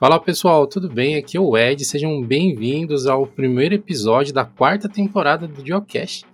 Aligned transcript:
Fala 0.00 0.18
pessoal, 0.18 0.66
tudo 0.66 0.88
bem? 0.88 1.16
Aqui 1.16 1.36
é 1.36 1.40
o 1.40 1.58
Ed, 1.58 1.84
sejam 1.84 2.22
bem-vindos 2.22 3.06
ao 3.06 3.26
primeiro 3.26 3.74
episódio 3.74 4.32
da 4.32 4.46
quarta 4.46 4.88
temporada 4.88 5.46
do 5.46 5.62
Geocast. 5.62 6.24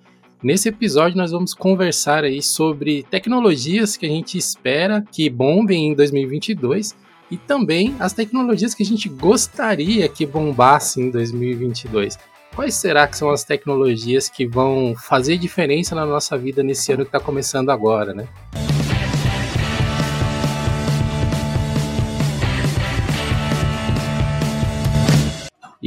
Nesse 0.40 0.68
episódio 0.68 1.18
nós 1.18 1.32
vamos 1.32 1.52
conversar 1.52 2.22
aí 2.22 2.40
sobre 2.40 3.02
tecnologias 3.10 3.96
que 3.96 4.06
a 4.06 4.08
gente 4.08 4.38
espera 4.38 5.04
que 5.10 5.28
bombem 5.28 5.88
em 5.88 5.94
2022 5.94 6.94
e 7.28 7.36
também 7.36 7.96
as 7.98 8.12
tecnologias 8.12 8.72
que 8.72 8.84
a 8.84 8.86
gente 8.86 9.08
gostaria 9.08 10.08
que 10.08 10.24
bombassem 10.24 11.06
em 11.06 11.10
2022. 11.10 12.20
Quais 12.54 12.72
será 12.72 13.08
que 13.08 13.18
são 13.18 13.30
as 13.30 13.42
tecnologias 13.42 14.28
que 14.28 14.46
vão 14.46 14.94
fazer 14.96 15.38
diferença 15.38 15.92
na 15.92 16.06
nossa 16.06 16.38
vida 16.38 16.62
nesse 16.62 16.92
ano 16.92 17.02
que 17.02 17.08
está 17.08 17.18
começando 17.18 17.70
agora, 17.70 18.14
né? 18.14 18.28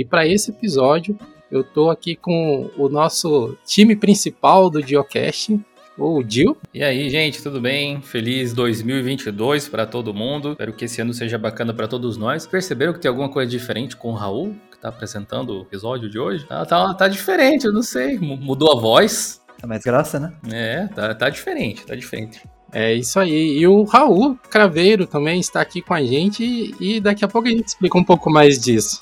Para 0.09 0.27
esse 0.27 0.51
episódio, 0.51 1.17
eu 1.51 1.61
estou 1.61 1.89
aqui 1.89 2.15
com 2.15 2.69
o 2.77 2.89
nosso 2.89 3.57
time 3.65 3.95
principal 3.95 4.69
do 4.69 4.81
Geocaching, 4.85 5.63
o 5.97 6.23
Dil. 6.23 6.57
E 6.73 6.83
aí, 6.83 7.09
gente, 7.09 7.43
tudo 7.43 7.59
bem? 7.59 8.01
Feliz 8.01 8.53
2022 8.53 9.67
para 9.67 9.85
todo 9.85 10.13
mundo. 10.13 10.51
Espero 10.51 10.73
que 10.73 10.85
esse 10.85 11.01
ano 11.01 11.13
seja 11.13 11.37
bacana 11.37 11.73
para 11.73 11.87
todos 11.87 12.17
nós. 12.17 12.47
Perceberam 12.47 12.93
que 12.93 12.99
tem 12.99 13.09
alguma 13.09 13.29
coisa 13.29 13.49
diferente 13.49 13.95
com 13.95 14.11
o 14.11 14.15
Raul, 14.15 14.55
que 14.71 14.77
está 14.77 14.89
apresentando 14.89 15.59
o 15.59 15.61
episódio 15.63 16.09
de 16.09 16.17
hoje? 16.17 16.45
Tá, 16.45 16.65
tá, 16.65 16.93
tá 16.93 17.07
diferente, 17.07 17.65
eu 17.65 17.73
não 17.73 17.83
sei. 17.83 18.17
Mudou 18.17 18.71
a 18.71 18.79
voz. 18.79 19.41
Tá 19.59 19.67
mais 19.67 19.83
grossa, 19.83 20.19
né? 20.19 20.33
É, 20.51 20.87
tá, 20.87 21.13
tá 21.13 21.29
diferente, 21.29 21.85
tá 21.85 21.95
diferente. 21.95 22.41
É 22.71 22.93
isso 22.93 23.19
aí. 23.19 23.57
E 23.57 23.67
o 23.67 23.83
Raul 23.83 24.37
Craveiro 24.49 25.05
também 25.05 25.39
está 25.39 25.59
aqui 25.59 25.81
com 25.81 25.93
a 25.93 26.01
gente 26.01 26.73
e 26.79 27.01
daqui 27.01 27.25
a 27.25 27.27
pouco 27.27 27.47
a 27.47 27.51
gente 27.51 27.67
explica 27.67 27.97
um 27.97 28.03
pouco 28.03 28.29
mais 28.29 28.59
disso. 28.59 29.01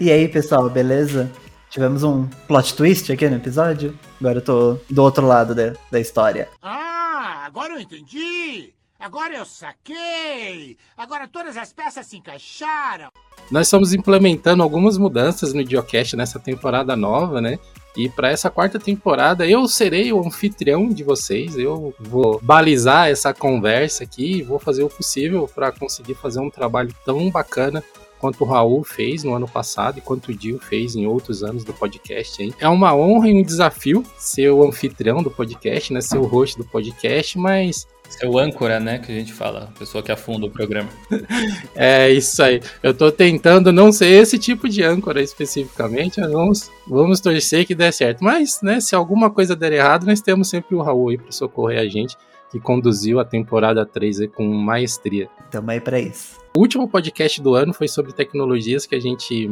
E 0.00 0.10
aí, 0.10 0.28
pessoal, 0.28 0.68
beleza? 0.68 1.30
Tivemos 1.70 2.02
um 2.02 2.26
plot 2.46 2.74
twist 2.74 3.10
aqui 3.12 3.28
no 3.28 3.36
episódio. 3.36 3.98
Agora 4.20 4.38
eu 4.38 4.42
tô 4.42 4.78
do 4.88 5.02
outro 5.02 5.26
lado 5.26 5.54
da, 5.54 5.72
da 5.90 5.98
história. 5.98 6.48
Ah, 6.62 7.42
agora 7.44 7.74
eu 7.74 7.80
entendi! 7.80 8.72
Agora 8.98 9.34
eu 9.34 9.44
saquei! 9.44 10.76
Agora 10.96 11.26
todas 11.26 11.56
as 11.56 11.72
peças 11.72 12.06
se 12.06 12.16
encaixaram! 12.16 13.08
Nós 13.50 13.66
estamos 13.66 13.92
implementando 13.92 14.62
algumas 14.62 14.96
mudanças 14.96 15.52
no 15.52 15.68
Geocast 15.68 16.16
nessa 16.16 16.38
temporada 16.38 16.96
nova, 16.96 17.40
né? 17.40 17.58
E 17.96 18.08
para 18.08 18.30
essa 18.30 18.50
quarta 18.50 18.78
temporada 18.78 19.46
eu 19.46 19.68
serei 19.68 20.12
o 20.12 20.24
anfitrião 20.24 20.88
de 20.88 21.04
vocês. 21.04 21.58
Eu 21.58 21.94
vou 21.98 22.40
balizar 22.42 23.08
essa 23.08 23.34
conversa 23.34 24.04
aqui, 24.04 24.42
vou 24.42 24.58
fazer 24.58 24.82
o 24.82 24.88
possível 24.88 25.48
para 25.52 25.70
conseguir 25.72 26.14
fazer 26.14 26.40
um 26.40 26.50
trabalho 26.50 26.94
tão 27.04 27.30
bacana 27.30 27.82
quanto 28.24 28.42
o 28.42 28.46
Raul 28.46 28.82
fez 28.82 29.22
no 29.22 29.34
ano 29.34 29.46
passado 29.46 29.98
e 29.98 30.00
quanto 30.00 30.30
o 30.30 30.34
Dio 30.34 30.58
fez 30.58 30.96
em 30.96 31.06
outros 31.06 31.42
anos 31.42 31.62
do 31.62 31.74
podcast. 31.74 32.42
Hein? 32.42 32.54
É 32.58 32.66
uma 32.66 32.96
honra 32.96 33.28
e 33.28 33.34
um 33.34 33.42
desafio 33.42 34.02
ser 34.16 34.48
o 34.48 34.66
anfitrião 34.66 35.22
do 35.22 35.30
podcast, 35.30 35.92
né? 35.92 36.00
Ser 36.00 36.16
o 36.16 36.24
host 36.24 36.56
do 36.56 36.64
podcast, 36.64 37.38
mas 37.38 37.86
ser 38.08 38.26
o 38.26 38.38
âncora, 38.38 38.80
né, 38.80 38.98
que 38.98 39.12
a 39.12 39.14
gente 39.14 39.34
fala, 39.34 39.64
a 39.64 39.78
pessoa 39.78 40.02
que 40.02 40.10
afunda 40.10 40.46
o 40.46 40.50
programa. 40.50 40.88
é 41.76 42.10
isso 42.10 42.42
aí. 42.42 42.62
Eu 42.82 42.94
tô 42.94 43.12
tentando 43.12 43.70
não 43.70 43.92
ser 43.92 44.06
esse 44.06 44.38
tipo 44.38 44.70
de 44.70 44.82
âncora 44.82 45.20
especificamente, 45.20 46.18
mas 46.18 46.32
vamos, 46.32 46.70
vamos 46.86 47.20
torcer 47.20 47.66
que 47.66 47.74
dê 47.74 47.92
certo. 47.92 48.24
Mas, 48.24 48.62
né, 48.62 48.80
se 48.80 48.94
alguma 48.94 49.30
coisa 49.30 49.54
der 49.54 49.72
errado, 49.74 50.06
nós 50.06 50.22
temos 50.22 50.48
sempre 50.48 50.74
o 50.74 50.80
Raul 50.80 51.10
aí 51.10 51.18
para 51.18 51.30
socorrer 51.30 51.78
a 51.78 51.86
gente, 51.86 52.16
que 52.50 52.58
conduziu 52.58 53.20
a 53.20 53.24
temporada 53.24 53.84
3 53.84 54.20
aí 54.20 54.28
com 54.28 54.46
maestria. 54.46 55.28
Tamo 55.50 55.70
aí 55.70 55.80
pra 55.80 56.00
isso. 56.00 56.43
O 56.56 56.60
último 56.60 56.86
podcast 56.86 57.42
do 57.42 57.56
ano 57.56 57.74
foi 57.74 57.88
sobre 57.88 58.12
tecnologias 58.12 58.86
que 58.86 58.94
a 58.94 59.00
gente 59.00 59.50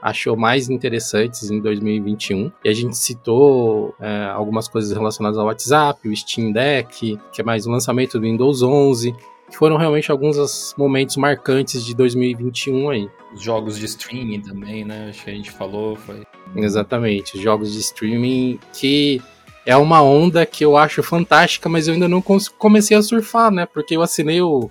achou 0.00 0.36
mais 0.36 0.70
interessantes 0.70 1.50
em 1.50 1.60
2021. 1.60 2.52
E 2.64 2.68
a 2.68 2.72
gente 2.72 2.96
citou 2.96 3.92
é, 3.98 4.26
algumas 4.26 4.68
coisas 4.68 4.92
relacionadas 4.92 5.36
ao 5.36 5.46
WhatsApp, 5.46 6.08
o 6.08 6.16
Steam 6.16 6.52
Deck, 6.52 7.18
que 7.32 7.40
é 7.40 7.44
mais 7.44 7.66
o 7.66 7.72
lançamento 7.72 8.20
do 8.20 8.24
Windows 8.24 8.62
11, 8.62 9.12
que 9.50 9.56
foram 9.56 9.76
realmente 9.76 10.12
alguns 10.12 10.36
dos 10.36 10.76
momentos 10.78 11.16
marcantes 11.16 11.84
de 11.84 11.92
2021 11.92 12.88
aí. 12.88 13.10
Os 13.34 13.42
jogos 13.42 13.76
de 13.76 13.86
streaming 13.86 14.42
também, 14.42 14.84
né? 14.84 15.08
Acho 15.08 15.24
que 15.24 15.30
a 15.30 15.34
gente 15.34 15.50
falou, 15.50 15.96
foi. 15.96 16.22
Exatamente, 16.54 17.34
os 17.34 17.42
jogos 17.42 17.72
de 17.72 17.80
streaming 17.80 18.60
que 18.72 19.20
é 19.66 19.76
uma 19.76 20.00
onda 20.02 20.46
que 20.46 20.64
eu 20.64 20.76
acho 20.76 21.02
fantástica, 21.02 21.68
mas 21.68 21.88
eu 21.88 21.94
ainda 21.94 22.06
não 22.06 22.22
comecei 22.56 22.96
a 22.96 23.02
surfar, 23.02 23.50
né? 23.50 23.66
Porque 23.66 23.96
eu 23.96 24.02
assinei 24.02 24.40
o 24.40 24.70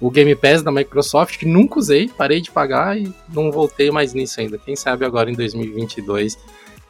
o 0.00 0.10
Game 0.10 0.34
Pass 0.34 0.62
da 0.62 0.70
Microsoft, 0.70 1.38
que 1.38 1.46
nunca 1.46 1.78
usei, 1.78 2.08
parei 2.08 2.40
de 2.40 2.50
pagar 2.50 2.98
e 2.98 3.12
não 3.32 3.50
voltei 3.50 3.90
mais 3.90 4.12
nisso 4.12 4.40
ainda. 4.40 4.58
Quem 4.58 4.76
sabe 4.76 5.04
agora 5.04 5.30
em 5.30 5.34
2022 5.34 6.38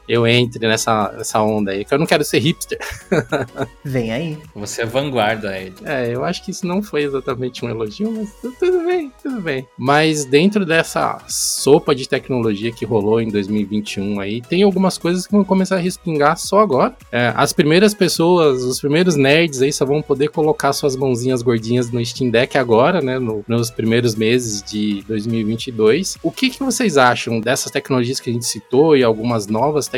eu 0.09 0.27
entre 0.27 0.67
nessa, 0.67 1.13
nessa 1.17 1.43
onda 1.43 1.73
aí, 1.73 1.85
que 1.85 1.93
eu 1.93 1.99
não 1.99 2.07
quero 2.07 2.25
ser 2.25 2.39
hipster. 2.39 2.79
Vem 3.85 4.13
aí. 4.13 4.39
Você 4.55 4.83
é 4.83 4.87
vanguarda, 4.87 5.59
Ed. 5.59 5.75
É, 5.85 6.15
eu 6.15 6.25
acho 6.25 6.45
que 6.45 6.51
isso 6.51 6.67
não 6.67 6.83
foi 6.83 7.03
exatamente 7.03 7.65
um 7.65 7.69
elogio, 7.69 8.11
mas 8.13 8.33
tudo 8.59 8.85
bem, 8.85 9.13
tudo 9.23 9.41
bem. 9.41 9.67
Mas 9.77 10.25
dentro 10.25 10.65
dessa 10.65 11.19
sopa 11.29 11.95
de 11.95 12.09
tecnologia 12.09 12.71
que 12.71 12.85
rolou 12.85 13.21
em 13.21 13.29
2021 13.29 14.21
aí, 14.21 14.41
tem 14.41 14.63
algumas 14.63 14.97
coisas 14.97 15.27
que 15.27 15.33
vão 15.33 15.45
começar 15.45 15.77
a 15.77 15.81
respingar 15.81 16.37
só 16.37 16.61
agora. 16.61 16.97
É, 17.11 17.33
as 17.37 17.53
primeiras 17.53 17.95
pessoas, 17.95 18.63
os 18.63 18.81
primeiros 18.81 19.17
nerds 19.17 19.61
aí 19.63 19.73
só 19.73 19.85
vão 19.85 20.01
poder 20.01 20.29
colocar 20.29 20.73
suas 20.73 20.97
mãozinhas 20.97 21.43
gordinhas 21.43 21.91
no 21.91 22.05
Steam 22.05 22.31
Deck 22.31 22.57
agora, 22.57 23.01
né, 23.01 23.19
no, 23.19 23.45
nos 23.47 23.71
primeiros 23.71 24.15
meses 24.15 24.63
de 24.63 25.03
2022. 25.09 26.19
O 26.23 26.31
que, 26.31 26.51
que 26.51 26.63
vocês 26.63 26.97
acham 26.97 27.41
dessas 27.41 27.71
tecnologias 27.71 28.21
que 28.21 28.31
a 28.31 28.33
gente 28.33 28.47
citou 28.47 28.97
e 28.97 29.03
algumas 29.03 29.47
novas 29.47 29.87
tecnologias 29.87 29.96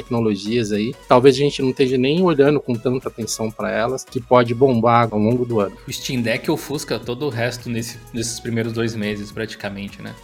aí, 0.72 0.94
talvez 1.08 1.34
a 1.36 1.38
gente 1.38 1.62
não 1.62 1.70
esteja 1.70 1.96
nem 1.96 2.22
olhando 2.22 2.60
com 2.60 2.74
tanta 2.74 3.08
atenção 3.08 3.50
para 3.50 3.70
elas, 3.70 4.04
que 4.04 4.20
pode 4.20 4.54
bombar 4.54 5.08
ao 5.10 5.18
longo 5.18 5.44
do 5.44 5.60
ano. 5.60 5.76
O 5.86 5.92
Steam 5.92 6.22
Deck 6.22 6.50
ofusca 6.50 6.98
todo 6.98 7.26
o 7.26 7.28
resto 7.28 7.68
nesse, 7.68 7.98
nesses 8.12 8.40
primeiros 8.40 8.72
dois 8.72 8.94
meses, 8.94 9.32
praticamente, 9.32 10.00
né? 10.02 10.14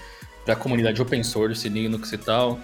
Da 0.46 0.54
comunidade 0.54 1.00
open 1.00 1.22
source, 1.22 1.68
Linux 1.68 2.12
e 2.12 2.18
tal. 2.18 2.58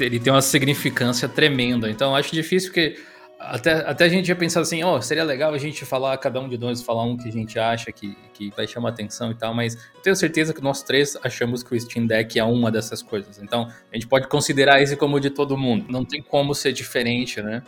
Ele 0.00 0.18
tem 0.18 0.32
uma 0.32 0.42
significância 0.42 1.28
tremenda. 1.28 1.90
Então, 1.90 2.16
acho 2.16 2.32
difícil 2.32 2.70
porque 2.70 2.96
até, 3.42 3.72
até 3.72 4.04
a 4.04 4.08
gente 4.08 4.28
ia 4.28 4.36
pensar 4.36 4.60
assim, 4.60 4.82
ó, 4.82 4.96
oh, 4.96 5.02
seria 5.02 5.24
legal 5.24 5.52
a 5.52 5.58
gente 5.58 5.84
falar, 5.84 6.16
cada 6.18 6.40
um 6.40 6.48
de 6.48 6.56
nós 6.56 6.80
falar 6.82 7.04
um 7.04 7.16
que 7.16 7.28
a 7.28 7.32
gente 7.32 7.58
acha 7.58 7.90
que, 7.90 8.16
que 8.32 8.50
vai 8.56 8.66
chamar 8.66 8.90
atenção 8.90 9.30
e 9.30 9.34
tal, 9.34 9.52
mas 9.52 9.74
eu 9.74 10.02
tenho 10.02 10.16
certeza 10.16 10.54
que 10.54 10.62
nós 10.62 10.82
três 10.82 11.16
achamos 11.22 11.62
que 11.62 11.74
o 11.74 11.80
Steam 11.80 12.06
Deck 12.06 12.38
é 12.38 12.44
uma 12.44 12.70
dessas 12.70 13.02
coisas. 13.02 13.40
Então, 13.42 13.68
a 13.90 13.94
gente 13.94 14.06
pode 14.06 14.28
considerar 14.28 14.80
esse 14.80 14.96
como 14.96 15.18
de 15.18 15.30
todo 15.30 15.56
mundo. 15.56 15.86
Não 15.88 16.04
tem 16.04 16.22
como 16.22 16.54
ser 16.54 16.72
diferente, 16.72 17.42
né? 17.42 17.62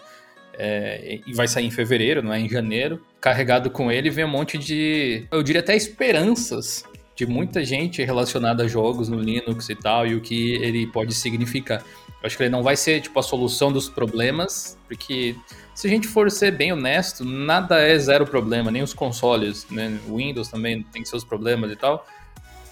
É, 0.56 1.20
e 1.26 1.32
vai 1.34 1.48
sair 1.48 1.66
em 1.66 1.70
fevereiro, 1.70 2.22
não 2.22 2.32
é 2.32 2.38
em 2.38 2.48
janeiro. 2.48 3.04
Carregado 3.20 3.70
com 3.70 3.90
ele 3.90 4.10
vem 4.10 4.24
um 4.24 4.28
monte 4.28 4.56
de, 4.56 5.26
eu 5.32 5.42
diria 5.42 5.60
até 5.60 5.74
esperanças 5.74 6.84
de 7.16 7.26
muita 7.26 7.64
gente 7.64 8.02
relacionada 8.02 8.64
a 8.64 8.68
jogos 8.68 9.08
no 9.08 9.20
Linux 9.20 9.68
e 9.68 9.74
tal, 9.74 10.06
e 10.06 10.14
o 10.14 10.20
que 10.20 10.54
ele 10.56 10.86
pode 10.86 11.14
significar. 11.14 11.82
Eu 12.24 12.26
acho 12.26 12.38
que 12.38 12.42
ele 12.42 12.50
não 12.50 12.62
vai 12.62 12.74
ser 12.74 13.02
tipo 13.02 13.18
a 13.18 13.22
solução 13.22 13.70
dos 13.70 13.86
problemas, 13.86 14.78
porque 14.88 15.36
se 15.74 15.86
a 15.86 15.90
gente 15.90 16.08
for 16.08 16.30
ser 16.30 16.52
bem 16.52 16.72
honesto, 16.72 17.22
nada 17.22 17.78
é 17.82 17.98
zero 17.98 18.26
problema, 18.26 18.70
nem 18.70 18.82
os 18.82 18.94
consoles, 18.94 19.66
né? 19.70 20.00
O 20.08 20.16
Windows 20.16 20.48
também 20.48 20.82
tem 20.84 21.04
seus 21.04 21.22
problemas 21.22 21.70
e 21.70 21.76
tal. 21.76 22.06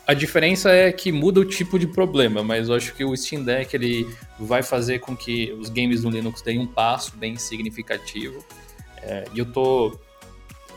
A 0.06 0.14
diferença 0.14 0.70
é 0.70 0.90
que 0.90 1.12
muda 1.12 1.38
o 1.40 1.44
tipo 1.44 1.78
de 1.78 1.86
problema, 1.86 2.42
mas 2.42 2.70
eu 2.70 2.74
acho 2.74 2.94
que 2.94 3.04
o 3.04 3.14
Steam 3.14 3.44
Deck 3.44 3.76
ele 3.76 4.08
vai 4.38 4.62
fazer 4.62 5.00
com 5.00 5.14
que 5.14 5.52
os 5.60 5.68
games 5.68 6.02
no 6.02 6.08
Linux 6.08 6.40
deem 6.40 6.58
um 6.58 6.66
passo 6.66 7.14
bem 7.18 7.36
significativo. 7.36 8.42
É, 9.02 9.24
e 9.34 9.38
eu 9.38 9.44
tô 9.44 10.00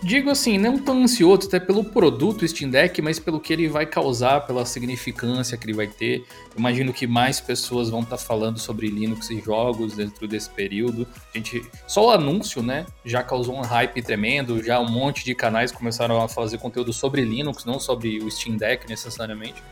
Digo 0.06 0.30
assim, 0.30 0.60
não 0.60 0.78
tão 0.78 1.02
ansioso 1.02 1.48
até 1.48 1.60
pelo 1.60 1.84
produto 1.84 2.48
Steam 2.48 2.70
Deck, 2.70 3.02
mas 3.02 3.20
pelo 3.20 3.40
que 3.40 3.52
ele 3.52 3.68
vai 3.68 3.88
causar, 3.88 4.46
pela 4.46 4.64
significância 4.64 5.58
que 5.58 5.66
ele 5.66 5.74
vai 5.74 5.88
ter. 5.88 6.24
Imagino 6.56 6.94
que 6.94 7.08
mais 7.08 7.42
pessoas 7.42 7.90
vão 7.90 8.02
estar 8.02 8.18
tá 8.18 8.24
falando 8.24 8.60
sobre 8.60 8.86
Linux 8.88 9.32
e 9.32 9.42
jogos 9.42 9.96
dentro 9.96 10.28
desse 10.28 10.48
período. 10.52 11.08
A 11.34 11.38
gente, 11.40 11.68
só 11.88 12.06
o 12.06 12.12
anúncio, 12.12 12.62
né, 12.62 12.86
já 13.04 13.24
causou 13.24 13.56
um 13.56 13.62
hype 13.62 14.00
tremendo, 14.04 14.64
já 14.64 14.80
um 14.80 14.88
monte 14.88 15.26
de 15.26 15.34
canais 15.34 15.72
começaram 15.72 16.22
a 16.22 16.28
fazer 16.28 16.60
conteúdo 16.60 16.94
sobre 16.94 17.24
Linux, 17.24 17.66
não 17.66 17.80
sobre 17.80 18.20
o 18.20 18.30
Steam 18.30 18.58
Deck 18.58 18.88
necessariamente. 18.88 19.64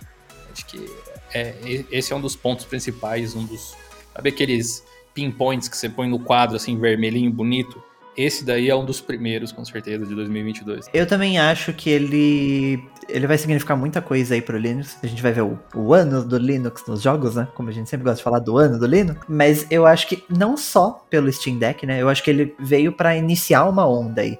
Acho 0.51 0.65
que 0.65 0.83
é, 1.31 1.85
esse 1.91 2.11
é 2.11 2.15
um 2.15 2.21
dos 2.21 2.35
pontos 2.35 2.65
principais, 2.65 3.35
um 3.35 3.45
dos, 3.45 3.75
sabe 4.11 4.29
aqueles 4.29 4.83
pinpoints 5.13 5.67
que 5.67 5.77
você 5.77 5.87
põe 5.87 6.09
no 6.09 6.17
quadro 6.17 6.55
assim 6.55 6.75
vermelhinho 6.79 7.29
bonito? 7.29 7.92
Esse 8.15 8.45
daí 8.45 8.69
é 8.69 8.75
um 8.75 8.85
dos 8.85 9.01
primeiros, 9.01 9.51
com 9.51 9.65
certeza, 9.65 10.05
de 10.05 10.13
2022. 10.13 10.89
Eu 10.93 11.07
também 11.07 11.39
acho 11.39 11.73
que 11.73 11.89
ele 11.89 12.83
ele 13.09 13.27
vai 13.27 13.37
significar 13.37 13.75
muita 13.75 14.01
coisa 14.01 14.33
aí 14.33 14.41
pro 14.41 14.57
Linux. 14.57 14.97
A 15.03 15.07
gente 15.07 15.21
vai 15.21 15.31
ver 15.31 15.41
o, 15.41 15.59
o, 15.75 15.93
ano 15.93 16.23
do 16.23 16.37
Linux 16.37 16.85
nos 16.87 17.01
jogos, 17.01 17.35
né? 17.35 17.47
Como 17.53 17.69
a 17.69 17.71
gente 17.71 17.89
sempre 17.89 18.05
gosta 18.05 18.17
de 18.17 18.23
falar 18.23 18.39
do 18.39 18.57
ano 18.57 18.79
do 18.79 18.85
Linux. 18.85 19.19
Mas 19.27 19.67
eu 19.69 19.85
acho 19.85 20.07
que 20.07 20.23
não 20.29 20.55
só 20.55 21.05
pelo 21.09 21.31
Steam 21.31 21.57
Deck, 21.57 21.85
né? 21.85 22.01
Eu 22.01 22.09
acho 22.09 22.23
que 22.23 22.29
ele 22.29 22.55
veio 22.59 22.93
para 22.93 23.15
iniciar 23.15 23.65
uma 23.65 23.87
onda 23.87 24.21
aí. 24.21 24.37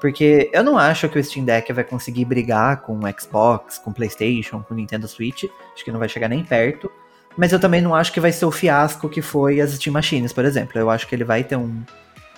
Porque 0.00 0.50
eu 0.52 0.62
não 0.62 0.76
acho 0.76 1.08
que 1.08 1.18
o 1.18 1.24
Steam 1.24 1.46
Deck 1.46 1.72
vai 1.72 1.84
conseguir 1.84 2.24
brigar 2.24 2.82
com 2.82 2.98
o 2.98 3.20
Xbox, 3.20 3.78
com 3.78 3.90
o 3.90 3.94
PlayStation, 3.94 4.62
com 4.62 4.74
o 4.74 4.76
Nintendo 4.76 5.08
Switch. 5.08 5.44
Acho 5.74 5.84
que 5.84 5.90
não 5.90 5.98
vai 5.98 6.08
chegar 6.08 6.28
nem 6.28 6.44
perto. 6.44 6.90
Mas 7.36 7.52
eu 7.52 7.58
também 7.58 7.80
não 7.80 7.94
acho 7.94 8.12
que 8.12 8.20
vai 8.20 8.30
ser 8.30 8.44
o 8.44 8.50
fiasco 8.50 9.08
que 9.08 9.22
foi 9.22 9.60
as 9.60 9.72
Steam 9.72 9.92
Machines, 9.92 10.32
por 10.32 10.44
exemplo. 10.44 10.78
Eu 10.78 10.90
acho 10.90 11.08
que 11.08 11.14
ele 11.14 11.24
vai 11.24 11.42
ter 11.42 11.56
um, 11.56 11.82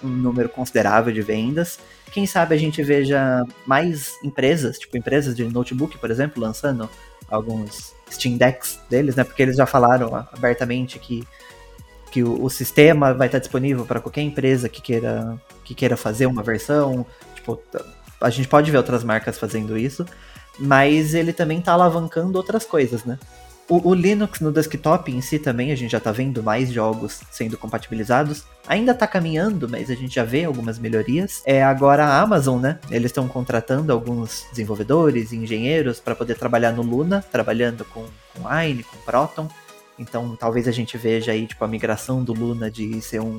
um 0.02 0.08
número 0.08 0.48
considerável 0.48 1.12
de 1.12 1.22
vendas. 1.22 1.78
Quem 2.12 2.26
sabe 2.26 2.54
a 2.54 2.58
gente 2.58 2.82
veja 2.82 3.44
mais 3.66 4.14
empresas, 4.22 4.78
tipo 4.78 4.96
empresas 4.96 5.34
de 5.34 5.44
notebook, 5.44 5.98
por 5.98 6.10
exemplo, 6.10 6.42
lançando 6.42 6.88
alguns 7.28 7.94
Steam 8.10 8.36
Decks 8.36 8.78
deles, 8.88 9.16
né? 9.16 9.24
Porque 9.24 9.42
eles 9.42 9.56
já 9.56 9.66
falaram 9.66 10.14
abertamente 10.32 10.98
que, 10.98 11.26
que 12.10 12.22
o, 12.22 12.44
o 12.44 12.50
sistema 12.50 13.12
vai 13.12 13.28
estar 13.28 13.38
disponível 13.38 13.84
para 13.84 14.00
qualquer 14.00 14.22
empresa 14.22 14.68
que 14.68 14.80
queira, 14.80 15.40
que 15.64 15.74
queira 15.74 15.96
fazer 15.96 16.26
uma 16.26 16.42
versão. 16.42 17.04
Tipo, 17.34 17.60
a 18.20 18.30
gente 18.30 18.48
pode 18.48 18.70
ver 18.70 18.78
outras 18.78 19.02
marcas 19.02 19.38
fazendo 19.38 19.76
isso, 19.76 20.06
mas 20.58 21.14
ele 21.14 21.32
também 21.32 21.58
está 21.58 21.72
alavancando 21.72 22.38
outras 22.38 22.64
coisas, 22.64 23.04
né? 23.04 23.18
O, 23.68 23.90
o, 23.90 23.94
Linux 23.94 24.38
no 24.38 24.52
desktop 24.52 25.10
em 25.10 25.20
si 25.20 25.40
também, 25.40 25.72
a 25.72 25.74
gente 25.74 25.90
já 25.90 25.98
está 25.98 26.12
vendo 26.12 26.40
mais 26.40 26.70
jogos 26.70 27.20
sendo 27.32 27.58
compatibilizados. 27.58 28.44
Ainda 28.68 28.92
está 28.92 29.08
caminhando, 29.08 29.68
mas 29.68 29.90
a 29.90 29.94
gente 29.94 30.14
já 30.14 30.22
vê 30.22 30.44
algumas 30.44 30.78
melhorias. 30.78 31.42
É 31.44 31.64
agora 31.64 32.04
a 32.04 32.20
Amazon, 32.20 32.60
né? 32.60 32.78
Eles 32.88 33.06
estão 33.06 33.26
contratando 33.26 33.92
alguns 33.92 34.46
desenvolvedores 34.50 35.32
e 35.32 35.36
engenheiros 35.36 35.98
para 35.98 36.14
poder 36.14 36.36
trabalhar 36.36 36.70
no 36.70 36.82
Luna, 36.82 37.24
trabalhando 37.32 37.84
com, 37.86 38.04
com 38.34 38.48
Wine, 38.48 38.84
com 38.84 38.96
Proton. 38.98 39.48
Então 39.98 40.36
talvez 40.36 40.68
a 40.68 40.72
gente 40.72 40.96
veja 40.96 41.32
aí 41.32 41.46
tipo 41.46 41.64
a 41.64 41.68
migração 41.68 42.22
do 42.22 42.32
Luna 42.32 42.70
de 42.70 43.00
ser 43.00 43.20
um, 43.20 43.38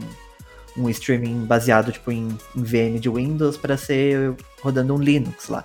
um 0.75 0.89
streaming 0.89 1.45
baseado 1.45 1.89
tipo 1.91 2.11
em, 2.11 2.37
em 2.53 2.63
VM 2.63 2.99
de 2.99 3.09
Windows 3.09 3.55
para 3.55 3.77
ser 3.77 4.35
rodando 4.61 4.93
um 4.93 4.99
Linux 4.99 5.47
lá. 5.47 5.63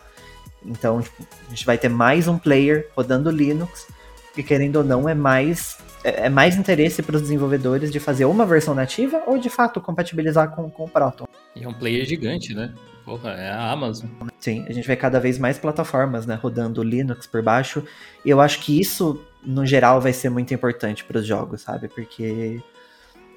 Então 0.64 1.02
tipo, 1.02 1.26
a 1.46 1.50
gente 1.50 1.66
vai 1.66 1.76
ter 1.76 1.88
mais 1.88 2.28
um 2.28 2.38
player 2.38 2.88
rodando 2.94 3.28
Linux 3.28 3.88
que 4.34 4.42
querendo 4.42 4.76
ou 4.76 4.84
não 4.84 5.08
é 5.08 5.14
mais 5.14 5.78
é, 6.04 6.26
é 6.26 6.28
mais 6.28 6.56
interesse 6.56 7.02
para 7.02 7.16
os 7.16 7.22
desenvolvedores 7.22 7.90
de 7.90 8.00
fazer 8.00 8.24
uma 8.24 8.44
versão 8.44 8.74
nativa 8.74 9.22
ou 9.26 9.38
de 9.38 9.48
fato 9.48 9.80
compatibilizar 9.80 10.50
com, 10.50 10.70
com 10.70 10.84
o 10.84 10.88
Proton. 10.88 11.26
E 11.54 11.64
é 11.64 11.68
um 11.68 11.74
player 11.74 12.04
gigante, 12.04 12.54
né? 12.54 12.72
Porra, 13.04 13.30
é 13.30 13.50
a 13.50 13.70
Amazon. 13.70 14.08
Sim, 14.38 14.64
a 14.68 14.72
gente 14.72 14.86
vê 14.86 14.96
cada 14.96 15.18
vez 15.18 15.38
mais 15.38 15.58
plataformas, 15.58 16.24
né, 16.24 16.38
rodando 16.40 16.82
Linux 16.82 17.26
por 17.26 17.42
baixo. 17.42 17.84
E 18.24 18.30
eu 18.30 18.40
acho 18.40 18.60
que 18.60 18.80
isso, 18.80 19.20
no 19.44 19.66
geral, 19.66 20.00
vai 20.00 20.12
ser 20.12 20.30
muito 20.30 20.54
importante 20.54 21.04
para 21.04 21.18
os 21.18 21.26
jogos, 21.26 21.62
sabe? 21.62 21.88
Porque 21.88 22.60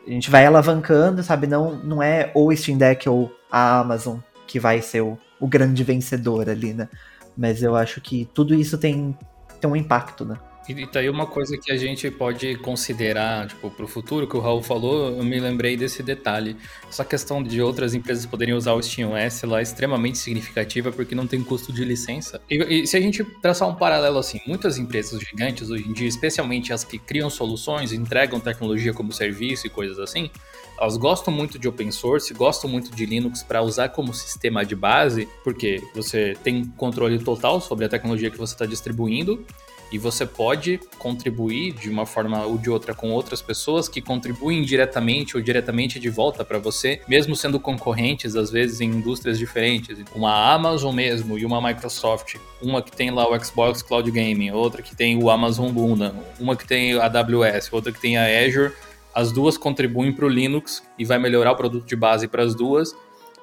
a 0.06 0.10
gente 0.10 0.30
vai 0.30 0.46
alavancando, 0.46 1.24
sabe? 1.24 1.48
Não, 1.48 1.76
não 1.78 2.02
é 2.02 2.32
ou 2.36 2.50
o 2.50 2.56
Steam 2.56 2.78
Deck 2.78 3.10
ou 3.10 3.36
a 3.52 3.80
Amazon 3.80 4.20
que 4.46 4.60
vai 4.60 4.82
ser 4.82 5.02
o, 5.02 5.18
o 5.40 5.48
grande 5.48 5.84
vencedor 5.84 6.48
ali, 6.48 6.74
né? 6.74 6.88
Mas 7.36 7.64
eu 7.64 7.76
acho 7.76 8.00
que 8.00 8.30
tudo 8.34 8.54
isso 8.54 8.78
tem, 8.78 9.18
tem 9.60 9.70
um 9.70 9.76
impacto, 9.76 10.24
né? 10.24 10.38
E 10.68 10.86
tá 10.88 11.00
aí 11.00 11.10
uma 11.10 11.28
coisa 11.28 11.58
que 11.58 11.72
a 11.72 11.78
gente 11.78 12.10
pode 12.10 12.56
considerar, 12.58 13.48
tipo, 13.48 13.70
pro 13.70 13.88
futuro, 13.88 14.28
que 14.28 14.36
o 14.36 14.40
Raul 14.40 14.64
falou, 14.64 15.16
eu 15.16 15.24
me 15.24 15.40
lembrei 15.40 15.78
desse 15.78 16.02
detalhe. 16.02 16.58
Essa 16.90 17.06
questão 17.06 17.44
de 17.44 17.62
outras 17.62 17.94
empresas 17.94 18.26
poderem 18.26 18.56
usar 18.56 18.74
o 18.74 18.82
SteamOS 18.82 19.44
lá 19.44 19.60
é 19.60 19.64
extremamente 19.64 20.18
significativa 20.18 20.92
porque 20.92 21.14
não 21.14 21.28
tem 21.28 21.44
custo 21.44 21.72
de 21.72 21.86
licença. 21.86 22.42
E, 22.50 22.82
e, 22.82 22.88
se 22.88 22.98
a 22.98 23.02
gente 23.02 23.24
traçar 23.42 23.70
um 23.70 23.76
paralelo 23.76 24.18
assim, 24.18 24.40
muitas 24.48 24.80
empresas 24.80 25.22
gigantes 25.22 25.70
hoje 25.70 25.88
em 25.88 25.94
dia, 25.94 26.08
especialmente 26.08 26.74
as 26.74 26.84
que 26.84 26.98
criam 26.98 27.30
soluções, 27.30 27.94
entregam 27.94 28.40
tecnologia 28.40 28.94
como 28.94 29.14
serviço 29.14 29.68
e 29.68 29.70
coisas 29.70 30.00
assim, 30.00 30.32
elas 30.80 30.98
gostam 30.98 31.34
muito 31.34 31.60
de 31.60 31.68
open 31.68 31.92
source, 31.92 32.34
gostam 32.34 32.70
muito 32.70 32.94
de 32.94 33.06
Linux 33.06 33.44
para 33.44 33.62
usar 33.62 33.90
como 33.90 34.14
sistema 34.14 34.66
de 34.66 34.76
base, 34.76 35.28
porque 35.44 35.82
você 35.94 36.36
tem 36.44 36.66
controle 36.66 37.20
total 37.20 37.62
sobre 37.62 37.86
a 37.86 37.90
tecnologia 37.90 38.32
que 38.32 38.38
você 38.38 38.54
está 38.54 38.66
distribuindo 38.66 39.46
e 39.92 39.98
você 39.98 40.26
pode 40.26 40.80
contribuir 40.98 41.74
de 41.74 41.90
uma 41.90 42.06
forma 42.06 42.46
ou 42.46 42.58
de 42.58 42.70
outra 42.70 42.94
com 42.94 43.12
outras 43.12 43.42
pessoas 43.42 43.88
que 43.88 44.02
contribuem 44.02 44.64
diretamente 44.64 45.38
ou 45.38 45.44
diretamente 45.44 46.00
de 46.00 46.10
volta 46.10 46.44
para 46.44 46.58
você, 46.58 47.02
mesmo 47.08 47.36
sendo 47.36 47.60
concorrentes 47.60 48.36
às 48.36 48.50
vezes 48.50 48.82
em 48.82 48.90
indústrias 48.90 49.38
diferentes. 49.38 49.98
Uma 50.14 50.54
Amazon 50.54 50.94
mesmo 50.94 51.38
e 51.38 51.46
uma 51.46 51.62
Microsoft, 51.62 52.36
uma 52.62 52.82
que 52.82 52.92
tem 52.92 53.12
lá 53.12 53.30
o 53.30 53.44
Xbox 53.44 53.82
Cloud 53.82 54.10
Gaming, 54.10 54.52
outra 54.52 54.82
que 54.82 54.96
tem 54.96 55.22
o 55.22 55.30
Amazon 55.30 55.72
Luna, 55.72 56.16
uma 56.40 56.56
que 56.56 56.68
tem 56.68 56.94
a 56.94 57.06
AWS, 57.06 57.72
outra 57.72 57.92
que 57.92 58.00
tem 58.02 58.18
a 58.18 58.26
Azure, 58.46 58.72
as 59.14 59.32
duas 59.32 59.58
contribuem 59.58 60.12
para 60.12 60.26
o 60.26 60.30
Linux 60.30 60.84
e 61.00 61.06
vai 61.06 61.18
melhorar 61.18 61.54
o 61.54 61.56
produto 61.56 61.86
de 61.86 61.96
base 61.96 62.28
para 62.28 62.44
as 62.44 62.54
duas 62.54 62.94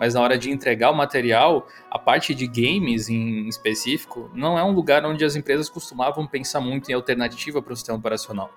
mas 0.02 0.14
na 0.14 0.20
hora 0.20 0.36
de 0.36 0.50
entregar 0.50 0.90
o 0.90 0.94
material, 0.96 1.68
a 1.88 1.96
parte 1.96 2.34
de 2.34 2.48
games 2.48 3.08
em 3.08 3.46
específico 3.46 4.28
não 4.34 4.58
é 4.58 4.64
um 4.64 4.72
lugar 4.72 5.06
onde 5.06 5.24
as 5.24 5.36
empresas 5.36 5.68
costumavam 5.68 6.26
pensar 6.26 6.60
muito 6.60 6.90
em 6.90 6.92
alternativa 6.92 7.62
para 7.62 7.72
o 7.72 7.76
sistema 7.76 7.98
operacional. 7.98 8.50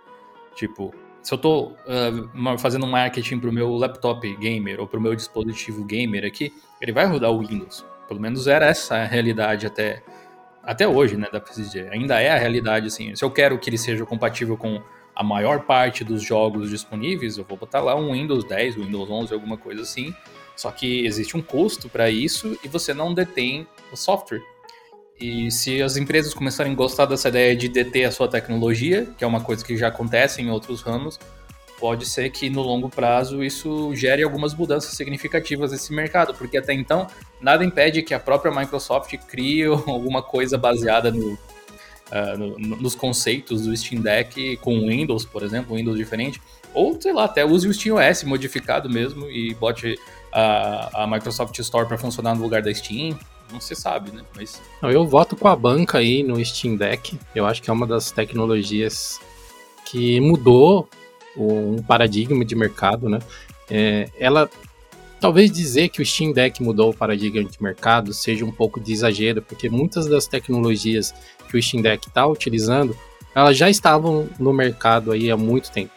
Tipo, 0.55 0.91
se 1.21 1.31
eu 1.31 1.35
estou 1.35 1.77
uh, 1.85 2.57
fazendo 2.57 2.87
marketing 2.87 3.37
para 3.37 3.51
o 3.51 3.53
meu 3.53 3.75
laptop 3.75 4.35
gamer 4.37 4.79
ou 4.79 4.87
para 4.87 4.97
o 4.97 5.01
meu 5.03 5.13
dispositivo 5.13 5.85
gamer 5.85 6.25
aqui, 6.25 6.51
ele 6.81 6.91
vai 6.91 7.05
rodar 7.05 7.29
o 7.29 7.37
Windows. 7.37 7.85
Pelo 8.07 8.19
menos 8.19 8.47
era 8.47 8.65
essa 8.65 8.95
a 8.95 9.05
realidade 9.05 9.67
até, 9.67 10.01
até 10.63 10.87
hoje, 10.87 11.15
né? 11.15 11.27
Para 11.27 11.41
dizer. 11.41 11.91
Ainda 11.91 12.19
é 12.19 12.31
a 12.31 12.39
realidade, 12.39 12.87
assim. 12.87 13.15
Se 13.15 13.23
eu 13.23 13.29
quero 13.29 13.59
que 13.59 13.69
ele 13.69 13.77
seja 13.77 14.03
compatível 14.03 14.57
com 14.57 14.81
a 15.15 15.23
maior 15.23 15.59
parte 15.59 16.03
dos 16.03 16.23
jogos 16.23 16.71
disponíveis, 16.71 17.37
eu 17.37 17.45
vou 17.47 17.55
botar 17.55 17.81
lá 17.81 17.95
um 17.95 18.13
Windows 18.13 18.43
10, 18.45 18.77
Windows 18.77 19.07
11, 19.07 19.31
alguma 19.31 19.57
coisa 19.57 19.83
assim, 19.83 20.11
só 20.55 20.71
que 20.71 21.05
existe 21.05 21.35
um 21.35 21.41
custo 21.41 21.89
para 21.89 22.09
isso 22.09 22.57
e 22.63 22.67
você 22.67 22.93
não 22.93 23.13
detém 23.13 23.67
o 23.91 23.95
software. 23.95 24.41
E 25.19 25.49
se 25.49 25.81
as 25.81 25.95
empresas 25.95 26.33
começarem 26.33 26.73
a 26.73 26.75
gostar 26.75 27.05
dessa 27.05 27.29
ideia 27.29 27.55
de 27.55 27.69
deter 27.69 28.05
a 28.05 28.11
sua 28.11 28.27
tecnologia, 28.27 29.07
que 29.17 29.23
é 29.23 29.27
uma 29.27 29.41
coisa 29.41 29.63
que 29.63 29.77
já 29.77 29.87
acontece 29.87 30.41
em 30.41 30.49
outros 30.49 30.81
ramos, 30.81 31.17
pode 31.79 32.05
ser 32.05 32.29
que 32.29 32.49
no 32.49 32.61
longo 32.61 32.89
prazo 32.89 33.43
isso 33.43 33.93
gere 33.95 34.23
algumas 34.23 34.53
mudanças 34.53 34.93
significativas 34.95 35.71
nesse 35.71 35.93
mercado, 35.93 36.33
porque 36.33 36.57
até 36.57 36.73
então 36.73 37.07
nada 37.39 37.63
impede 37.63 38.01
que 38.01 38.13
a 38.13 38.19
própria 38.19 38.51
Microsoft 38.51 39.15
crie 39.27 39.63
alguma 39.87 40.21
coisa 40.21 40.57
baseada 40.57 41.11
no, 41.11 41.33
uh, 41.33 42.37
no, 42.37 42.57
nos 42.57 42.95
conceitos 42.95 43.65
do 43.65 43.75
Steam 43.75 44.01
Deck 44.01 44.57
com 44.57 44.79
Windows, 44.79 45.25
por 45.25 45.43
exemplo, 45.43 45.75
Windows 45.75 45.97
diferente, 45.97 46.41
ou 46.73 46.99
sei 46.99 47.13
lá, 47.13 47.23
até 47.25 47.45
use 47.45 47.67
o 47.67 47.73
SteamOS 47.73 48.23
modificado 48.23 48.89
mesmo 48.89 49.29
e 49.29 49.53
bote 49.53 49.97
a, 50.35 51.03
a 51.03 51.07
Microsoft 51.07 51.57
Store 51.59 51.87
para 51.87 51.97
funcionar 51.97 52.35
no 52.35 52.43
lugar 52.43 52.61
da 52.61 52.73
Steam. 52.73 53.17
Não 53.51 53.61
se 53.61 53.73
sabe, 53.73 54.11
né? 54.11 54.23
Mas... 54.35 54.61
Eu 54.81 55.07
voto 55.07 55.37
com 55.37 55.47
a 55.47 55.55
banca 55.55 55.99
aí 55.99 56.23
no 56.23 56.43
Steam 56.43 56.75
Deck. 56.75 57.17
Eu 57.33 57.45
acho 57.45 57.63
que 57.63 57.69
é 57.69 57.73
uma 57.73 57.87
das 57.87 58.11
tecnologias 58.11 59.19
que 59.85 60.19
mudou 60.19 60.89
um 61.37 61.81
paradigma 61.81 62.43
de 62.43 62.55
mercado, 62.55 63.07
né? 63.07 63.19
É, 63.69 64.09
ela 64.19 64.49
talvez 65.21 65.49
dizer 65.51 65.89
que 65.89 66.01
o 66.01 66.05
Steam 66.05 66.33
Deck 66.33 66.61
mudou 66.61 66.89
o 66.89 66.93
paradigma 66.93 67.43
de 67.43 67.63
mercado 67.63 68.13
seja 68.13 68.43
um 68.43 68.51
pouco 68.51 68.79
de 68.79 68.91
exagero, 68.91 69.41
porque 69.41 69.69
muitas 69.69 70.05
das 70.07 70.27
tecnologias 70.27 71.13
que 71.49 71.57
o 71.57 71.61
Steam 71.61 71.81
Deck 71.81 72.07
está 72.07 72.27
utilizando, 72.27 72.95
elas 73.33 73.55
já 73.55 73.69
estavam 73.69 74.27
no 74.37 74.51
mercado 74.51 75.11
aí 75.11 75.31
há 75.31 75.37
muito 75.37 75.71
tempo. 75.71 75.93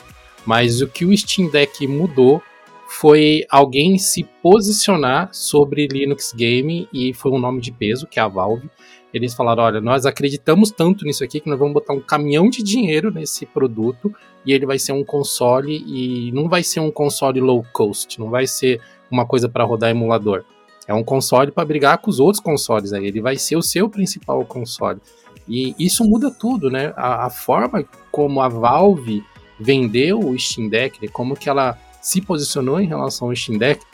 Mas 0.46 0.80
o 0.80 0.86
que 0.86 1.04
o 1.04 1.16
Steam 1.16 1.50
Deck 1.50 1.86
mudou 1.86 2.42
foi 2.90 3.44
alguém 3.50 3.98
se 3.98 4.24
posicionar 4.42 5.28
sobre 5.30 5.86
Linux 5.86 6.32
Game 6.32 6.88
e 6.90 7.12
foi 7.12 7.30
um 7.30 7.38
nome 7.38 7.60
de 7.60 7.70
peso, 7.70 8.06
que 8.06 8.18
é 8.18 8.22
a 8.22 8.28
Valve. 8.28 8.70
Eles 9.12 9.34
falaram: 9.34 9.62
olha, 9.62 9.78
nós 9.78 10.06
acreditamos 10.06 10.70
tanto 10.70 11.04
nisso 11.04 11.22
aqui 11.22 11.38
que 11.38 11.50
nós 11.50 11.58
vamos 11.58 11.74
botar 11.74 11.92
um 11.92 12.00
caminhão 12.00 12.48
de 12.48 12.62
dinheiro 12.62 13.10
nesse 13.10 13.44
produto 13.44 14.10
e 14.44 14.54
ele 14.54 14.64
vai 14.64 14.78
ser 14.78 14.92
um 14.92 15.04
console 15.04 15.84
e 15.86 16.32
não 16.32 16.48
vai 16.48 16.62
ser 16.62 16.80
um 16.80 16.90
console 16.90 17.40
low 17.40 17.62
cost, 17.74 18.18
não 18.18 18.30
vai 18.30 18.46
ser 18.46 18.80
uma 19.10 19.26
coisa 19.26 19.50
para 19.50 19.64
rodar 19.64 19.90
emulador. 19.90 20.44
É 20.86 20.94
um 20.94 21.04
console 21.04 21.50
para 21.50 21.66
brigar 21.66 21.98
com 21.98 22.08
os 22.08 22.18
outros 22.18 22.42
consoles 22.42 22.94
aí, 22.94 23.06
ele 23.06 23.20
vai 23.20 23.36
ser 23.36 23.56
o 23.56 23.62
seu 23.62 23.90
principal 23.90 24.42
console. 24.46 24.98
E 25.46 25.74
isso 25.78 26.04
muda 26.04 26.30
tudo, 26.30 26.70
né? 26.70 26.94
A, 26.96 27.26
a 27.26 27.30
forma 27.30 27.84
como 28.10 28.40
a 28.40 28.48
Valve 28.48 29.22
vendeu 29.60 30.20
o 30.20 30.38
Steam 30.38 30.70
Deck, 30.70 31.02
né? 31.02 31.08
como 31.12 31.36
que 31.36 31.50
ela 31.50 31.78
se 32.00 32.20
posicionou 32.20 32.80
em 32.80 32.86
relação 32.86 33.28
ao 33.28 33.36
Steam 33.36 33.58
Deck 33.58 33.84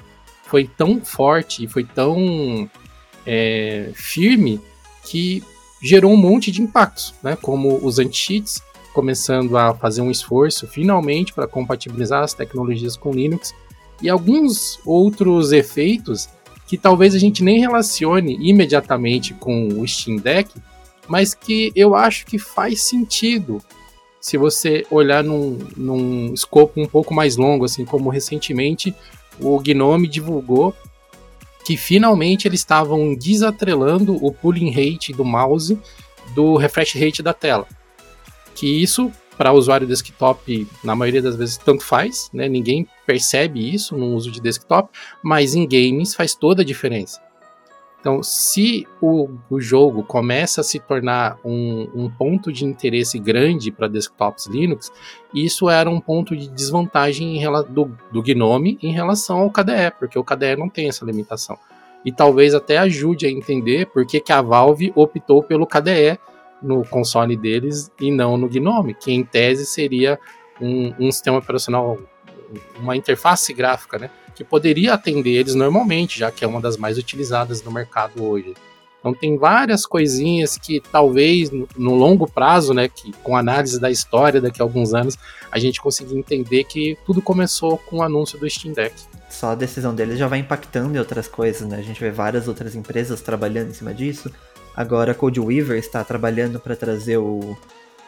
foi 0.45 0.65
tão 0.65 1.01
forte 1.01 1.65
e 1.65 1.69
foi 1.69 1.85
tão 1.85 2.69
é, 3.27 3.91
firme 3.95 4.61
que 5.05 5.43
gerou 5.83 6.13
um 6.13 6.17
monte 6.17 6.51
de 6.51 6.63
impactos, 6.63 7.15
né? 7.23 7.37
Como 7.37 7.79
os 7.85 7.99
anti-cheats 7.99 8.63
começando 8.95 9.57
a 9.59 9.75
fazer 9.75 10.01
um 10.01 10.11
esforço 10.11 10.67
finalmente 10.67 11.33
para 11.33 11.49
compatibilizar 11.49 12.23
as 12.23 12.33
tecnologias 12.33 12.97
com 12.97 13.11
Linux 13.11 13.53
e 14.01 14.09
alguns 14.09 14.79
outros 14.87 15.53
efeitos 15.53 16.29
que 16.67 16.79
talvez 16.79 17.15
a 17.15 17.19
gente 17.19 17.43
nem 17.43 17.59
relacione 17.59 18.39
imediatamente 18.41 19.35
com 19.35 19.69
o 19.69 19.87
Steam 19.87 20.17
Deck, 20.17 20.51
mas 21.09 21.35
que 21.35 21.73
eu 21.75 21.95
acho 21.95 22.25
que 22.25 22.39
faz 22.39 22.83
sentido 22.83 23.61
se 24.25 24.39
você 24.39 24.87
olhar 24.91 25.23
num, 25.23 25.59
num 25.77 26.33
escopo 26.33 26.81
um 26.81 26.87
pouco 26.87 27.13
mais 27.13 27.37
longo, 27.37 27.67
assim 27.67 27.85
como 27.85 28.09
recentemente 28.09 28.95
o 29.39 29.61
Gnome 29.61 30.09
divulgou 30.09 30.75
que 31.63 31.77
finalmente 31.77 32.49
eles 32.49 32.61
estavam 32.61 33.15
desatrelando 33.15 34.17
o 34.25 34.33
pulling 34.33 34.71
rate 34.71 35.13
do 35.13 35.27
mouse 35.27 35.79
do 36.35 36.57
refresh 36.57 36.95
rate 36.95 37.23
da 37.23 37.35
tela. 37.35 37.69
Que 38.55 38.67
isso, 38.67 39.13
para 39.37 39.53
usuário 39.53 39.87
desktop, 39.87 40.67
na 40.83 40.97
maioria 40.97 41.21
das 41.21 41.37
vezes, 41.37 41.59
tanto 41.59 41.85
faz, 41.85 42.31
né? 42.33 42.49
ninguém 42.49 42.89
percebe 43.07 43.75
isso 43.75 43.95
no 43.95 44.15
uso 44.15 44.31
de 44.31 44.41
desktop, 44.41 44.89
mas 45.23 45.55
em 45.55 45.69
games 45.69 46.15
faz 46.15 46.35
toda 46.35 46.63
a 46.63 46.65
diferença. 46.65 47.21
Então, 48.05 48.23
se 48.23 48.87
o, 49.01 49.31
o 49.49 49.59
jogo 49.59 50.03
começa 50.03 50.61
a 50.61 50.65
se 50.65 50.79
tornar 50.79 51.39
um, 51.43 51.89
um 51.95 52.11
ponto 52.11 52.53
de 52.53 52.63
interesse 52.67 53.19
grande 53.19 53.73
para 53.73 53.89
desktops 53.89 54.45
Linux, 54.45 54.93
isso 55.33 55.71
era 55.71 55.89
um 55.89 55.99
ponto 55.99 56.37
de 56.37 56.51
desvantagem 56.51 57.43
em, 57.43 57.51
do, 57.71 57.97
do 58.13 58.23
GNOME 58.23 58.79
em 58.83 58.93
relação 58.93 59.39
ao 59.39 59.51
KDE, 59.51 59.95
porque 59.99 60.19
o 60.19 60.23
KDE 60.23 60.55
não 60.55 60.69
tem 60.69 60.87
essa 60.87 61.03
limitação. 61.03 61.59
E 62.05 62.13
talvez 62.13 62.55
até 62.55 62.77
ajude 62.77 63.25
a 63.25 63.31
entender 63.31 63.87
por 63.87 64.07
que, 64.07 64.21
que 64.21 64.33
a 64.33 64.43
Valve 64.43 64.93
optou 64.95 65.43
pelo 65.43 65.67
KDE 65.67 66.19
no 66.63 66.85
console 66.85 67.39
deles 67.39 67.91
e 67.99 68.11
não 68.11 68.37
no 68.37 68.51
GNOME, 68.51 68.93
que 68.93 69.13
em 69.13 69.25
tese 69.25 69.65
seria 69.65 70.21
um, 70.61 70.93
um 71.01 71.11
sistema 71.11 71.39
operacional, 71.39 71.99
uma 72.79 72.95
interface 72.95 73.55
gráfica, 73.55 73.99
né? 73.99 74.11
Que 74.35 74.45
poderia 74.45 74.95
atender 74.95 75.31
eles 75.31 75.55
normalmente, 75.55 76.19
já 76.19 76.31
que 76.31 76.45
é 76.45 76.49
uma 76.49 76.61
das 76.61 76.77
mais 76.77 76.99
utilizadas 76.99 77.63
no 77.63 77.71
mercado 77.71 78.23
hoje. 78.25 78.55
Então 79.05 79.13
tem 79.13 79.37
várias 79.37 79.85
coisinhas 79.85 80.57
que 80.57 80.81
talvez 80.81 81.51
no 81.51 81.95
longo 81.95 82.27
prazo, 82.27 82.73
né, 82.73 82.89
que 82.89 83.13
com 83.23 83.37
análise 83.37 83.79
da 83.79 83.91
história 83.91 84.41
daqui 84.41 84.63
a 84.63 84.65
alguns 84.65 84.95
anos, 84.95 85.19
a 85.53 85.59
gente 85.59 85.79
consiga 85.79 86.15
entender 86.15 86.65
que 86.65 86.97
tudo 87.05 87.21
começou 87.21 87.77
com 87.77 87.99
o 87.99 88.03
anúncio 88.03 88.39
do 88.39 88.49
Steam 88.49 88.73
Deck. 88.73 88.95
Só 89.29 89.49
a 89.49 89.55
decisão 89.55 89.95
deles 89.95 90.19
já 90.19 90.27
vai 90.27 90.39
impactando 90.39 90.95
em 90.95 90.99
outras 90.99 91.29
coisas, 91.29 91.69
né? 91.69 91.77
A 91.77 91.83
gente 91.83 92.01
vê 92.01 92.11
várias 92.11 92.49
outras 92.49 92.75
empresas 92.75 93.21
trabalhando 93.21 93.69
em 93.69 93.75
cima 93.75 93.93
disso. 93.93 94.33
Agora 94.75 95.13
a 95.13 95.15
CodeWeaver 95.15 95.77
está 95.77 96.03
trabalhando 96.03 96.59
para 96.59 96.75
trazer 96.75 97.19
o 97.19 97.55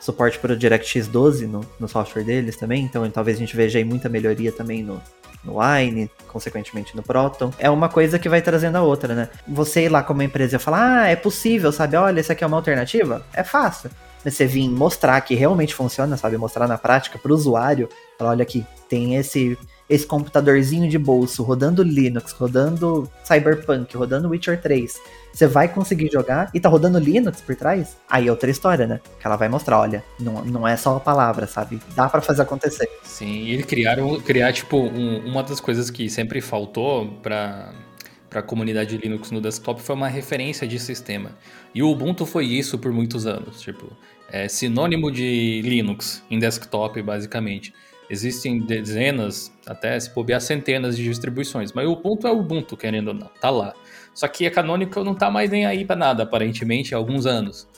suporte 0.01 0.39
para 0.39 0.55
o 0.55 0.57
DirectX 0.57 1.09
12 1.09 1.47
no, 1.47 1.61
no 1.79 1.89
software 1.89 2.23
deles 2.23 2.57
também, 2.57 2.85
então 2.85 3.09
talvez 3.11 3.37
a 3.37 3.41
gente 3.41 3.57
veja 3.57 3.79
aí 3.79 3.85
muita 3.85 4.09
melhoria 4.09 4.53
também 4.53 4.83
no, 4.83 5.03
no 5.47 5.61
Wine, 5.61 6.11
consequentemente 6.29 6.97
no 6.97 7.03
Proton. 7.03 7.53
É 7.59 7.71
uma 7.71 7.89
coisa 7.89 8.19
que 8.19 8.29
vai 8.29 8.43
trazendo 8.43 8.77
a 8.77 8.83
outra, 8.83 9.15
né? 9.15 9.29
Você 9.47 9.85
ir 9.85 9.89
lá 9.89 10.03
como 10.03 10.23
empresa 10.23 10.57
e 10.57 10.59
falar, 10.59 11.03
ah, 11.03 11.09
é 11.09 11.17
possível, 11.17 11.73
sabe? 11.73 11.97
Olha, 11.97 12.21
isso 12.21 12.33
aqui 12.33 12.45
é 12.45 12.47
uma 12.47 12.57
alternativa. 12.57 13.25
É 13.33 13.43
fácil. 13.43 13.91
Mas 14.25 14.35
você 14.35 14.45
vir 14.45 14.69
mostrar 14.69 15.21
que 15.21 15.35
realmente 15.35 15.75
funciona, 15.75 16.17
sabe? 16.17 16.37
Mostrar 16.37 16.67
na 16.67 16.77
prática 16.77 17.19
para 17.19 17.31
o 17.31 17.35
usuário, 17.35 17.89
falar, 18.19 18.31
olha 18.31 18.43
aqui, 18.43 18.67
tem 18.89 19.17
esse 19.17 19.57
esse 19.89 20.07
computadorzinho 20.07 20.89
de 20.89 20.99
bolso 20.99 21.43
rodando 21.43 21.83
Linux, 21.83 22.33
rodando 22.33 23.09
Cyberpunk, 23.25 23.97
rodando 23.97 24.29
Witcher 24.29 24.61
3, 24.61 24.95
você 25.33 25.47
vai 25.47 25.69
conseguir 25.69 26.11
jogar 26.11 26.51
e 26.53 26.59
tá 26.59 26.69
rodando 26.69 26.99
Linux 26.99 27.41
por 27.41 27.55
trás? 27.55 27.97
Aí 28.09 28.27
é 28.27 28.31
outra 28.31 28.51
história, 28.51 28.87
né? 28.87 29.01
Que 29.21 29.27
ela 29.27 29.37
vai 29.37 29.49
mostrar, 29.49 29.79
olha, 29.79 30.03
não, 30.19 30.45
não 30.45 30.67
é 30.67 30.77
só 30.77 30.97
a 30.97 31.01
palavra, 31.01 31.47
sabe? 31.47 31.81
Dá 31.95 32.09
para 32.09 32.21
fazer 32.21 32.43
acontecer. 32.43 32.89
Sim, 33.03 33.51
e 33.51 33.63
criaram, 33.63 34.19
criar, 34.21 34.53
tipo, 34.53 34.77
um, 34.77 35.19
uma 35.27 35.43
das 35.43 35.61
coisas 35.61 35.91
que 35.91 36.09
sempre 36.09 36.41
faltou 36.41 37.07
para 37.23 37.73
para 38.29 38.41
a 38.41 38.43
comunidade 38.43 38.97
Linux 38.99 39.31
no 39.31 39.41
desktop 39.41 39.81
foi 39.81 39.95
uma 39.95 40.09
referência 40.09 40.67
de 40.67 40.79
sistema. 40.79 41.31
E 41.75 41.83
o 41.83 41.89
Ubuntu 41.89 42.27
foi 42.27 42.45
isso 42.45 42.77
por 42.77 42.93
muitos 42.93 43.25
anos, 43.25 43.61
tipo, 43.61 43.91
é 44.29 44.49
sinônimo 44.49 45.11
de 45.11 45.63
Linux 45.63 46.23
em 46.31 46.39
desktop, 46.39 47.01
basicamente. 47.03 47.73
Existem 48.09 48.61
dezenas, 48.61 49.53
até 49.67 49.99
se 49.99 50.15
bobear 50.15 50.41
centenas 50.41 50.97
de 50.97 51.03
distribuições, 51.03 51.73
mas 51.73 51.89
o 51.89 51.97
ponto 51.97 52.27
é 52.27 52.31
o 52.31 52.39
Ubuntu, 52.39 52.77
querendo 52.77 53.09
ou 53.09 53.15
não, 53.15 53.29
tá 53.41 53.51
lá. 53.51 53.75
Só 54.15 54.29
que 54.29 54.47
a 54.47 54.51
Canonical 54.51 55.05
não 55.05 55.15
tá 55.15 55.31
mais 55.31 55.51
nem 55.51 55.67
aí 55.67 55.85
para 55.85 55.97
nada, 55.97 56.23
aparentemente, 56.23 56.95
há 56.95 56.99
alguns 56.99 57.27
anos. 57.27 57.69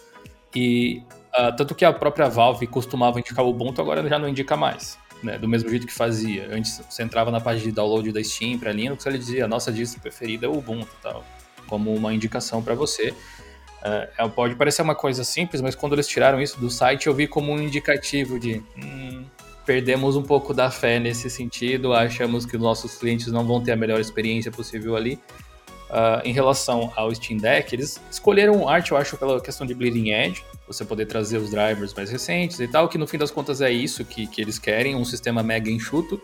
E 0.54 1.02
uh, 1.38 1.54
tanto 1.56 1.74
que 1.74 1.84
a 1.84 1.92
própria 1.92 2.28
Valve 2.28 2.66
costumava 2.66 3.18
indicar 3.18 3.44
o 3.44 3.48
Ubuntu, 3.48 3.80
agora 3.80 4.06
já 4.06 4.18
não 4.18 4.28
indica 4.28 4.56
mais. 4.56 4.98
Né, 5.20 5.36
do 5.36 5.48
mesmo 5.48 5.68
jeito 5.68 5.84
que 5.84 5.92
fazia. 5.92 6.48
Antes 6.52 6.80
você 6.88 7.02
entrava 7.02 7.32
na 7.32 7.40
página 7.40 7.64
de 7.64 7.72
download 7.72 8.12
da 8.12 8.22
Steam 8.22 8.56
para 8.56 8.70
Linux, 8.70 9.04
ele 9.04 9.18
dizia: 9.18 9.48
nossa 9.48 9.72
distro 9.72 10.00
preferida 10.00 10.46
é 10.46 10.48
o 10.48 10.56
Ubuntu, 10.56 10.90
tal, 11.02 11.24
como 11.66 11.92
uma 11.92 12.14
indicação 12.14 12.62
para 12.62 12.76
você. 12.76 13.12
Uh, 14.20 14.28
pode 14.30 14.54
parecer 14.54 14.82
uma 14.82 14.94
coisa 14.94 15.24
simples, 15.24 15.60
mas 15.60 15.74
quando 15.74 15.94
eles 15.94 16.06
tiraram 16.06 16.40
isso 16.40 16.60
do 16.60 16.70
site, 16.70 17.08
eu 17.08 17.14
vi 17.14 17.26
como 17.26 17.52
um 17.52 17.60
indicativo 17.60 18.38
de 18.38 18.62
hum, 18.76 19.24
perdemos 19.68 20.16
um 20.16 20.22
pouco 20.22 20.54
da 20.54 20.70
fé 20.70 20.98
nesse 20.98 21.28
sentido, 21.28 21.92
achamos 21.92 22.46
que 22.46 22.56
os 22.56 22.62
nossos 22.62 22.96
clientes 22.96 23.26
não 23.26 23.46
vão 23.46 23.62
ter 23.62 23.72
a 23.72 23.76
melhor 23.76 24.00
experiência 24.00 24.50
possível 24.50 24.96
ali. 24.96 25.20
Uh, 25.90 26.24
em 26.24 26.32
relação 26.32 26.90
ao 26.96 27.14
Steam 27.14 27.36
Deck, 27.36 27.74
eles 27.74 28.00
escolheram 28.10 28.66
arte, 28.66 28.92
eu 28.92 28.96
acho, 28.96 29.18
pela 29.18 29.38
questão 29.42 29.66
de 29.66 29.74
Bleeding 29.74 30.10
Edge, 30.10 30.42
você 30.66 30.86
poder 30.86 31.04
trazer 31.04 31.36
os 31.36 31.50
drivers 31.50 31.92
mais 31.92 32.10
recentes 32.10 32.58
e 32.60 32.66
tal, 32.66 32.88
que 32.88 32.96
no 32.96 33.06
fim 33.06 33.18
das 33.18 33.30
contas 33.30 33.60
é 33.60 33.70
isso 33.70 34.06
que, 34.06 34.26
que 34.26 34.40
eles 34.40 34.58
querem, 34.58 34.96
um 34.96 35.04
sistema 35.04 35.42
mega 35.42 35.70
enxuto. 35.70 36.18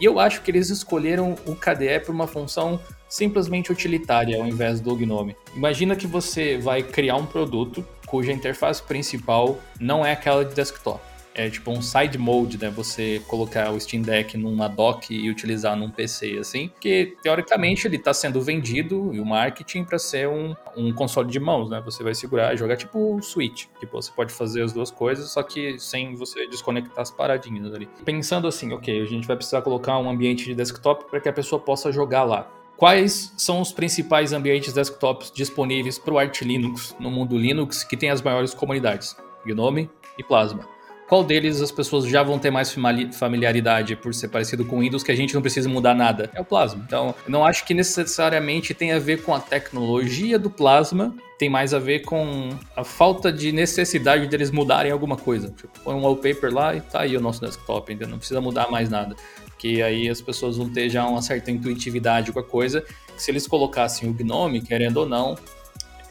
E 0.00 0.04
eu 0.04 0.18
acho 0.18 0.42
que 0.42 0.50
eles 0.50 0.68
escolheram 0.68 1.36
o 1.46 1.54
KDE 1.54 2.00
por 2.04 2.12
uma 2.12 2.26
função 2.26 2.80
simplesmente 3.08 3.70
utilitária 3.70 4.36
ao 4.36 4.48
invés 4.48 4.80
do 4.80 4.96
Gnome. 4.96 5.36
Imagina 5.54 5.94
que 5.94 6.08
você 6.08 6.58
vai 6.58 6.82
criar 6.82 7.14
um 7.14 7.26
produto 7.26 7.86
cuja 8.04 8.32
interface 8.32 8.82
principal 8.82 9.60
não 9.78 10.04
é 10.04 10.10
aquela 10.10 10.44
de 10.44 10.56
desktop 10.56 11.09
é 11.40 11.48
tipo 11.48 11.70
um 11.70 11.80
side 11.80 12.18
mode, 12.18 12.58
né? 12.58 12.68
Você 12.70 13.22
colocar 13.26 13.70
o 13.70 13.80
Steam 13.80 14.02
Deck 14.02 14.36
numa 14.36 14.68
dock 14.68 15.14
e 15.14 15.30
utilizar 15.30 15.74
num 15.74 15.90
PC, 15.90 16.36
assim. 16.38 16.70
Que 16.78 17.16
teoricamente 17.22 17.86
ele 17.86 17.96
está 17.96 18.12
sendo 18.12 18.42
vendido 18.42 19.10
e 19.14 19.20
o 19.20 19.24
marketing 19.24 19.84
para 19.84 19.98
ser 19.98 20.28
um, 20.28 20.54
um 20.76 20.92
console 20.92 21.30
de 21.30 21.40
mãos, 21.40 21.70
né? 21.70 21.80
Você 21.82 22.02
vai 22.02 22.14
segurar 22.14 22.52
e 22.52 22.58
jogar 22.58 22.76
tipo 22.76 23.16
o 23.16 23.22
Switch. 23.22 23.66
Tipo, 23.80 24.02
você 24.02 24.12
pode 24.14 24.32
fazer 24.32 24.62
as 24.62 24.72
duas 24.72 24.90
coisas, 24.90 25.30
só 25.30 25.42
que 25.42 25.78
sem 25.78 26.14
você 26.14 26.46
desconectar 26.46 27.00
as 27.00 27.10
paradinhas 27.10 27.72
ali. 27.72 27.88
Pensando 28.04 28.46
assim, 28.46 28.72
ok, 28.74 29.00
a 29.00 29.06
gente 29.06 29.26
vai 29.26 29.36
precisar 29.36 29.62
colocar 29.62 29.98
um 29.98 30.10
ambiente 30.10 30.44
de 30.44 30.54
desktop 30.54 31.08
para 31.08 31.20
que 31.20 31.28
a 31.28 31.32
pessoa 31.32 31.58
possa 31.58 31.90
jogar 31.90 32.24
lá. 32.24 32.50
Quais 32.76 33.32
são 33.36 33.62
os 33.62 33.72
principais 33.72 34.34
ambientes 34.34 34.74
desktops 34.74 35.30
disponíveis 35.30 35.98
para 35.98 36.14
o 36.14 36.18
Arch 36.18 36.42
Linux 36.42 36.94
no 37.00 37.10
mundo 37.10 37.36
Linux 37.36 37.82
que 37.82 37.96
tem 37.96 38.10
as 38.10 38.20
maiores 38.20 38.52
comunidades? 38.52 39.16
GNOME 39.44 39.88
e 40.18 40.24
Plasma 40.24 40.79
qual 41.10 41.24
deles 41.24 41.60
as 41.60 41.72
pessoas 41.72 42.04
já 42.04 42.22
vão 42.22 42.38
ter 42.38 42.52
mais 42.52 42.72
familiaridade 43.18 43.96
por 43.96 44.14
ser 44.14 44.28
parecido 44.28 44.64
com 44.64 44.78
Windows 44.78 45.02
que 45.02 45.10
a 45.10 45.16
gente 45.16 45.34
não 45.34 45.42
precisa 45.42 45.68
mudar 45.68 45.92
nada? 45.92 46.30
É 46.32 46.40
o 46.40 46.44
Plasma. 46.44 46.84
Então, 46.86 47.12
não 47.26 47.44
acho 47.44 47.66
que 47.66 47.74
necessariamente 47.74 48.72
tem 48.72 48.92
a 48.92 48.98
ver 49.00 49.24
com 49.24 49.34
a 49.34 49.40
tecnologia 49.40 50.38
do 50.38 50.48
Plasma, 50.48 51.12
tem 51.36 51.50
mais 51.50 51.74
a 51.74 51.80
ver 51.80 52.04
com 52.04 52.50
a 52.76 52.84
falta 52.84 53.32
de 53.32 53.50
necessidade 53.50 54.28
deles 54.28 54.52
mudarem 54.52 54.92
alguma 54.92 55.16
coisa. 55.16 55.48
Tipo, 55.48 55.80
põe 55.82 55.96
um 55.96 56.02
wallpaper 56.02 56.54
lá 56.54 56.76
e 56.76 56.80
tá 56.80 57.00
aí 57.00 57.16
o 57.16 57.20
nosso 57.20 57.40
desktop, 57.40 57.90
ainda 57.90 58.06
não 58.06 58.18
precisa 58.18 58.40
mudar 58.40 58.70
mais 58.70 58.88
nada. 58.88 59.16
Que 59.58 59.82
aí 59.82 60.08
as 60.08 60.20
pessoas 60.20 60.58
vão 60.58 60.70
ter 60.70 60.88
já 60.88 61.04
uma 61.08 61.22
certa 61.22 61.50
intuitividade 61.50 62.30
com 62.30 62.38
a 62.38 62.44
coisa. 62.44 62.84
Se 63.16 63.32
eles 63.32 63.48
colocassem 63.48 64.08
o 64.08 64.12
Gnome, 64.12 64.60
querendo 64.60 64.98
ou 64.98 65.08
não, 65.08 65.36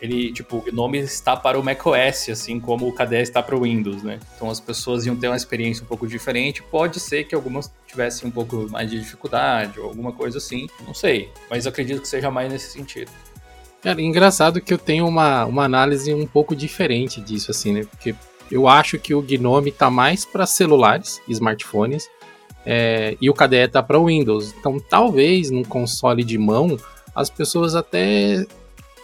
ele, 0.01 0.32
tipo, 0.32 0.58
o 0.58 0.62
Gnome 0.62 1.00
está 1.00 1.36
para 1.36 1.60
o 1.60 1.63
macOS, 1.63 2.29
assim 2.29 2.60
como 2.60 2.88
o 2.88 2.94
KDE 2.94 3.18
está 3.18 3.44
para 3.44 3.56
o 3.56 3.63
Windows, 3.63 4.01
né? 4.01 4.20
Então 4.36 4.50
as 4.50 4.60
pessoas 4.60 5.06
iam 5.06 5.15
ter 5.15 5.27
uma 5.27 5.36
experiência 5.36 5.84
um 5.84 5.88
pouco 5.88 6.08
diferente. 6.08 6.63
Pode 6.63 7.00
ser 7.00 7.25
que 7.25 7.36
algumas 7.36 7.72
tivessem 7.86 8.27
um 8.27 8.32
pouco 8.32 8.68
mais 8.70 8.89
de 8.89 9.00
dificuldade 9.00 9.79
ou 9.79 9.88
alguma 9.88 10.13
coisa 10.13 10.38
assim, 10.38 10.68
não 10.86 10.94
sei. 10.94 11.29
Mas 11.50 11.68
acredito 11.68 12.01
que 12.01 12.08
seja 12.08 12.32
mais 12.32 12.51
nesse 12.51 12.72
sentido. 12.72 13.12
Cara, 13.82 14.01
engraçado 14.01 14.62
que 14.62 14.74
eu 14.74 14.77
tenho 14.77 15.08
uma, 15.08 15.46
uma 15.46 15.63
análise 15.63 16.13
um 16.13 16.27
pouco 16.27 16.56
diferente 16.56 17.20
disso, 17.20 17.51
assim, 17.51 17.74
né? 17.74 17.84
Porque 17.84 18.15
eu 18.51 18.68
acho 18.68 18.98
que 18.98 19.13
o 19.13 19.22
Gnome 19.22 19.72
tá 19.72 19.89
mais 19.89 20.25
para 20.25 20.46
celulares, 20.46 21.22
smartphones, 21.27 22.10
é, 22.65 23.18
e 23.22 23.29
o 23.29 23.34
KDE 23.34 23.68
tá 23.70 23.82
para 23.82 24.00
Windows. 24.00 24.53
Então, 24.58 24.79
talvez 24.79 25.50
num 25.50 25.63
console 25.63 26.24
de 26.24 26.38
mão 26.38 26.77
as 27.15 27.29
pessoas 27.29 27.75
até 27.75 28.46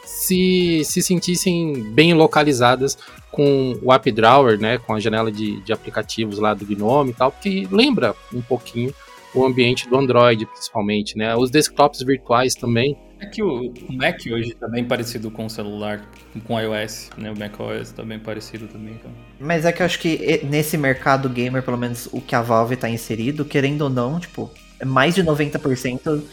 se, 0.05 0.83
se 0.85 1.01
sentissem 1.01 1.83
bem 1.91 2.13
localizadas 2.13 2.97
com 3.31 3.77
o 3.81 3.91
App 3.91 4.09
Drawer, 4.12 4.59
né, 4.59 4.77
com 4.77 4.93
a 4.93 5.00
janela 5.00 5.31
de, 5.31 5.62
de 5.62 5.74
aplicativos 5.74 6.39
lá 6.39 6.53
do 6.53 6.65
Gnome 6.65 7.12
e 7.12 7.13
tal, 7.13 7.31
porque 7.31 7.67
lembra 7.69 8.15
um 8.33 8.41
pouquinho 8.41 8.93
o 9.35 9.45
ambiente 9.45 9.89
do 9.89 9.97
Android, 9.97 10.45
principalmente, 10.45 11.17
né? 11.17 11.35
Os 11.35 11.51
desktops 11.51 12.01
virtuais 12.01 12.55
também. 12.55 12.97
É 13.19 13.25
que 13.25 13.43
o 13.43 13.74
Mac 13.89 14.19
hoje 14.31 14.53
tá 14.53 14.67
bem 14.67 14.85
parecido 14.85 15.29
com 15.29 15.45
o 15.45 15.50
celular, 15.50 16.09
com 16.45 16.55
o 16.55 16.59
iOS, 16.59 17.09
né? 17.17 17.31
O 17.31 17.38
macOS 17.38 17.91
tá 17.91 18.03
bem 18.03 18.19
parecido 18.19 18.67
também. 18.67 18.93
Então. 18.93 19.12
Mas 19.39 19.65
é 19.65 19.71
que 19.71 19.81
eu 19.81 19.85
acho 19.85 20.00
que 20.00 20.41
nesse 20.43 20.77
mercado 20.77 21.29
gamer, 21.29 21.62
pelo 21.62 21.77
menos 21.77 22.07
o 22.12 22.21
que 22.21 22.33
a 22.33 22.41
Valve 22.41 22.77
tá 22.77 22.89
inserido, 22.89 23.43
querendo 23.43 23.81
ou 23.81 23.89
não, 23.89 24.19
tipo, 24.19 24.50
é 24.79 24.85
mais 24.85 25.15
de 25.15 25.24
90% 25.24 26.24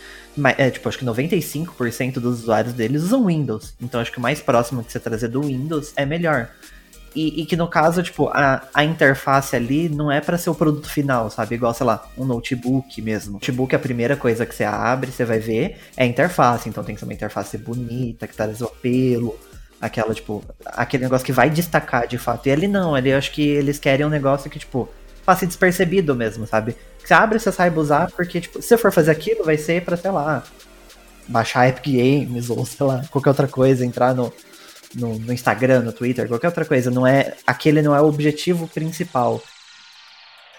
é, 0.56 0.70
tipo, 0.70 0.88
acho 0.88 0.98
que 0.98 1.04
95% 1.04 2.14
dos 2.14 2.40
usuários 2.40 2.74
deles 2.74 3.02
usam 3.02 3.26
Windows. 3.26 3.74
Então 3.80 4.00
acho 4.00 4.12
que 4.12 4.18
o 4.18 4.22
mais 4.22 4.40
próximo 4.40 4.82
que 4.82 4.92
você 4.92 5.00
trazer 5.00 5.28
do 5.28 5.42
Windows 5.42 5.92
é 5.96 6.06
melhor. 6.06 6.50
E, 7.14 7.42
e, 7.42 7.46
que 7.46 7.56
no 7.56 7.68
caso, 7.68 8.02
tipo, 8.02 8.28
a, 8.28 8.62
a 8.72 8.84
interface 8.84 9.54
ali 9.54 9.88
não 9.88 10.10
é 10.10 10.20
para 10.20 10.38
ser 10.38 10.48
o 10.48 10.54
produto 10.54 10.88
final, 10.88 11.28
sabe? 11.28 11.56
Igual, 11.56 11.74
sei 11.74 11.84
lá, 11.84 12.06
um 12.16 12.24
notebook 12.24 13.02
mesmo. 13.02 13.34
Notebook, 13.34 13.74
é 13.74 13.76
a 13.76 13.80
primeira 13.80 14.16
coisa 14.16 14.46
que 14.46 14.54
você 14.54 14.64
abre, 14.64 15.12
você 15.12 15.24
vai 15.24 15.38
ver, 15.38 15.76
é 15.96 16.04
a 16.04 16.06
interface. 16.06 16.68
Então 16.68 16.82
tem 16.82 16.94
que 16.94 17.00
ser 17.00 17.04
uma 17.04 17.12
interface 17.12 17.58
bonita, 17.58 18.26
que 18.26 18.34
traz 18.34 18.62
o 18.62 18.64
apelo, 18.64 19.38
aquela, 19.80 20.14
tipo, 20.14 20.42
aquele 20.64 21.02
negócio 21.02 21.26
que 21.26 21.32
vai 21.32 21.50
destacar 21.50 22.06
de 22.06 22.16
fato. 22.16 22.46
E 22.46 22.50
ali 22.50 22.66
não, 22.66 22.94
ali 22.94 23.10
eu 23.10 23.18
acho 23.18 23.32
que 23.32 23.46
eles 23.46 23.78
querem 23.78 24.06
um 24.06 24.10
negócio 24.10 24.50
que, 24.50 24.58
tipo, 24.58 24.88
passe 25.24 25.46
despercebido 25.46 26.14
mesmo, 26.14 26.46
sabe? 26.46 26.74
Abre, 27.10 27.38
você 27.38 27.52
saiba 27.52 27.80
usar, 27.80 28.10
porque, 28.12 28.40
tipo, 28.40 28.60
se 28.62 28.68
você 28.68 28.78
for 28.78 28.92
fazer 28.92 29.10
aquilo, 29.10 29.44
vai 29.44 29.56
ser 29.56 29.84
pra, 29.84 29.96
sei 29.96 30.10
lá, 30.10 30.42
baixar 31.28 31.68
Epic 31.68 31.86
Games 31.86 32.48
ou, 32.48 32.64
sei 32.64 32.86
lá, 32.86 33.02
qualquer 33.10 33.30
outra 33.30 33.48
coisa, 33.48 33.84
entrar 33.84 34.14
no 34.14 34.32
no, 34.94 35.18
no 35.18 35.32
Instagram, 35.32 35.80
no 35.80 35.92
Twitter, 35.92 36.28
qualquer 36.28 36.48
outra 36.48 36.64
coisa. 36.64 36.90
Não 36.90 37.06
é 37.06 37.34
aquele 37.46 37.82
não 37.82 37.94
é 37.94 38.00
o 38.00 38.06
objetivo 38.06 38.68
principal. 38.68 39.42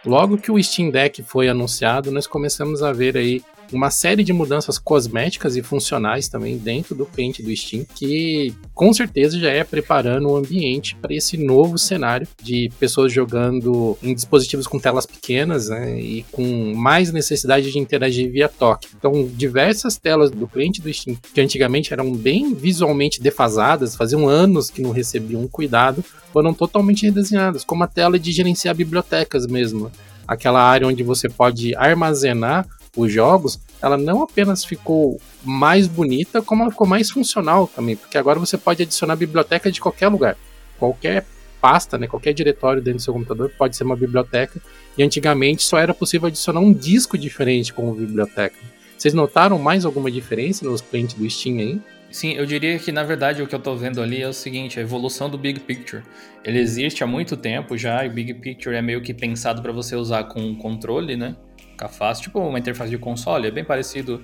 Logo 0.06 0.38
que 0.38 0.52
o 0.52 0.62
Steam 0.62 0.90
Deck 0.92 1.24
foi 1.24 1.48
anunciado, 1.48 2.12
nós 2.12 2.28
começamos 2.28 2.84
a 2.84 2.92
ver 2.92 3.16
aí 3.16 3.42
uma 3.74 3.90
série 3.90 4.24
de 4.24 4.34
mudanças 4.34 4.78
cosméticas 4.78 5.56
e 5.56 5.64
funcionais 5.64 6.28
também 6.28 6.58
dentro 6.58 6.96
do 6.96 7.06
cliente 7.06 7.42
do 7.42 7.56
Steam, 7.56 7.86
que 7.96 8.54
com 8.74 8.94
certeza 8.94 9.40
já 9.40 9.50
é 9.50 9.64
preparando 9.64 10.30
o 10.30 10.36
ambiente 10.36 10.96
para 10.96 11.14
esse 11.14 11.38
novo 11.38 11.78
cenário 11.78 12.28
de 12.42 12.72
pessoas 12.80 13.12
jogando 13.12 13.98
em 14.02 14.14
dispositivos 14.14 14.68
com 14.68 14.80
telas 14.80 15.06
pequenas 15.06 15.70
né, 15.70 16.00
e 16.00 16.24
com 16.32 16.74
mais 16.76 17.12
necessidade 17.12 17.72
de 17.72 17.80
interagir 17.80 18.32
via 18.32 18.50
toque. 18.50 18.90
Então, 18.98 19.28
diversas 19.34 19.98
telas 19.98 20.32
do 20.32 20.48
cliente 20.48 20.82
do 20.82 20.94
Steam, 20.94 21.18
que 21.34 21.42
antigamente 21.42 21.94
eram 21.94 22.14
bem 22.14 22.54
visualmente 22.54 23.22
defasadas, 23.22 23.96
faziam 23.96 24.28
anos 24.28 24.70
que 24.70 24.82
não 24.82 24.92
recebiam 24.92 25.42
um 25.42 25.48
cuidado, 25.48 26.04
foram 26.32 26.54
totalmente 26.54 27.06
redesenhadas, 27.06 27.64
como 27.64 27.84
a 27.84 27.88
tela 27.88 28.18
de 28.18 28.32
gerenciar 28.32 28.76
bibliotecas 28.76 29.46
mesmo 29.46 29.92
aquela 30.28 30.62
área 30.62 30.88
onde 30.88 31.04
você 31.04 31.30
pode 31.30 31.76
armazenar 31.76 32.66
os 32.96 33.12
jogos, 33.12 33.60
ela 33.82 33.98
não 33.98 34.22
apenas 34.22 34.64
ficou 34.64 35.20
mais 35.44 35.88
bonita, 35.88 36.42
como 36.42 36.64
ela 36.64 36.72
ficou 36.72 36.88
mais 36.88 37.10
funcional 37.10 37.68
também, 37.68 37.96
porque 37.96 38.18
agora 38.18 38.40
você 38.40 38.58
pode 38.58 38.84
adicionar 38.84 39.16
biblioteca 39.16 39.72
de 39.72 39.82
qualquer 39.82 40.08
lugar. 40.08 40.38
Qualquer 40.78 41.26
pasta, 41.60 41.98
né, 41.98 42.08
qualquer 42.08 42.34
diretório 42.34 42.82
dentro 42.82 43.00
do 43.00 43.04
seu 43.04 43.14
computador 43.14 43.52
pode 43.58 43.76
ser 43.76 43.84
uma 43.84 43.96
biblioteca, 43.96 44.62
e 44.98 45.04
antigamente 45.04 45.64
só 45.64 45.78
era 45.78 45.94
possível 45.94 46.28
adicionar 46.28 46.60
um 46.60 46.74
disco 46.74 47.18
diferente 47.18 47.74
como 47.74 47.96
biblioteca. 47.96 48.58
Vocês 48.98 49.14
notaram 49.14 49.58
mais 49.58 49.86
alguma 49.86 50.12
diferença 50.12 50.66
nos 50.66 50.82
clientes 50.82 51.16
do 51.16 51.30
Steam 51.30 51.58
aí? 51.58 51.82
Sim, 52.12 52.34
eu 52.34 52.46
diria 52.46 52.78
que 52.78 52.92
na 52.92 53.04
verdade 53.04 53.42
o 53.42 53.48
que 53.48 53.56
eu 53.56 53.60
estou 53.60 53.76
vendo 53.76 54.02
ali 54.02 54.22
é 54.22 54.28
o 54.28 54.34
seguinte, 54.34 54.78
a 54.78 54.84
evolução 54.84 55.30
do 55.30 55.38
Big 55.38 55.62
Picture. 55.62 56.04
Ele 56.44 56.60
existe 56.60 57.04
há 57.04 57.08
muito 57.08 57.36
tempo 57.36 57.76
já, 57.76 58.06
e 58.06 58.10
o 58.10 58.12
Big 58.12 58.36
Picture 58.36 58.76
é 58.76 58.82
meio 58.82 59.02
que 59.02 59.14
pensado 59.14 59.62
para 59.62 59.72
você 59.72 59.96
usar 59.96 60.26
com 60.26 60.56
controle, 60.56 61.16
né? 61.16 61.36
Ficar 61.84 61.90
fácil, 61.90 62.24
tipo 62.24 62.40
uma 62.40 62.60
interface 62.60 62.90
de 62.90 62.98
console, 62.98 63.48
é 63.48 63.52
bem 63.52 63.64
parecido. 63.64 64.24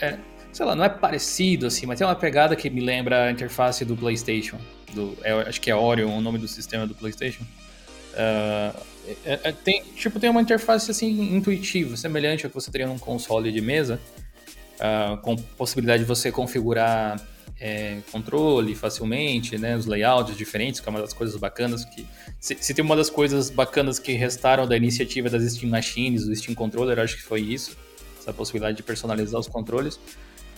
É, 0.00 0.18
sei 0.52 0.66
lá, 0.66 0.74
não 0.74 0.84
é 0.84 0.88
parecido 0.88 1.66
assim, 1.66 1.86
mas 1.86 1.98
tem 1.98 2.06
uma 2.06 2.14
pegada 2.14 2.56
que 2.56 2.68
me 2.70 2.80
lembra 2.80 3.26
a 3.26 3.30
interface 3.30 3.84
do 3.84 3.96
PlayStation. 3.96 4.58
Do, 4.92 5.16
é, 5.22 5.32
acho 5.32 5.60
que 5.60 5.70
é 5.70 5.76
Orion 5.76 6.16
o 6.16 6.20
nome 6.20 6.38
do 6.38 6.48
sistema 6.48 6.86
do 6.86 6.94
PlayStation. 6.94 7.44
Uh, 8.12 8.78
é, 9.24 9.40
é, 9.44 9.52
tem, 9.52 9.82
tipo, 9.96 10.20
tem 10.20 10.28
uma 10.28 10.42
interface 10.42 10.90
assim 10.90 11.34
intuitiva, 11.34 11.96
semelhante 11.96 12.44
ao 12.44 12.50
que 12.50 12.54
você 12.54 12.70
teria 12.70 12.86
num 12.86 12.98
console 12.98 13.50
de 13.50 13.60
mesa, 13.60 13.98
uh, 14.76 15.16
com 15.18 15.34
possibilidade 15.36 16.02
de 16.02 16.08
você 16.08 16.30
configurar 16.30 17.16
é, 17.64 17.98
controle 18.10 18.74
facilmente, 18.74 19.56
né, 19.56 19.76
os 19.76 19.86
layouts 19.86 20.36
diferentes, 20.36 20.80
que 20.80 20.88
é 20.88 20.90
uma 20.90 21.00
das 21.00 21.12
coisas 21.12 21.36
bacanas 21.36 21.84
que 21.84 22.04
se, 22.40 22.56
se, 22.60 22.74
tem 22.74 22.84
uma 22.84 22.96
das 22.96 23.08
coisas 23.08 23.50
bacanas 23.50 24.00
que 24.00 24.12
restaram 24.14 24.66
da 24.66 24.76
iniciativa 24.76 25.30
das 25.30 25.44
Steam 25.52 25.70
Machines, 25.70 26.26
do 26.26 26.34
Steam 26.34 26.56
Controller, 26.56 26.98
acho 26.98 27.16
que 27.16 27.22
foi 27.22 27.40
isso, 27.40 27.76
essa 28.18 28.32
possibilidade 28.32 28.76
de 28.76 28.82
personalizar 28.82 29.38
os 29.38 29.46
controles. 29.46 30.00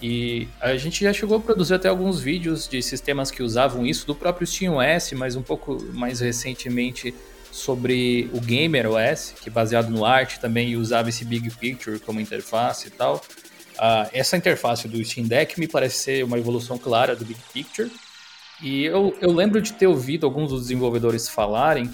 E 0.01 0.49
a 0.59 0.77
gente 0.79 1.05
já 1.05 1.13
chegou 1.13 1.37
a 1.37 1.41
produzir 1.41 1.75
até 1.75 1.89
alguns 1.89 2.21
vídeos 2.21 2.67
de 2.67 2.83
sistemas 2.83 3.31
que 3.31 3.43
usavam 3.43 3.87
isso 3.87 4.07
do 4.07 4.15
próprio 4.15 4.47
Steam 4.47 4.77
OS, 4.77 5.13
mas 5.13 5.37
um 5.37 5.43
pouco 5.43 5.83
mais 5.93 6.21
recentemente 6.21 7.15
sobre 7.53 8.31
o 8.33 8.41
Gamer 8.41 8.91
OS, 8.91 9.35
que 9.43 9.51
baseado 9.51 9.91
no 9.91 10.07
Art 10.07 10.39
também 10.39 10.75
usava 10.75 11.11
esse 11.11 11.25
Big 11.25 11.51
Picture 11.51 11.99
como 12.01 12.19
interface 12.19 12.89
e 12.89 12.91
tal. 12.91 13.23
Uh, 13.75 14.09
essa 14.13 14.37
interface 14.37 14.87
do 14.87 15.05
Steam 15.05 15.27
Deck 15.27 15.59
me 15.59 15.67
parece 15.67 15.99
ser 15.99 16.25
uma 16.25 16.39
evolução 16.39 16.79
clara 16.79 17.17
do 17.17 17.25
Big 17.25 17.41
Picture. 17.53 17.91
E 18.63 18.85
eu, 18.85 19.17
eu 19.21 19.33
lembro 19.33 19.61
de 19.61 19.73
ter 19.73 19.87
ouvido 19.87 20.25
alguns 20.25 20.51
dos 20.51 20.63
desenvolvedores 20.63 21.29
falarem 21.29 21.91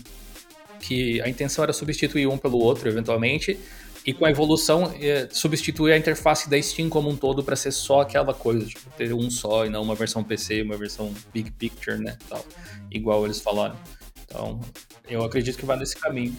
que 0.80 1.20
a 1.20 1.28
intenção 1.28 1.62
era 1.62 1.72
substituir 1.72 2.26
um 2.26 2.38
pelo 2.38 2.58
outro, 2.58 2.88
eventualmente, 2.88 3.58
e 4.04 4.14
com 4.14 4.24
a 4.24 4.30
evolução 4.30 4.94
é, 4.98 5.28
substituir 5.30 5.92
a 5.92 5.98
interface 5.98 6.48
da 6.48 6.60
Steam 6.60 6.88
como 6.88 7.08
um 7.08 7.16
todo 7.16 7.42
para 7.42 7.54
ser 7.54 7.70
só 7.70 8.00
aquela 8.00 8.32
coisa, 8.32 8.64
tipo, 8.64 8.88
ter 8.96 9.12
um 9.12 9.30
só 9.30 9.66
e 9.66 9.68
não 9.68 9.82
uma 9.82 9.94
versão 9.94 10.24
PC, 10.24 10.62
uma 10.62 10.76
versão 10.76 11.12
Big 11.32 11.50
Picture, 11.50 11.98
né, 11.98 12.16
tal, 12.28 12.44
igual 12.90 13.24
eles 13.24 13.40
falaram. 13.40 13.76
Então, 14.24 14.60
eu 15.08 15.22
acredito 15.22 15.58
que 15.58 15.66
vai 15.66 15.78
nesse 15.78 15.96
caminho 15.96 16.34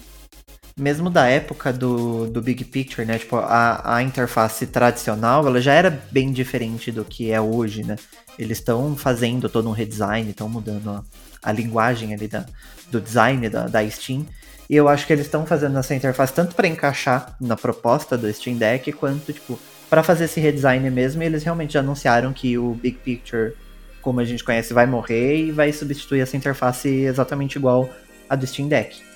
mesmo 0.82 1.08
da 1.08 1.26
época 1.26 1.72
do, 1.72 2.26
do 2.26 2.42
Big 2.42 2.64
Picture, 2.64 3.06
né? 3.06 3.18
Tipo, 3.18 3.36
a, 3.36 3.96
a 3.96 4.02
interface 4.02 4.66
tradicional, 4.66 5.46
ela 5.46 5.60
já 5.60 5.72
era 5.72 6.02
bem 6.10 6.32
diferente 6.32 6.90
do 6.90 7.04
que 7.04 7.30
é 7.30 7.40
hoje, 7.40 7.84
né? 7.84 7.96
Eles 8.38 8.58
estão 8.58 8.96
fazendo 8.96 9.48
todo 9.48 9.68
um 9.68 9.72
redesign, 9.72 10.28
estão 10.28 10.48
mudando 10.48 10.90
a, 10.90 11.04
a, 11.42 11.52
linguagem 11.52 12.12
ali 12.12 12.26
da, 12.26 12.44
do 12.90 13.00
design 13.00 13.48
da, 13.48 13.68
da 13.68 13.88
Steam. 13.88 14.26
E 14.68 14.76
eu 14.76 14.88
acho 14.88 15.06
que 15.06 15.12
eles 15.12 15.26
estão 15.26 15.46
fazendo 15.46 15.78
essa 15.78 15.94
interface 15.94 16.32
tanto 16.32 16.54
para 16.54 16.66
encaixar 16.66 17.36
na 17.40 17.56
proposta 17.56 18.18
do 18.18 18.32
Steam 18.32 18.56
Deck, 18.56 18.90
quanto, 18.92 19.32
tipo, 19.32 19.58
para 19.88 20.02
fazer 20.02 20.24
esse 20.24 20.40
redesign 20.40 20.90
mesmo. 20.90 21.22
E 21.22 21.26
eles 21.26 21.44
realmente 21.44 21.74
já 21.74 21.80
anunciaram 21.80 22.32
que 22.32 22.58
o 22.58 22.74
Big 22.74 22.98
Picture, 22.98 23.54
como 24.00 24.20
a 24.20 24.24
gente 24.24 24.42
conhece, 24.42 24.74
vai 24.74 24.86
morrer 24.86 25.36
e 25.36 25.52
vai 25.52 25.72
substituir 25.72 26.20
essa 26.20 26.36
interface 26.36 26.88
exatamente 26.88 27.56
igual 27.56 27.88
a 28.28 28.34
do 28.34 28.46
Steam 28.46 28.68
Deck. 28.68 29.11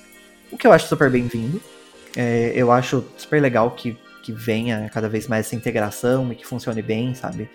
O 0.51 0.57
que 0.57 0.65
eu 0.65 0.71
acho 0.71 0.87
super 0.87 1.09
bem-vindo. 1.09 1.61
É, 2.15 2.51
eu 2.55 2.71
acho 2.71 3.03
super 3.17 3.41
legal 3.41 3.71
que, 3.71 3.97
que 4.23 4.31
venha 4.31 4.89
cada 4.93 5.09
vez 5.09 5.27
mais 5.27 5.45
essa 5.45 5.55
integração 5.55 6.31
e 6.31 6.35
que 6.35 6.45
funcione 6.45 6.81
bem, 6.81 7.13
sabe? 7.13 7.49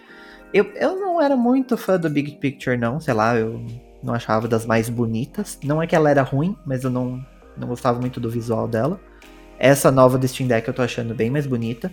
Eu, 0.52 0.66
eu 0.74 0.96
não 0.96 1.20
era 1.20 1.37
muito 1.37 1.76
fã 1.76 1.98
do 1.98 2.11
Big 2.11 2.33
Picture, 2.33 2.76
não, 2.76 3.00
sei 3.00 3.14
lá, 3.14 3.37
eu 3.37 3.64
não 4.02 4.12
achava 4.12 4.46
das 4.46 4.66
mais 4.66 4.88
bonitas. 4.88 5.59
Não 5.64 5.83
é 5.83 5.87
que 5.87 5.96
ela 5.96 6.11
era 6.11 6.22
ruim, 6.22 6.57
mas 6.66 6.85
eu 6.85 6.90
não, 6.90 7.24
não 7.57 7.68
gostava 7.68 7.98
muito 7.98 8.20
do 8.20 8.31
visual 8.31 8.68
dela. 8.68 9.00
Essa 9.59 9.90
nova 9.90 10.18
do 10.18 10.28
Steam 10.28 10.46
Deck 10.46 10.68
eu 10.68 10.74
tô 10.74 10.83
achando 10.83 11.14
bem 11.14 11.31
mais 11.31 11.46
bonita. 11.46 11.90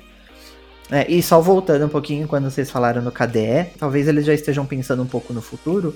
É, 0.92 1.10
e 1.10 1.22
só 1.22 1.40
voltando 1.40 1.86
um 1.86 1.90
pouquinho 1.90 2.28
quando 2.28 2.50
vocês 2.50 2.70
falaram 2.70 3.02
no 3.02 3.12
KDE, 3.12 3.78
talvez 3.78 4.08
eles 4.08 4.26
já 4.26 4.34
estejam 4.34 4.66
pensando 4.66 5.04
um 5.04 5.08
pouco 5.08 5.32
no 5.32 5.42
futuro 5.42 5.96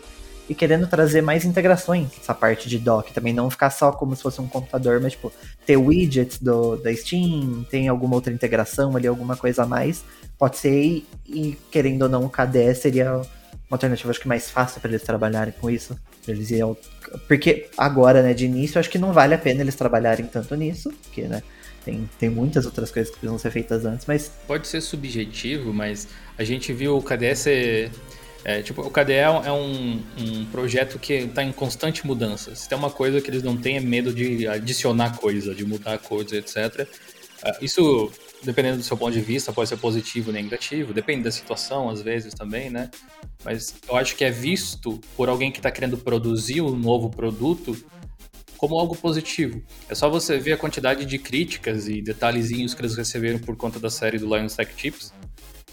e 0.49 0.53
querendo 0.53 0.87
trazer 0.87 1.21
mais 1.21 1.45
integrações 1.45 2.07
essa 2.19 2.33
parte 2.33 2.67
de 2.67 2.77
dock 2.77 3.13
também, 3.13 3.33
não 3.33 3.49
ficar 3.49 3.69
só 3.69 3.91
como 3.91 4.15
se 4.15 4.21
fosse 4.21 4.41
um 4.41 4.47
computador, 4.47 4.99
mas 4.99 5.13
tipo, 5.13 5.31
ter 5.65 5.77
widgets 5.77 6.39
do, 6.39 6.75
da 6.77 6.93
Steam, 6.93 7.65
tem 7.69 7.87
alguma 7.87 8.15
outra 8.15 8.33
integração 8.33 8.95
ali, 8.95 9.07
alguma 9.07 9.37
coisa 9.37 9.63
a 9.63 9.65
mais, 9.65 10.03
pode 10.37 10.57
ser, 10.57 10.73
e, 10.73 11.05
e 11.25 11.57
querendo 11.71 12.03
ou 12.03 12.09
não, 12.09 12.25
o 12.25 12.29
KDE 12.29 12.75
seria 12.75 13.21
uma 13.69 13.75
alternativa 13.75 14.11
acho 14.11 14.19
que 14.19 14.27
mais 14.27 14.49
fácil 14.49 14.81
para 14.81 14.91
eles 14.91 15.01
trabalharem 15.01 15.53
com 15.59 15.69
isso. 15.69 15.97
Eles 16.27 16.51
iam, 16.51 16.77
porque 17.27 17.69
agora, 17.77 18.21
né, 18.21 18.33
de 18.33 18.45
início, 18.45 18.79
acho 18.79 18.89
que 18.89 18.97
não 18.97 19.11
vale 19.11 19.33
a 19.33 19.37
pena 19.37 19.61
eles 19.61 19.75
trabalharem 19.75 20.25
tanto 20.25 20.55
nisso, 20.55 20.93
porque, 21.03 21.23
né, 21.23 21.41
tem, 21.83 22.09
tem 22.19 22.29
muitas 22.29 22.65
outras 22.65 22.91
coisas 22.91 23.11
que 23.11 23.19
precisam 23.19 23.37
ser 23.37 23.51
feitas 23.51 23.85
antes, 23.85 24.05
mas... 24.05 24.31
Pode 24.47 24.67
ser 24.67 24.79
subjetivo, 24.79 25.73
mas 25.73 26.07
a 26.37 26.43
gente 26.43 26.71
viu 26.71 26.97
o 26.97 27.01
KDE 27.01 27.35
ser 27.35 27.91
é, 28.45 28.61
tipo, 28.61 28.81
o 28.81 28.89
KDE 28.89 29.13
é 29.13 29.51
um, 29.51 30.03
um 30.19 30.45
projeto 30.51 30.99
que 30.99 31.13
está 31.13 31.43
em 31.43 31.51
constante 31.51 32.05
mudança. 32.05 32.53
Se 32.55 32.67
tem 32.67 32.77
uma 32.77 32.89
coisa 32.89 33.21
que 33.21 33.29
eles 33.29 33.41
não 33.41 33.55
têm 33.55 33.77
é 33.77 33.79
medo 33.79 34.13
de 34.13 34.47
adicionar 34.47 35.17
coisa, 35.17 35.55
de 35.55 35.65
mudar 35.65 35.97
coisa, 35.97 36.35
etc. 36.35 36.85
É, 37.41 37.57
isso, 37.61 38.11
dependendo 38.43 38.77
do 38.77 38.83
seu 38.83 38.97
ponto 38.97 39.13
de 39.13 39.21
vista, 39.21 39.53
pode 39.53 39.69
ser 39.69 39.77
positivo 39.77 40.29
ou 40.29 40.33
negativo, 40.33 40.93
depende 40.93 41.23
da 41.23 41.31
situação, 41.31 41.89
às 41.89 42.01
vezes 42.01 42.33
também, 42.33 42.69
né? 42.69 42.91
Mas 43.45 43.75
eu 43.87 43.95
acho 43.95 44.15
que 44.15 44.25
é 44.25 44.31
visto 44.31 44.99
por 45.15 45.29
alguém 45.29 45.49
que 45.49 45.59
está 45.59 45.71
querendo 45.71 45.97
produzir 45.97 46.61
um 46.61 46.75
novo 46.75 47.09
produto 47.09 47.77
como 48.57 48.77
algo 48.77 48.95
positivo. 48.95 49.61
É 49.87 49.95
só 49.95 50.09
você 50.09 50.37
ver 50.37 50.53
a 50.53 50.57
quantidade 50.57 51.05
de 51.05 51.17
críticas 51.17 51.87
e 51.87 52.01
detalhezinhos 52.01 52.73
que 52.73 52.81
eles 52.81 52.95
receberam 52.95 53.39
por 53.39 53.55
conta 53.55 53.79
da 53.79 53.89
série 53.89 54.17
do 54.17 54.25
Lions 54.25 54.55
Tech 54.55 54.73
Tips 54.75 55.13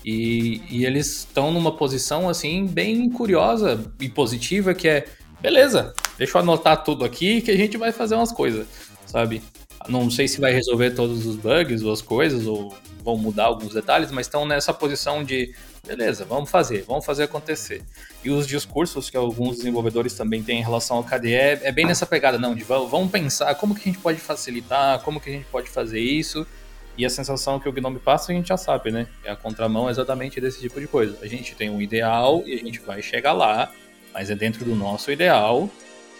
e, 0.04 0.62
e 0.70 0.84
eles 0.84 1.18
estão 1.18 1.52
numa 1.52 1.72
posição 1.72 2.28
assim 2.28 2.66
bem 2.66 3.08
curiosa 3.10 3.84
e 4.00 4.08
positiva 4.08 4.74
que 4.74 4.88
é 4.88 5.04
beleza, 5.40 5.94
deixa 6.18 6.36
eu 6.36 6.42
anotar 6.42 6.84
tudo 6.84 7.04
aqui 7.04 7.40
que 7.40 7.50
a 7.50 7.56
gente 7.56 7.76
vai 7.76 7.92
fazer 7.92 8.14
umas 8.14 8.32
coisas, 8.32 8.66
sabe? 9.06 9.42
Não 9.88 10.10
sei 10.10 10.28
se 10.28 10.40
vai 10.40 10.52
resolver 10.52 10.90
todos 10.90 11.24
os 11.26 11.36
bugs 11.36 11.82
ou 11.82 11.92
as 11.92 12.02
coisas, 12.02 12.46
ou 12.46 12.74
vão 13.02 13.16
mudar 13.16 13.46
alguns 13.46 13.72
detalhes, 13.72 14.10
mas 14.10 14.26
estão 14.26 14.46
nessa 14.46 14.74
posição 14.74 15.24
de 15.24 15.54
beleza, 15.86 16.24
vamos 16.24 16.50
fazer, 16.50 16.84
vamos 16.86 17.04
fazer 17.04 17.24
acontecer. 17.24 17.82
E 18.22 18.30
os 18.30 18.46
discursos 18.46 19.08
que 19.08 19.16
alguns 19.16 19.56
desenvolvedores 19.56 20.12
também 20.12 20.42
têm 20.42 20.60
em 20.60 20.62
relação 20.62 20.98
ao 20.98 21.04
KDE 21.04 21.34
é, 21.34 21.72
bem 21.72 21.86
nessa 21.86 22.04
pegada, 22.04 22.38
não, 22.38 22.54
de 22.54 22.62
vamos 22.62 23.10
pensar 23.10 23.54
como 23.54 23.74
que 23.74 23.80
a 23.80 23.92
gente 23.92 23.98
pode 23.98 24.20
facilitar, 24.20 25.00
como 25.00 25.18
que 25.18 25.30
a 25.30 25.32
gente 25.32 25.46
pode 25.46 25.70
fazer 25.70 26.00
isso. 26.00 26.46
E 27.00 27.06
a 27.06 27.08
sensação 27.08 27.58
que 27.58 27.66
o 27.66 27.72
Gnome 27.72 27.98
passa 27.98 28.30
a 28.30 28.34
gente 28.34 28.48
já 28.48 28.58
sabe, 28.58 28.90
né? 28.90 29.06
É 29.24 29.30
a 29.30 29.36
contramão 29.36 29.88
exatamente 29.88 30.38
desse 30.38 30.60
tipo 30.60 30.78
de 30.78 30.86
coisa. 30.86 31.16
A 31.22 31.26
gente 31.26 31.54
tem 31.54 31.70
um 31.70 31.80
ideal 31.80 32.42
e 32.44 32.52
a 32.52 32.58
gente 32.58 32.78
vai 32.78 33.00
chegar 33.00 33.32
lá, 33.32 33.72
mas 34.12 34.28
é 34.28 34.34
dentro 34.34 34.66
do 34.66 34.76
nosso 34.76 35.10
ideal 35.10 35.70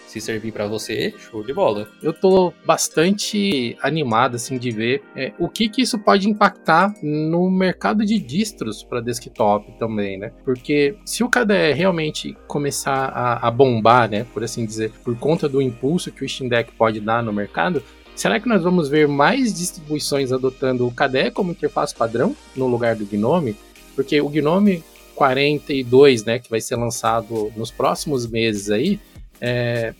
se 0.07 0.19
servir 0.19 0.51
para 0.51 0.65
você, 0.65 1.13
show 1.19 1.43
de 1.43 1.53
bola. 1.53 1.87
Eu 2.01 2.11
tô 2.11 2.51
bastante 2.65 3.77
animado 3.79 4.35
assim 4.37 4.57
de 4.57 4.71
ver 4.71 5.03
é, 5.15 5.31
o 5.37 5.47
que 5.47 5.69
que 5.69 5.83
isso 5.83 5.99
pode 5.99 6.27
impactar 6.27 6.95
no 7.03 7.49
mercado 7.51 8.03
de 8.03 8.17
distros 8.17 8.83
para 8.83 9.01
desktop 9.01 9.71
também, 9.77 10.17
né? 10.17 10.31
Porque 10.43 10.97
se 11.05 11.23
o 11.23 11.29
KDE 11.29 11.73
realmente 11.75 12.35
começar 12.47 13.05
a, 13.05 13.47
a, 13.47 13.51
bombar, 13.51 14.09
né, 14.09 14.25
por 14.33 14.43
assim 14.43 14.65
dizer, 14.65 14.91
por 15.03 15.15
conta 15.15 15.47
do 15.47 15.61
impulso 15.61 16.11
que 16.11 16.25
o 16.25 16.27
Steam 16.27 16.49
Deck 16.49 16.71
pode 16.73 16.99
dar 16.99 17.21
no 17.21 17.31
mercado, 17.31 17.83
Será 18.21 18.39
que 18.39 18.47
nós 18.47 18.61
vamos 18.61 18.87
ver 18.87 19.07
mais 19.07 19.51
distribuições 19.51 20.31
adotando 20.31 20.85
o 20.85 20.91
KDE 20.91 21.31
como 21.33 21.53
interface 21.53 21.95
padrão 21.95 22.35
no 22.55 22.67
lugar 22.67 22.95
do 22.95 23.03
Gnome? 23.03 23.57
Porque 23.95 24.21
o 24.21 24.29
Gnome 24.29 24.83
42, 25.15 26.23
né, 26.23 26.37
que 26.37 26.47
vai 26.47 26.61
ser 26.61 26.75
lançado 26.75 27.51
nos 27.57 27.71
próximos 27.71 28.27
meses 28.27 28.69
aí, 28.69 28.99
é, 29.41 29.95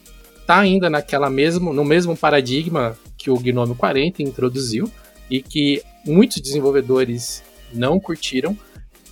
tá 0.46 0.60
ainda 0.60 0.88
naquela 0.88 1.32
mesmo, 1.32 1.74
no 1.74 1.84
mesmo 1.84 2.16
paradigma 2.16 2.96
que 3.18 3.32
o 3.32 3.40
Gnome 3.40 3.74
40 3.74 4.22
introduziu 4.22 4.88
e 5.28 5.42
que 5.42 5.82
muitos 6.06 6.40
desenvolvedores 6.40 7.42
não 7.74 8.00
curtiram. 8.00 8.56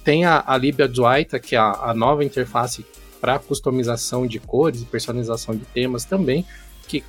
Tem 0.03 0.23
a, 0.23 0.43
a 0.45 0.55
Libia 0.55 0.87
Duaita, 0.87 1.39
que 1.39 1.55
é 1.55 1.57
a, 1.57 1.71
a 1.71 1.95
nova 1.95 2.23
interface 2.23 2.85
para 3.19 3.39
customização 3.39 4.27
de 4.27 4.37
cores 4.37 4.83
e 4.83 4.85
personalização 4.85 5.55
de 5.55 5.65
temas 5.65 6.05
também, 6.05 6.45
que 6.87 7.03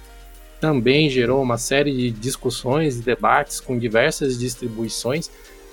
também 0.60 1.08
gerou 1.08 1.42
uma 1.42 1.58
série 1.58 1.92
de 1.92 2.10
discussões 2.10 2.98
e 2.98 3.02
debates 3.02 3.60
com 3.60 3.78
diversas 3.78 4.38
distribuições 4.38 5.30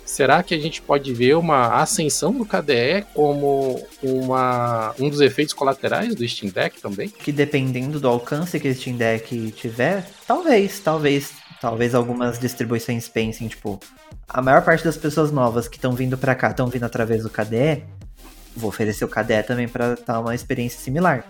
Será 0.07 0.41
que 0.41 0.55
a 0.55 0.57
gente 0.57 0.81
pode 0.81 1.13
ver 1.13 1.35
uma 1.35 1.81
ascensão 1.81 2.31
do 2.31 2.45
KDE 2.45 3.05
como 3.13 3.85
uma, 4.01 4.95
um 4.97 5.09
dos 5.09 5.19
efeitos 5.19 5.53
colaterais 5.53 6.15
do 6.15 6.25
Steam 6.25 6.49
Deck 6.49 6.81
também? 6.81 7.09
Que 7.09 7.29
dependendo 7.29 7.99
do 7.99 8.07
alcance 8.07 8.57
que 8.57 8.69
o 8.69 8.73
Steam 8.73 8.95
Deck 8.95 9.51
tiver, 9.51 10.09
talvez, 10.25 10.79
talvez, 10.79 11.33
talvez 11.59 11.93
algumas 11.93 12.39
distribuições 12.39 13.09
pensem, 13.09 13.49
tipo, 13.49 13.81
a 14.29 14.41
maior 14.41 14.63
parte 14.63 14.85
das 14.85 14.95
pessoas 14.95 15.29
novas 15.29 15.67
que 15.67 15.75
estão 15.75 15.91
vindo 15.91 16.17
para 16.17 16.33
cá 16.33 16.51
estão 16.51 16.67
vindo 16.67 16.85
através 16.85 17.23
do 17.23 17.29
KDE, 17.29 17.83
vou 18.55 18.69
oferecer 18.69 19.03
o 19.03 19.09
KDE 19.09 19.43
também 19.45 19.67
para 19.67 19.95
dar 19.95 20.21
uma 20.21 20.33
experiência 20.33 20.79
similar. 20.79 21.25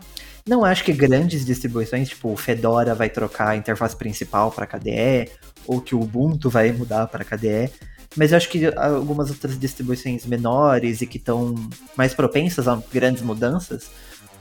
Não 0.47 0.63
acho 0.63 0.83
que 0.83 0.93
grandes 0.93 1.45
distribuições, 1.45 2.07
tipo 2.07 2.31
o 2.31 2.37
Fedora 2.37 2.95
vai 2.95 3.09
trocar 3.09 3.49
a 3.49 3.55
interface 3.57 3.95
principal 3.95 4.49
para 4.51 4.65
KDE, 4.65 5.29
ou 5.67 5.81
que 5.81 5.93
o 5.93 6.01
Ubuntu 6.01 6.49
vai 6.49 6.71
mudar 6.71 7.07
para 7.07 7.25
KDE, 7.25 7.69
mas 8.15 8.31
eu 8.31 8.37
acho 8.37 8.49
que 8.49 8.65
algumas 8.77 9.29
outras 9.29 9.59
distribuições 9.59 10.25
menores 10.25 11.01
e 11.01 11.05
que 11.05 11.17
estão 11.17 11.53
mais 11.95 12.13
propensas 12.13 12.67
a 12.67 12.81
grandes 12.91 13.21
mudanças, 13.21 13.91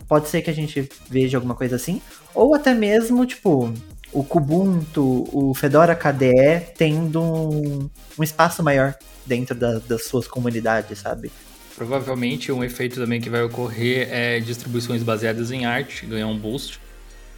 pode 0.09 0.29
ser 0.29 0.43
que 0.43 0.51
a 0.51 0.55
gente 0.55 0.89
veja 1.11 1.37
alguma 1.37 1.55
coisa 1.55 1.77
assim. 1.77 2.01
Ou 2.35 2.55
até 2.55 2.73
mesmo, 2.73 3.27
tipo, 3.27 3.73
o 4.13 4.25
Kubuntu, 4.25 5.29
o 5.33 5.53
Fedora 5.55 5.95
KDE 5.95 6.73
tendo 6.77 7.21
um, 7.21 7.91
um 8.19 8.23
espaço 8.23 8.63
maior 8.63 8.95
dentro 9.27 9.55
da, 9.55 9.79
das 9.81 10.05
suas 10.05 10.29
comunidades, 10.29 11.01
sabe? 11.01 11.33
Provavelmente 11.77 12.51
um 12.51 12.65
efeito 12.65 12.99
também 12.99 13.21
que 13.21 13.31
vai 13.31 13.43
ocorrer 13.43 14.09
é 14.11 14.41
distribuições 14.41 15.03
baseadas 15.03 15.51
em 15.51 15.67
arte 15.67 16.07
ganhar 16.07 16.27
um 16.27 16.39
boost 16.39 16.81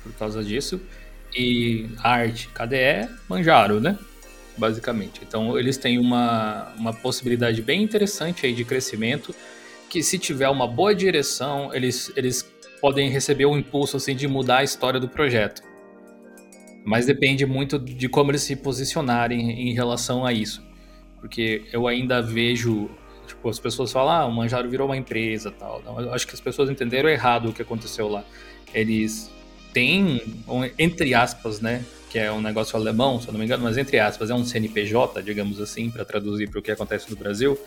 por 0.02 0.12
causa 0.12 0.42
disso. 0.42 0.80
E 1.36 1.88
arte, 2.02 2.48
KDE, 2.48 3.08
Manjaro, 3.28 3.80
né? 3.80 3.98
basicamente. 4.58 5.20
Então 5.26 5.58
eles 5.58 5.76
têm 5.76 5.98
uma, 5.98 6.72
uma 6.76 6.92
possibilidade 6.92 7.62
bem 7.62 7.82
interessante 7.82 8.44
aí 8.44 8.52
de 8.52 8.64
crescimento, 8.64 9.34
que 9.88 10.02
se 10.02 10.18
tiver 10.18 10.48
uma 10.48 10.66
boa 10.66 10.94
direção, 10.94 11.72
eles, 11.72 12.12
eles 12.16 12.42
podem 12.80 13.08
receber 13.08 13.46
um 13.46 13.56
impulso 13.56 13.96
assim, 13.96 14.14
de 14.14 14.26
mudar 14.26 14.58
a 14.58 14.64
história 14.64 15.00
do 15.00 15.08
projeto. 15.08 15.62
Mas 16.84 17.06
depende 17.06 17.46
muito 17.46 17.78
de 17.78 18.08
como 18.08 18.30
eles 18.30 18.42
se 18.42 18.56
posicionarem 18.56 19.68
em 19.68 19.72
relação 19.72 20.26
a 20.26 20.32
isso. 20.32 20.62
Porque 21.20 21.64
eu 21.72 21.86
ainda 21.86 22.20
vejo, 22.22 22.90
tipo, 23.28 23.48
as 23.48 23.58
pessoas 23.58 23.92
falam, 23.92 24.12
ah, 24.12 24.26
o 24.26 24.32
Manjaro 24.32 24.68
virou 24.68 24.86
uma 24.88 24.96
empresa 24.96 25.50
tal. 25.50 25.82
Não, 25.84 26.00
eu 26.00 26.12
acho 26.12 26.26
que 26.26 26.34
as 26.34 26.40
pessoas 26.40 26.68
entenderam 26.68 27.08
errado 27.08 27.50
o 27.50 27.52
que 27.52 27.62
aconteceu 27.62 28.08
lá. 28.08 28.24
Eles 28.74 29.30
têm, 29.72 30.20
entre 30.78 31.14
aspas, 31.14 31.60
né, 31.60 31.84
que 32.10 32.18
é 32.18 32.32
um 32.32 32.40
negócio 32.40 32.76
alemão, 32.76 33.20
se 33.20 33.28
eu 33.28 33.32
não 33.32 33.38
me 33.38 33.44
engano, 33.44 33.62
mas 33.62 33.76
entre 33.76 33.98
aspas, 33.98 34.30
é 34.30 34.34
um 34.34 34.44
CNPJ, 34.44 35.22
digamos 35.22 35.60
assim, 35.60 35.90
para 35.90 36.04
traduzir 36.04 36.48
para 36.48 36.58
o 36.58 36.62
que 36.62 36.70
acontece 36.70 37.10
no 37.10 37.16
Brasil, 37.16 37.58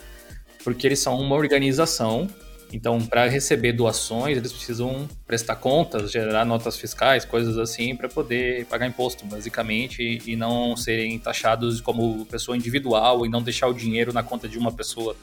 porque 0.63 0.87
eles 0.87 0.99
são 0.99 1.19
uma 1.19 1.35
organização. 1.35 2.27
Então, 2.73 3.01
para 3.01 3.27
receber 3.27 3.73
doações, 3.73 4.37
eles 4.37 4.53
precisam 4.53 5.07
prestar 5.27 5.57
contas, 5.57 6.09
gerar 6.09 6.45
notas 6.45 6.77
fiscais, 6.77 7.25
coisas 7.25 7.57
assim, 7.57 7.95
para 7.95 8.07
poder 8.07 8.65
pagar 8.65 8.87
imposto, 8.87 9.25
basicamente, 9.25 10.21
e 10.25 10.35
não 10.37 10.75
serem 10.77 11.19
taxados 11.19 11.81
como 11.81 12.25
pessoa 12.25 12.55
individual 12.55 13.25
e 13.25 13.29
não 13.29 13.41
deixar 13.41 13.67
o 13.67 13.73
dinheiro 13.73 14.13
na 14.13 14.23
conta 14.23 14.47
de 14.47 14.57
uma 14.57 14.71
pessoa, 14.71 15.17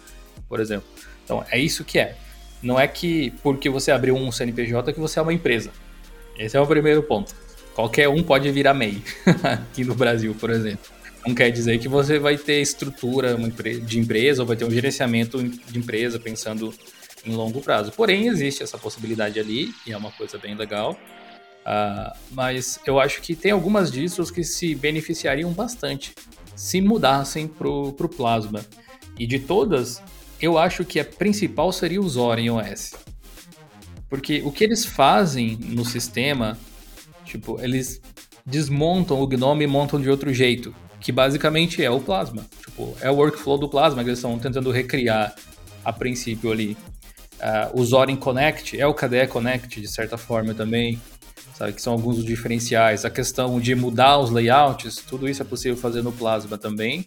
por 0.49 0.61
exemplo. 0.61 0.89
Então, 1.25 1.45
é 1.51 1.59
isso 1.59 1.85
que 1.85 1.99
é. 1.99 2.17
Não 2.63 2.79
é 2.79 2.87
que 2.87 3.33
porque 3.43 3.69
você 3.69 3.91
abriu 3.91 4.17
um 4.17 4.31
CNPJ 4.33 4.93
que 4.93 5.01
você 5.01 5.19
é 5.19 5.23
uma 5.23 5.33
empresa. 5.33 5.71
Esse 6.39 6.57
é 6.57 6.61
o 6.61 6.67
primeiro 6.67 7.03
ponto. 7.03 7.35
Qualquer 7.75 8.09
um 8.09 8.23
pode 8.23 8.51
virar 8.51 8.75
MEI, 8.75 9.03
aqui 9.43 9.85
no 9.85 9.95
Brasil, 9.95 10.35
por 10.35 10.51
exemplo. 10.51 10.91
Não 11.27 11.35
quer 11.35 11.51
dizer 11.51 11.79
que 11.79 11.89
você 11.89 12.19
vai 12.19 12.37
ter 12.37 12.61
estrutura 12.61 13.37
de 13.83 13.99
empresa 13.99 14.43
ou 14.43 14.47
vai 14.47 14.57
ter 14.57 14.65
um 14.65 14.71
gerenciamento 14.71 15.43
de 15.43 15.79
empresa 15.79 16.19
pensando 16.19 16.73
em 17.25 17.35
longo 17.35 17.61
prazo. 17.61 17.93
Porém, 17.93 18.29
existe 18.29 18.63
essa 18.63 18.79
possibilidade 18.79 19.39
ali 19.39 19.73
e 19.87 19.93
é 19.93 19.97
uma 19.97 20.11
coisa 20.11 20.39
bem 20.39 20.55
legal. 20.55 20.99
Uh, 21.67 22.17
mas 22.31 22.81
eu 22.87 22.99
acho 22.99 23.21
que 23.21 23.37
tem 23.37 23.53
algumas 23.53 23.93
distros 23.93 24.31
que 24.31 24.43
se 24.43 24.75
beneficiariam 24.75 25.53
bastante 25.53 26.15
se 26.59 26.81
mudassem 26.81 27.47
para 27.47 27.69
o 27.69 27.93
Plasma. 28.09 28.67
E 29.17 29.27
de 29.27 29.39
todas, 29.39 30.03
eu 30.41 30.59
acho 30.59 30.85
que 30.85 31.01
a 31.01 31.05
principal 31.05 31.73
seria 31.73 32.01
o 32.01 32.09
Zorin 32.09 32.51
OS. 32.51 32.95
Porque 34.09 34.43
o 34.43 34.51
que 34.51 34.65
eles 34.65 34.85
fazem 34.85 35.57
no 35.57 35.85
sistema 35.85 36.57
Tipo, 37.29 37.61
eles 37.61 38.01
desmontam 38.45 39.21
o 39.21 39.27
Gnome 39.27 39.65
e 39.65 39.67
montam 39.67 40.01
de 40.01 40.09
outro 40.09 40.33
jeito, 40.33 40.75
que 40.99 41.13
basicamente 41.13 41.85
é 41.85 41.91
o 41.91 42.01
Plasma. 42.01 42.47
Tipo, 42.65 42.97
é 43.03 43.11
o 43.11 43.15
workflow 43.15 43.59
do 43.59 43.69
Plasma 43.69 44.03
que 44.03 44.09
eles 44.09 44.19
estão 44.19 44.39
tentando 44.39 44.71
recriar 44.71 45.35
a 45.85 45.93
princípio 45.93 46.51
ali. 46.51 46.77
Uh, 47.35 47.81
o 47.81 47.85
Zorin 47.85 48.17
Connect 48.17 48.81
é 48.81 48.87
o 48.87 48.95
KDE 48.95 49.29
Connect, 49.29 49.79
de 49.79 49.87
certa 49.87 50.17
forma 50.17 50.55
também, 50.55 51.01
sabe? 51.55 51.75
Que 51.75 51.83
são 51.83 51.93
alguns 51.93 52.17
dos 52.17 52.25
diferenciais. 52.25 53.05
A 53.05 53.11
questão 53.11 53.61
de 53.61 53.75
mudar 53.75 54.19
os 54.19 54.31
layouts, 54.31 54.97
tudo 55.07 55.29
isso 55.29 55.43
é 55.43 55.45
possível 55.45 55.77
fazer 55.77 56.03
no 56.03 56.11
Plasma 56.11 56.57
também. 56.57 57.05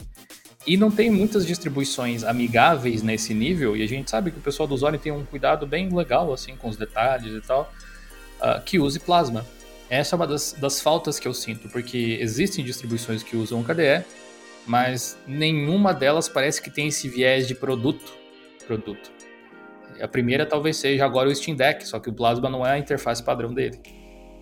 E 0.65 0.78
não 0.78 0.91
tem 0.91 1.10
muitas 1.10 1.45
distribuições 1.45 2.24
amigáveis 2.24 3.02
nesse 3.02 3.34
nível, 3.34 3.76
e 3.76 3.82
a 3.82 3.88
gente 3.88 4.12
sabe 4.12 4.30
que 4.30 4.38
o 4.38 4.41
pessoal 4.41 4.67
do 4.67 4.78
Zorin 4.78 5.00
tem 5.00 5.12
um 5.12 5.26
cuidado 5.26 5.65
bem 5.65 5.89
legal, 5.89 6.32
assim, 6.32 6.56
com 6.56 6.69
os 6.69 6.78
detalhes 6.78 7.34
e 7.34 7.41
tal, 7.41 7.74
uh, 8.39 8.62
que 8.63 8.78
use 8.78 9.00
Plasma. 9.00 9.45
Essa 9.89 10.15
é 10.15 10.17
uma 10.17 10.28
das, 10.28 10.54
das 10.54 10.80
faltas 10.80 11.19
que 11.19 11.28
eu 11.28 11.34
sinto, 11.34 11.67
porque 11.69 12.17
existem 12.21 12.63
distribuições 12.63 13.24
que 13.24 13.36
usam 13.36 13.63
KDE, 13.63 14.06
mas 14.65 15.17
nenhuma 15.26 15.93
delas 15.93 16.30
parece 16.30 16.62
que 16.62 16.69
tem 16.69 16.88
esse 16.88 17.10
viés 17.10 17.47
de 17.47 17.56
produto. 17.56 18.13
Produto. 18.67 19.12
A 20.00 20.08
primeira 20.08 20.45
talvez 20.45 20.78
seja 20.78 21.06
agora 21.06 21.28
o 21.28 21.36
Steam 21.36 21.58
Deck, 21.58 21.88
só 21.88 22.00
que 22.00 22.10
o 22.10 22.13
Plasma 22.13 22.50
não 22.50 22.65
é 22.65 22.71
a 22.71 22.78
interface 22.78 23.21
padrão 23.21 23.54
dele. 23.54 23.80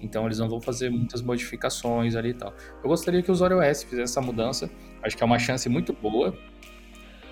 Então 0.01 0.25
eles 0.25 0.39
não 0.39 0.49
vão 0.49 0.61
fazer 0.61 0.89
muitas 0.89 1.21
modificações 1.21 2.15
ali 2.15 2.29
e 2.29 2.33
tal. 2.33 2.53
Eu 2.83 2.89
gostaria 2.89 3.21
que 3.21 3.29
o 3.29 3.33
Usuário 3.33 3.57
OS 3.59 3.83
fizesse 3.83 4.11
essa 4.11 4.21
mudança. 4.21 4.69
Acho 5.03 5.17
que 5.17 5.23
é 5.23 5.25
uma 5.25 5.39
chance 5.39 5.67
muito 5.69 5.93
boa. 5.93 6.37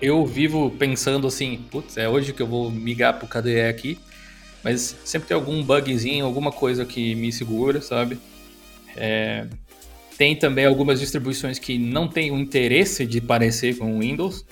Eu 0.00 0.24
vivo 0.24 0.70
pensando 0.70 1.26
assim, 1.26 1.64
putz, 1.70 1.96
é 1.96 2.08
hoje 2.08 2.32
que 2.32 2.40
eu 2.40 2.46
vou 2.46 2.70
migrar 2.70 3.18
pro 3.18 3.26
KDE 3.26 3.62
aqui 3.62 3.98
mas 4.62 4.96
sempre 5.04 5.28
tem 5.28 5.34
algum 5.34 5.62
bugzinho, 5.62 6.24
alguma 6.24 6.50
coisa 6.50 6.84
que 6.84 7.14
me 7.14 7.32
segura, 7.32 7.80
sabe? 7.80 8.18
É, 8.96 9.46
tem 10.16 10.34
também 10.34 10.66
algumas 10.66 10.98
distribuições 10.98 11.58
que 11.58 11.78
não 11.78 12.08
têm 12.08 12.30
o 12.30 12.38
interesse 12.38 13.06
de 13.06 13.20
parecer 13.20 13.78
com 13.78 13.96
o 13.96 14.00
Windows, 14.00 14.44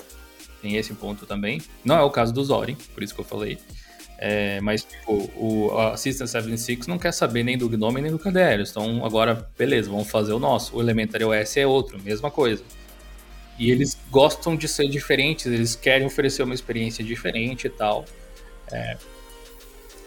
tem 0.62 0.76
esse 0.76 0.94
ponto 0.94 1.26
também. 1.26 1.60
Não 1.84 1.96
é 1.96 2.02
o 2.02 2.10
caso 2.10 2.32
do 2.32 2.42
Zorin, 2.44 2.76
por 2.94 3.02
isso 3.02 3.14
que 3.14 3.20
eu 3.20 3.24
falei. 3.24 3.58
É, 4.18 4.60
mas 4.62 4.82
tipo, 4.82 5.30
o 5.36 5.78
a 5.78 5.96
System 5.96 6.26
76 6.26 6.86
não 6.86 6.98
quer 6.98 7.12
saber 7.12 7.42
nem 7.42 7.58
do 7.58 7.68
Gnome 7.68 8.00
nem 8.00 8.10
do 8.10 8.18
KDE. 8.18 8.54
Eles 8.54 8.68
estão 8.68 9.04
agora, 9.04 9.46
beleza, 9.58 9.90
vamos 9.90 10.10
fazer 10.10 10.32
o 10.32 10.38
nosso. 10.38 10.76
O 10.76 10.80
Elementary 10.80 11.24
OS 11.24 11.56
é 11.56 11.66
outro, 11.66 12.00
mesma 12.02 12.30
coisa. 12.30 12.62
E 13.58 13.70
eles 13.70 13.96
gostam 14.10 14.56
de 14.56 14.68
ser 14.68 14.88
diferentes, 14.88 15.46
eles 15.46 15.74
querem 15.74 16.06
oferecer 16.06 16.42
uma 16.42 16.54
experiência 16.54 17.04
diferente 17.04 17.66
e 17.66 17.70
tal. 17.70 18.04
É, 18.72 18.96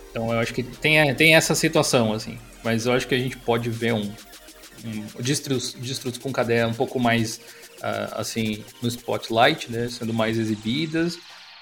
então 0.10 0.34
eu 0.34 0.40
acho 0.40 0.54
que 0.54 0.64
tem, 0.64 1.14
tem 1.16 1.36
essa 1.36 1.54
situação, 1.54 2.14
assim. 2.14 2.38
Mas 2.64 2.86
eu 2.86 2.94
acho 2.94 3.08
que 3.08 3.16
a 3.16 3.20
gente 3.20 3.38
pode 3.38 3.70
ver 3.70 3.94
um, 3.94 4.12
um 4.86 5.22
distros 5.22 5.76
com 6.22 6.32
KDE 6.34 6.66
um 6.68 6.74
pouco 6.74 7.00
mais, 7.00 7.38
uh, 7.78 8.16
assim, 8.16 8.64
no 8.82 8.88
spotlight, 8.88 9.72
né? 9.72 9.88
Sendo 9.88 10.14
mais 10.14 10.38
exibidas 10.38 11.18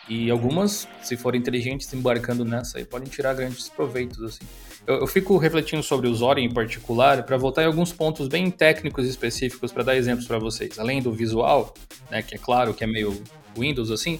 e 0.09 0.31
algumas, 0.31 0.87
se 1.01 1.17
forem 1.17 1.39
inteligentes, 1.39 1.93
embarcando 1.93 2.45
nessa 2.45 2.77
aí, 2.77 2.85
podem 2.85 3.09
tirar 3.09 3.33
grandes 3.33 3.67
proveitos, 3.67 4.21
assim. 4.23 4.45
Eu, 4.85 5.01
eu 5.01 5.07
fico 5.07 5.37
refletindo 5.37 5.83
sobre 5.83 6.07
o 6.07 6.13
Zori 6.15 6.41
em 6.41 6.53
particular, 6.53 7.23
para 7.23 7.35
voltar 7.35 7.63
em 7.63 7.65
alguns 7.65 7.91
pontos 7.91 8.27
bem 8.27 8.49
técnicos 8.49 9.05
e 9.05 9.09
específicos 9.09 9.71
para 9.71 9.83
dar 9.83 9.97
exemplos 9.97 10.25
para 10.25 10.39
vocês. 10.39 10.79
Além 10.79 11.01
do 11.01 11.11
visual, 11.11 11.73
né, 12.09 12.21
que 12.21 12.35
é 12.35 12.37
claro 12.37 12.73
que 12.73 12.83
é 12.83 12.87
meio 12.87 13.21
Windows, 13.57 13.91
assim, 13.91 14.19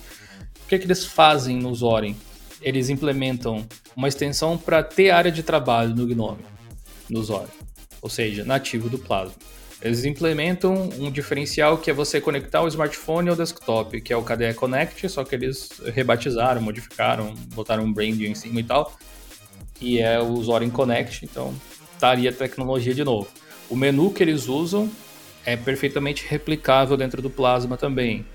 o 0.66 0.68
que, 0.68 0.76
é 0.76 0.78
que 0.78 0.86
eles 0.86 1.06
fazem 1.06 1.58
no 1.58 1.74
Zorin? 1.74 2.16
Eles 2.62 2.90
implementam 2.90 3.66
uma 3.96 4.10
extensão 4.10 4.58
para 4.58 4.84
ter 4.84 5.12
área 5.12 5.32
de 5.32 5.42
trabalho 5.42 5.96
no 5.96 6.06
Gnome, 6.06 6.44
no 7.10 7.24
Zorin, 7.24 7.48
ou 8.02 8.10
seja, 8.10 8.44
nativo 8.44 8.90
do 8.90 9.00
Plasma. 9.00 9.36
Eles 9.82 10.06
implementam 10.06 10.90
um 10.98 11.12
diferencial 11.12 11.78
que 11.78 11.92
é 11.92 11.94
você 11.94 12.20
conectar 12.20 12.62
o 12.64 12.68
smartphone 12.68 13.30
ao 13.30 13.36
desktop, 13.36 14.02
que 14.02 14.12
é 14.12 14.18
o 14.18 14.24
KDE 14.24 14.54
Connect, 14.56 15.08
só 15.08 15.24
que 15.24 15.36
eles 15.36 15.70
rebatizaram, 15.94 16.62
modificaram, 16.62 17.34
botaram 17.54 17.84
um 17.84 17.94
branding 17.94 18.26
em 18.26 18.36
cima 18.36 18.60
e 18.60 18.64
tal, 18.64 18.98
e 19.80 20.00
é 20.00 20.20
o 20.20 20.42
Zorin 20.42 20.72
Connect, 20.72 21.26
então 21.26 21.54
tá 22.00 22.14
a 22.14 22.32
tecnologia 22.32 22.94
de 22.94 23.04
novo. 23.04 23.28
O 23.70 23.76
menu 23.76 24.12
que 24.12 24.24
eles 24.24 24.48
usam 24.48 24.90
é 25.46 25.56
perfeitamente 25.56 26.26
replicável 26.28 26.98
dentro 26.98 27.22
do 27.22 27.30
Plasma 27.30 27.78
também. 27.78 28.26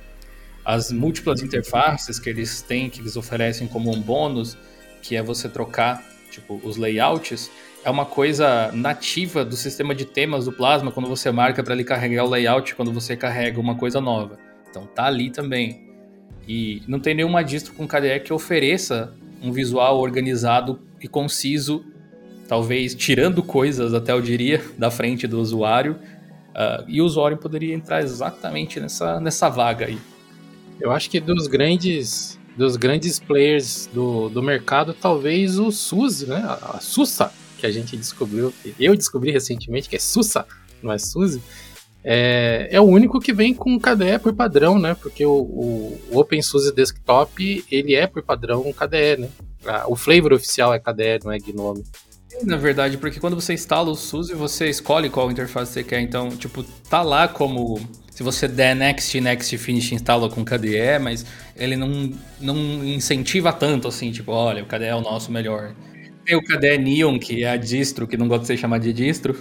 As 0.64 0.92
múltiplas 0.92 1.42
interfaces 1.42 2.20
que 2.20 2.30
eles 2.30 2.62
têm, 2.62 2.88
que 2.88 3.00
eles 3.00 3.16
oferecem 3.16 3.66
como 3.66 3.90
um 3.92 4.00
bônus, 4.00 4.56
que 5.02 5.16
é 5.16 5.22
você 5.22 5.48
trocar 5.48 6.04
tipo 6.30 6.60
os 6.64 6.76
layouts, 6.76 7.50
é 7.84 7.90
uma 7.90 8.04
coisa 8.04 8.70
nativa 8.72 9.44
do 9.44 9.56
sistema 9.56 9.94
de 9.94 10.04
temas 10.04 10.44
do 10.44 10.52
Plasma 10.52 10.92
quando 10.92 11.08
você 11.08 11.30
marca 11.30 11.62
para 11.62 11.74
ele 11.74 11.84
carregar 11.84 12.24
o 12.24 12.30
layout 12.30 12.74
quando 12.74 12.92
você 12.92 13.16
carrega 13.16 13.60
uma 13.60 13.74
coisa 13.74 14.00
nova. 14.00 14.38
Então 14.70 14.86
tá 14.86 15.06
ali 15.06 15.30
também. 15.30 15.88
E 16.46 16.82
não 16.86 16.98
tem 16.98 17.14
nenhuma 17.14 17.42
distro 17.42 17.74
com 17.74 17.86
KDE 17.86 18.20
que 18.20 18.32
ofereça 18.32 19.12
um 19.42 19.52
visual 19.52 19.98
organizado 19.98 20.80
e 21.00 21.08
conciso, 21.08 21.84
talvez 22.48 22.94
tirando 22.94 23.42
coisas, 23.42 23.92
até 23.94 24.12
eu 24.12 24.20
diria, 24.20 24.64
da 24.78 24.90
frente 24.90 25.26
do 25.26 25.40
usuário. 25.40 25.98
Uh, 26.50 26.84
e 26.86 27.00
o 27.00 27.04
usuário 27.04 27.38
poderia 27.38 27.74
entrar 27.74 28.02
exatamente 28.02 28.78
nessa, 28.78 29.18
nessa 29.20 29.48
vaga 29.48 29.86
aí. 29.86 29.98
Eu 30.80 30.92
acho 30.92 31.08
que 31.10 31.18
dos 31.20 31.46
grandes 31.46 32.38
dos 32.56 32.76
grandes 32.76 33.18
players 33.18 33.88
do, 33.94 34.28
do 34.28 34.42
mercado, 34.42 34.92
talvez 34.92 35.58
o 35.58 35.72
SUSE, 35.72 36.26
né? 36.26 36.44
A 36.44 36.78
SUSA, 36.80 37.32
que 37.62 37.66
a 37.66 37.70
gente 37.70 37.96
descobriu, 37.96 38.52
eu 38.78 38.96
descobri 38.96 39.30
recentemente, 39.30 39.88
que 39.88 39.94
é 39.94 39.98
SUSA, 40.00 40.44
não 40.82 40.92
é 40.92 40.98
SUSE, 40.98 41.40
é, 42.02 42.68
é 42.72 42.80
o 42.80 42.84
único 42.84 43.20
que 43.20 43.32
vem 43.32 43.54
com 43.54 43.78
KDE 43.78 44.18
por 44.20 44.34
padrão, 44.34 44.80
né? 44.80 44.96
Porque 45.00 45.24
o, 45.24 45.32
o, 45.32 46.00
OpenSUSE 46.10 46.74
Desktop, 46.74 47.64
ele 47.70 47.94
é 47.94 48.08
por 48.08 48.20
padrão 48.24 48.64
KDE, 48.72 49.18
né? 49.18 49.28
O 49.86 49.94
flavor 49.94 50.32
oficial 50.32 50.74
é 50.74 50.80
KDE, 50.80 51.20
não 51.24 51.30
é 51.30 51.38
GNOME. 51.38 51.84
Na 52.42 52.56
verdade, 52.56 52.98
porque 52.98 53.20
quando 53.20 53.36
você 53.36 53.54
instala 53.54 53.88
o 53.88 53.94
SUSE, 53.94 54.34
você 54.34 54.68
escolhe 54.68 55.08
qual 55.08 55.30
interface 55.30 55.70
você 55.72 55.84
quer. 55.84 56.00
Então, 56.00 56.30
tipo, 56.30 56.64
tá 56.90 57.02
lá 57.02 57.28
como 57.28 57.78
se 58.10 58.24
você 58.24 58.48
der 58.48 58.74
next, 58.74 59.20
next, 59.20 59.56
finish, 59.58 59.92
instala 59.92 60.28
com 60.28 60.44
KDE, 60.44 60.98
mas 61.00 61.24
ele 61.54 61.76
não, 61.76 62.12
não 62.40 62.84
incentiva 62.84 63.52
tanto 63.52 63.86
assim, 63.86 64.10
tipo, 64.10 64.32
olha, 64.32 64.64
o 64.64 64.66
KDE 64.66 64.86
é 64.86 64.94
o 64.96 65.00
nosso 65.00 65.30
melhor. 65.30 65.72
Tem 66.24 66.36
o 66.36 66.42
KDE 66.42 66.78
Neon, 66.78 67.18
que 67.18 67.42
é 67.42 67.50
a 67.50 67.56
distro, 67.56 68.06
que 68.06 68.16
não 68.16 68.28
gosta 68.28 68.42
de 68.42 68.46
ser 68.48 68.56
chamado 68.56 68.82
de 68.82 68.92
distro. 68.92 69.36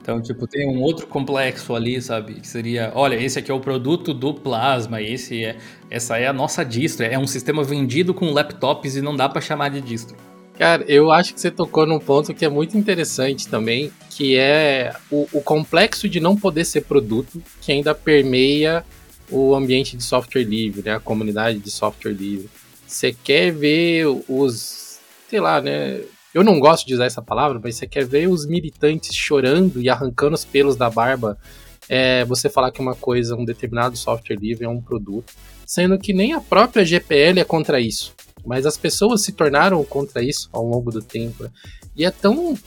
Então, 0.00 0.20
tipo, 0.20 0.46
tem 0.46 0.68
um 0.68 0.82
outro 0.82 1.06
complexo 1.06 1.74
ali, 1.74 2.00
sabe? 2.00 2.34
Que 2.34 2.46
seria, 2.46 2.92
olha, 2.94 3.16
esse 3.16 3.38
aqui 3.38 3.50
é 3.50 3.54
o 3.54 3.58
produto 3.58 4.12
do 4.12 4.34
Plasma, 4.34 5.00
esse 5.00 5.42
é, 5.42 5.56
essa 5.90 6.18
é 6.18 6.26
a 6.26 6.32
nossa 6.32 6.62
distro. 6.62 7.06
É 7.06 7.18
um 7.18 7.26
sistema 7.26 7.64
vendido 7.64 8.12
com 8.12 8.30
laptops 8.30 8.96
e 8.96 9.00
não 9.00 9.16
dá 9.16 9.30
para 9.30 9.40
chamar 9.40 9.70
de 9.70 9.80
distro. 9.80 10.14
Cara, 10.58 10.84
eu 10.86 11.10
acho 11.10 11.32
que 11.32 11.40
você 11.40 11.50
tocou 11.50 11.86
num 11.86 11.98
ponto 11.98 12.34
que 12.34 12.44
é 12.44 12.48
muito 12.50 12.76
interessante 12.76 13.48
também, 13.48 13.90
que 14.10 14.36
é 14.36 14.94
o, 15.10 15.26
o 15.32 15.40
complexo 15.40 16.06
de 16.06 16.20
não 16.20 16.36
poder 16.36 16.66
ser 16.66 16.82
produto, 16.82 17.42
que 17.62 17.72
ainda 17.72 17.94
permeia 17.94 18.84
o 19.30 19.54
ambiente 19.54 19.96
de 19.96 20.04
software 20.04 20.44
livre, 20.44 20.82
né? 20.84 20.96
a 20.96 21.00
comunidade 21.00 21.58
de 21.58 21.70
software 21.70 22.12
livre. 22.12 22.48
Você 22.86 23.12
quer 23.12 23.50
ver 23.50 24.06
os 24.28 24.83
sei 25.28 25.40
lá, 25.40 25.60
né? 25.60 26.00
Eu 26.32 26.42
não 26.42 26.58
gosto 26.58 26.86
de 26.86 26.94
usar 26.94 27.06
essa 27.06 27.22
palavra, 27.22 27.60
mas 27.62 27.76
você 27.76 27.86
quer 27.86 28.04
ver 28.04 28.28
os 28.28 28.46
militantes 28.46 29.14
chorando 29.14 29.80
e 29.80 29.88
arrancando 29.88 30.34
os 30.34 30.44
pelos 30.44 30.76
da 30.76 30.90
barba 30.90 31.38
é, 31.88 32.24
você 32.24 32.48
falar 32.48 32.72
que 32.72 32.80
uma 32.80 32.94
coisa, 32.94 33.36
um 33.36 33.44
determinado 33.44 33.96
software 33.96 34.36
livre 34.36 34.64
é 34.64 34.68
um 34.68 34.80
produto, 34.80 35.32
sendo 35.66 35.98
que 35.98 36.12
nem 36.12 36.32
a 36.32 36.40
própria 36.40 36.84
GPL 36.84 37.40
é 37.40 37.44
contra 37.44 37.80
isso. 37.80 38.14
Mas 38.44 38.66
as 38.66 38.76
pessoas 38.76 39.22
se 39.22 39.32
tornaram 39.32 39.82
contra 39.84 40.22
isso 40.22 40.48
ao 40.52 40.66
longo 40.66 40.90
do 40.90 41.00
tempo. 41.00 41.44
Né? 41.44 41.50
E 41.96 42.04
é 42.04 42.10
tão 42.10 42.58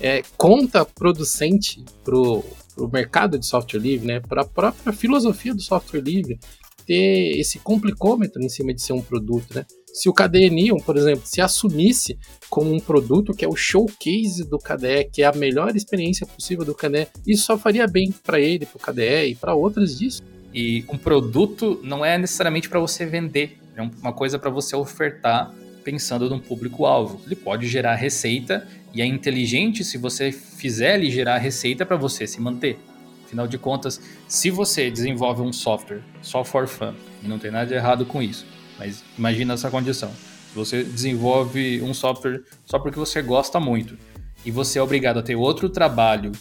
é, 0.00 0.22
contraproducente 0.36 1.84
pro, 2.02 2.44
pro 2.74 2.88
mercado 2.88 3.38
de 3.38 3.46
software 3.46 3.80
livre, 3.80 4.06
né? 4.06 4.20
Para 4.20 4.42
a 4.42 4.46
própria 4.46 4.92
filosofia 4.92 5.54
do 5.54 5.62
software 5.62 6.00
livre 6.00 6.40
ter 6.84 7.38
esse 7.38 7.60
complicômetro 7.60 8.42
em 8.42 8.48
cima 8.48 8.74
de 8.74 8.82
ser 8.82 8.92
um 8.92 9.00
produto, 9.00 9.54
né? 9.54 9.64
Se 9.92 10.08
o 10.08 10.12
KDE 10.12 10.48
Neon, 10.48 10.78
por 10.78 10.96
exemplo, 10.96 11.22
se 11.26 11.40
assumisse 11.42 12.18
como 12.48 12.72
um 12.72 12.80
produto 12.80 13.34
que 13.34 13.44
é 13.44 13.48
o 13.48 13.54
showcase 13.54 14.48
do 14.48 14.58
KDE, 14.58 15.10
que 15.12 15.22
é 15.22 15.26
a 15.26 15.32
melhor 15.32 15.76
experiência 15.76 16.26
possível 16.26 16.64
do 16.64 16.74
KDE, 16.74 17.08
isso 17.26 17.44
só 17.44 17.58
faria 17.58 17.86
bem 17.86 18.10
para 18.10 18.40
ele, 18.40 18.64
para 18.64 18.76
o 18.76 18.80
KDE 18.80 19.30
e 19.30 19.34
para 19.34 19.54
outras 19.54 19.98
disso. 19.98 20.22
E 20.54 20.84
um 20.88 20.96
produto 20.96 21.78
não 21.82 22.02
é 22.02 22.16
necessariamente 22.16 22.70
para 22.70 22.80
você 22.80 23.04
vender, 23.04 23.58
é 23.76 23.82
uma 23.82 24.12
coisa 24.12 24.38
para 24.38 24.50
você 24.50 24.74
ofertar 24.74 25.52
pensando 25.84 26.30
num 26.30 26.38
público-alvo. 26.38 27.20
Ele 27.26 27.36
pode 27.36 27.66
gerar 27.66 27.94
receita 27.94 28.66
e 28.94 29.02
é 29.02 29.06
inteligente 29.06 29.84
se 29.84 29.98
você 29.98 30.32
fizer 30.32 30.94
ele 30.94 31.10
gerar 31.10 31.36
receita 31.36 31.84
para 31.84 31.96
você 31.96 32.26
se 32.26 32.40
manter. 32.40 32.78
Afinal 33.24 33.46
de 33.46 33.58
contas, 33.58 34.00
se 34.28 34.50
você 34.50 34.90
desenvolve 34.90 35.42
um 35.42 35.52
software 35.52 36.02
só 36.22 36.44
for 36.44 36.66
fun, 36.66 36.94
e 37.22 37.28
não 37.28 37.38
tem 37.38 37.50
nada 37.50 37.66
de 37.66 37.74
errado 37.74 38.04
com 38.04 38.22
isso, 38.22 38.46
mas 38.82 39.04
imagina 39.16 39.54
essa 39.54 39.70
condição. 39.70 40.10
Você 40.54 40.82
desenvolve 40.82 41.80
um 41.82 41.94
software 41.94 42.42
só 42.66 42.78
porque 42.78 42.98
você 42.98 43.22
gosta 43.22 43.60
muito 43.60 43.96
e 44.44 44.50
você 44.50 44.78
é 44.78 44.82
obrigado 44.82 45.18
a 45.18 45.22
ter 45.22 45.36
outro 45.36 45.68
trabalho 45.68 46.32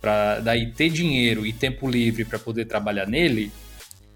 para 0.00 0.40
daí 0.40 0.72
ter 0.72 0.88
dinheiro 0.88 1.46
e 1.46 1.52
tempo 1.52 1.88
livre 1.88 2.24
para 2.24 2.38
poder 2.38 2.64
trabalhar 2.64 3.06
nele, 3.06 3.52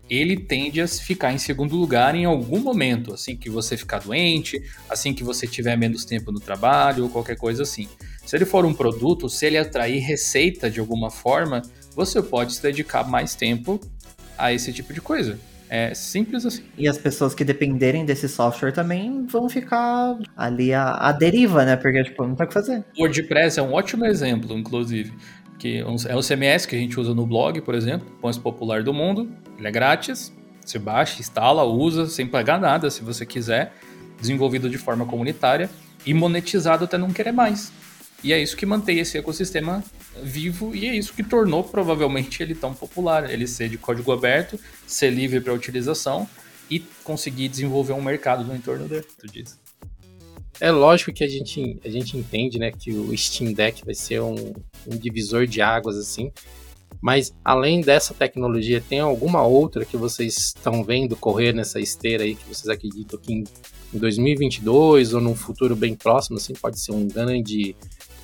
ele 0.08 0.36
tende 0.36 0.80
a 0.80 0.88
ficar 0.88 1.32
em 1.32 1.38
segundo 1.38 1.76
lugar 1.76 2.14
em 2.14 2.24
algum 2.24 2.60
momento, 2.60 3.12
assim 3.12 3.36
que 3.36 3.50
você 3.50 3.76
ficar 3.76 4.00
doente, 4.00 4.60
assim 4.88 5.12
que 5.12 5.22
você 5.22 5.46
tiver 5.46 5.76
menos 5.76 6.04
tempo 6.04 6.32
no 6.32 6.40
trabalho 6.40 7.04
ou 7.04 7.10
qualquer 7.10 7.36
coisa 7.36 7.62
assim. 7.62 7.88
Se 8.24 8.36
ele 8.36 8.46
for 8.46 8.64
um 8.64 8.72
produto, 8.72 9.28
se 9.28 9.46
ele 9.46 9.58
atrair 9.58 10.00
receita 10.00 10.70
de 10.70 10.80
alguma 10.80 11.10
forma, 11.10 11.62
você 11.94 12.22
pode 12.22 12.54
se 12.54 12.62
dedicar 12.62 13.08
mais 13.08 13.34
tempo 13.34 13.80
a 14.38 14.52
esse 14.52 14.72
tipo 14.72 14.92
de 14.94 15.00
coisa. 15.00 15.38
É 15.68 15.94
simples 15.94 16.46
assim. 16.46 16.62
E 16.78 16.88
as 16.88 16.96
pessoas 16.96 17.34
que 17.34 17.44
dependerem 17.44 18.04
desse 18.04 18.28
software 18.28 18.72
também 18.72 19.26
vão 19.26 19.48
ficar 19.48 20.18
ali 20.36 20.72
a, 20.72 20.92
a 20.92 21.12
deriva, 21.12 21.64
né? 21.64 21.76
Porque, 21.76 22.04
tipo, 22.04 22.26
não 22.26 22.34
tem 22.34 22.44
o 22.44 22.48
que 22.48 22.54
fazer. 22.54 22.84
O 22.96 23.02
WordPress 23.02 23.58
é 23.58 23.62
um 23.62 23.72
ótimo 23.72 24.04
exemplo, 24.06 24.56
inclusive. 24.56 25.12
Que 25.58 25.78
é 25.78 25.86
um 25.86 26.22
CMS 26.22 26.66
que 26.66 26.76
a 26.76 26.78
gente 26.78 27.00
usa 27.00 27.14
no 27.14 27.26
blog, 27.26 27.60
por 27.62 27.74
exemplo, 27.74 28.06
o 28.20 28.26
mais 28.26 28.36
popular 28.36 28.82
do 28.82 28.92
mundo. 28.92 29.28
Ele 29.58 29.66
é 29.66 29.70
grátis, 29.70 30.32
você 30.64 30.78
baixa, 30.78 31.20
instala, 31.20 31.64
usa, 31.64 32.06
sem 32.06 32.26
pagar 32.26 32.60
nada, 32.60 32.90
se 32.90 33.02
você 33.02 33.24
quiser. 33.24 33.72
Desenvolvido 34.20 34.68
de 34.68 34.78
forma 34.78 35.04
comunitária 35.06 35.68
e 36.04 36.14
monetizado 36.14 36.84
até 36.84 36.96
não 36.96 37.10
querer 37.10 37.32
mais. 37.32 37.72
E 38.24 38.32
é 38.32 38.42
isso 38.42 38.56
que 38.56 38.66
mantém 38.66 38.98
esse 38.98 39.18
ecossistema 39.18 39.84
vivo 40.22 40.74
e 40.74 40.86
é 40.86 40.94
isso 40.94 41.12
que 41.12 41.22
tornou 41.22 41.62
provavelmente 41.62 42.42
ele 42.42 42.54
tão 42.54 42.74
popular. 42.74 43.30
Ele 43.30 43.46
ser 43.46 43.68
de 43.68 43.78
código 43.78 44.12
aberto, 44.12 44.58
ser 44.86 45.10
livre 45.10 45.40
para 45.40 45.52
utilização 45.52 46.28
e 46.70 46.80
conseguir 47.04 47.48
desenvolver 47.48 47.92
um 47.92 48.02
mercado 48.02 48.44
no 48.44 48.54
entorno 48.54 48.88
disso. 49.30 49.58
É 50.60 50.70
lógico 50.70 51.12
que 51.12 51.22
a 51.22 51.28
gente, 51.28 51.78
a 51.84 51.88
gente 51.88 52.16
entende 52.16 52.58
né, 52.58 52.72
que 52.72 52.90
o 52.90 53.16
Steam 53.16 53.52
Deck 53.52 53.84
vai 53.84 53.94
ser 53.94 54.22
um, 54.22 54.54
um 54.86 54.96
divisor 54.96 55.46
de 55.46 55.60
águas 55.60 55.96
assim, 55.96 56.32
Mas 57.00 57.34
além 57.44 57.82
dessa 57.82 58.14
tecnologia, 58.14 58.80
tem 58.80 59.00
alguma 59.00 59.42
outra 59.42 59.84
que 59.84 59.98
vocês 59.98 60.36
estão 60.38 60.82
vendo 60.82 61.14
correr 61.14 61.52
nessa 61.52 61.78
esteira 61.78 62.24
aí 62.24 62.34
que 62.34 62.48
vocês 62.48 62.68
acreditam 62.68 63.18
que 63.20 63.34
em, 63.34 63.44
em 63.92 63.98
2022 63.98 65.12
ou 65.12 65.20
num 65.20 65.34
futuro 65.34 65.76
bem 65.76 65.94
próximo, 65.94 66.38
assim, 66.38 66.54
pode 66.54 66.80
ser 66.80 66.92
um 66.92 67.06
grande 67.06 67.76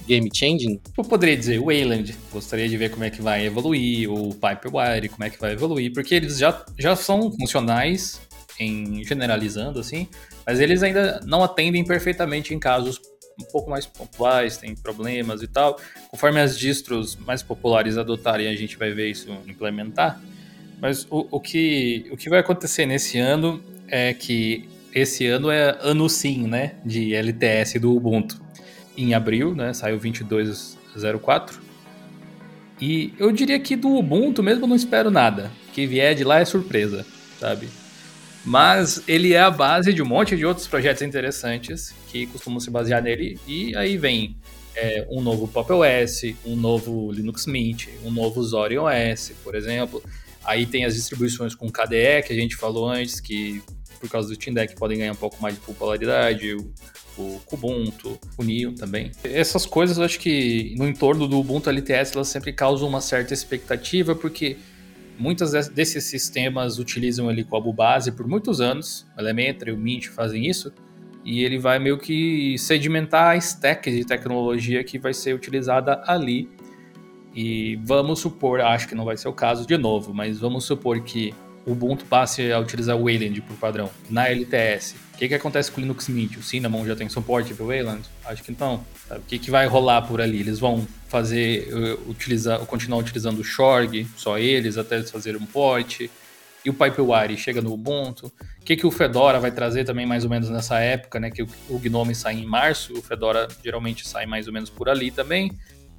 game 0.07 0.29
changing? 0.33 0.81
Eu 0.97 1.05
poderia 1.05 1.37
dizer 1.37 1.61
Wayland, 1.61 2.15
gostaria 2.33 2.69
de 2.69 2.77
ver 2.77 2.91
como 2.91 3.05
é 3.05 3.11
que 3.11 3.23
vai 3.23 3.47
evoluir, 3.47 4.11
o 4.11 4.31
Piperwire, 4.35 5.09
como 5.09 5.25
é 5.25 5.31
que 5.31 5.41
vai 5.41 5.53
evoluir, 5.53 5.93
porque 5.93 6.15
eles 6.15 6.39
já, 6.39 6.65
já 6.79 6.95
são 6.97 7.31
funcionais, 7.33 8.21
em 8.59 9.03
generalizando 9.05 9.81
assim, 9.81 10.09
mas 10.47 10.61
eles 10.61 10.83
ainda 10.83 11.21
não 11.25 11.43
atendem 11.43 11.85
perfeitamente 11.85 12.55
em 12.55 12.59
casos 12.59 13.01
um 13.41 13.45
pouco 13.45 13.71
mais 13.71 13.87
pontuais, 13.87 14.57
tem 14.57 14.75
problemas 14.75 15.43
e 15.43 15.47
tal. 15.47 15.81
Conforme 16.11 16.41
as 16.41 16.59
distros 16.59 17.17
mais 17.17 17.43
populares 17.43 17.97
adotarem, 17.97 18.47
a 18.49 18.55
gente 18.55 18.77
vai 18.77 18.93
ver 18.93 19.11
isso 19.11 19.31
implementar. 19.47 20.21
Mas 20.81 21.07
o, 21.11 21.27
o, 21.31 21.41
que, 21.41 22.07
o 22.11 22.17
que 22.17 22.29
vai 22.29 22.41
acontecer 22.41 22.87
nesse 22.87 23.19
ano 23.19 23.63
é 23.89 24.13
que 24.13 24.69
esse 24.95 25.27
ano 25.27 25.51
é 25.51 25.79
ano 25.81 26.09
sim, 26.09 26.47
né, 26.47 26.75
de 26.85 27.15
LTS 27.15 27.79
do 27.79 27.95
Ubuntu. 27.95 28.41
Em 28.97 29.15
abril, 29.15 29.55
né, 29.55 29.73
saiu 29.73 29.99
22.04. 29.99 31.55
E 32.81 33.15
eu 33.19 33.31
diria 33.31 33.59
que 33.61 33.77
do 33.77 33.97
Ubuntu 33.97 34.43
mesmo 34.43 34.65
eu 34.65 34.69
não 34.69 34.77
espero 34.77 35.11
nada. 35.11 35.51
Que 35.73 35.87
vier 35.87 36.15
de 36.15 36.25
lá 36.25 36.41
é 36.41 36.45
surpresa, 36.45 37.07
sabe? 37.39 37.69
Mas 38.45 39.03
ele 39.07 39.35
é 39.35 39.41
a 39.41 39.51
base 39.51 39.93
de 39.93 40.03
um 40.03 40.07
monte 40.07 40.37
de 40.37 40.45
outros 40.45 40.67
projetos 40.67 41.03
interessantes 41.03 41.95
que 42.09 42.27
costumam 42.27 42.59
se 42.59 42.71
basear 42.71 43.01
nele. 43.01 43.39
E 43.47 43.75
aí 43.77 43.97
vem 43.97 44.37
é, 44.75 45.07
um 45.09 45.21
novo 45.21 45.47
Pop 45.47 45.71
OS, 45.73 46.23
um 46.45 46.57
novo 46.57 47.13
Linux 47.13 47.47
Mint, 47.47 47.87
um 48.05 48.11
novo 48.11 48.43
Zorin 48.43 48.79
OS, 48.79 49.33
por 49.45 49.55
exemplo. 49.55 50.03
Aí 50.45 50.67
tem 50.67 50.85
as 50.85 50.95
distribuições 50.95 51.55
com 51.55 51.71
KDE, 51.71 52.23
que 52.27 52.33
a 52.33 52.37
gente 52.37 52.57
falou 52.57 52.89
antes, 52.89 53.21
que 53.21 53.63
por 54.03 54.11
causa 54.11 54.29
do 54.29 54.35
Steam 54.35 54.53
Deck 54.53 54.75
podem 54.75 54.99
ganhar 54.99 55.13
um 55.13 55.17
pouco 55.17 55.41
mais 55.41 55.55
de 55.55 55.61
popularidade, 55.61 56.55
o, 56.55 56.73
o 57.17 57.41
Kubuntu, 57.47 58.19
o 58.37 58.43
Neo 58.43 58.73
também. 58.73 59.13
Essas 59.23 59.65
coisas 59.65 59.97
eu 59.97 60.05
acho 60.05 60.19
que 60.19 60.75
no 60.77 60.89
entorno 60.89 61.29
do 61.29 61.39
Ubuntu 61.39 61.71
LTS 61.71 62.15
elas 62.15 62.29
sempre 62.29 62.53
causam 62.53 62.89
uma 62.89 63.01
certa 63.01 63.33
expectativa, 63.33 64.15
porque 64.15 64.57
Muitos 65.19 65.53
desses 65.69 66.05
sistemas 66.05 66.79
utilizam 66.79 67.31
ele 67.31 67.45
como 67.45 67.73
base 67.73 68.11
por 68.11 68.27
muitos 68.27 68.61
anos. 68.61 69.07
O 69.17 69.21
Elementary 69.21 69.71
o 69.71 69.79
Mint 69.79 70.09
fazem 70.09 70.47
isso. 70.49 70.73
E 71.25 71.45
ele 71.45 71.59
vai 71.59 71.79
meio 71.79 71.99
que 71.99 72.59
sedimentar 72.59 73.31
a 73.31 73.37
stack 73.37 73.89
de 73.91 74.05
tecnologia 74.05 74.83
que 74.83 74.99
vai 74.99 75.15
ser 75.15 75.35
utilizada 75.35 76.03
ali. 76.07 76.49
E 77.35 77.79
vamos 77.85 78.19
supor, 78.19 78.61
acho 78.61 78.89
que 78.89 78.95
não 78.95 79.05
vai 79.05 79.17
ser 79.17 79.29
o 79.29 79.33
caso 79.33 79.67
de 79.67 79.79
novo, 79.79 80.13
mas 80.13 80.41
vamos 80.41 80.65
supor 80.65 81.01
que 81.03 81.33
Ubuntu 81.65 82.05
passe 82.07 82.51
a 82.51 82.59
utilizar 82.59 82.97
o 82.97 83.05
Wayland 83.05 83.41
por 83.43 83.57
padrão 83.57 83.91
na 84.11 84.29
LTS. 84.29 84.97
O 85.15 85.19
que, 85.19 85.29
que 85.29 85.35
acontece 85.35 85.71
com 85.71 85.79
o 85.79 85.81
Linux 85.81 86.09
Mint? 86.09 86.37
O 86.37 86.43
Cinnamon 86.43 86.85
já 86.85 86.97
tem 86.97 87.09
suporte 87.09 87.55
para 87.55 87.65
o 87.65 87.69
Wayland? 87.69 88.03
Acho 88.25 88.43
que 88.43 88.55
não. 88.59 88.85
O 89.11 89.21
que, 89.21 89.39
que 89.39 89.51
vai 89.51 89.67
rolar 89.67 90.03
por 90.03 90.21
ali? 90.21 90.41
Eles 90.41 90.59
vão 90.59 90.87
fazer, 91.09 91.69
uh, 91.73 92.11
utilizar, 92.11 92.59
continuar 92.61 92.99
utilizando 92.99 93.39
o 93.39 93.45
Shorg, 93.45 94.07
só 94.17 94.39
eles, 94.39 94.77
até 94.77 94.97
eles 94.97 95.11
fazerem 95.11 95.41
um 95.41 95.47
port. 95.47 96.01
E 96.65 96.71
o 96.71 96.75
Pipewire 96.75 97.37
chega 97.37 97.61
no 97.61 97.73
Ubuntu. 97.73 98.33
O 98.61 98.65
que, 98.65 98.77
que 98.77 98.87
o 98.87 98.91
Fedora 98.91 99.39
vai 99.39 99.53
trazer 99.53 99.85
também 99.85 100.07
mais 100.07 100.25
ou 100.25 100.31
menos 100.31 100.49
nessa 100.49 100.81
época, 100.81 101.21
né? 101.21 101.31
Que 101.31 101.43
o, 101.43 101.79
Gnome 101.79 102.15
sai 102.15 102.35
em 102.35 102.47
março, 102.47 102.93
o 102.95 103.03
Fedora 103.03 103.47
geralmente 103.63 104.07
sai 104.07 104.27
mais 104.27 104.47
ou 104.49 104.53
menos 104.53 104.71
por 104.71 104.89
ali 104.89 105.11
também. 105.11 105.53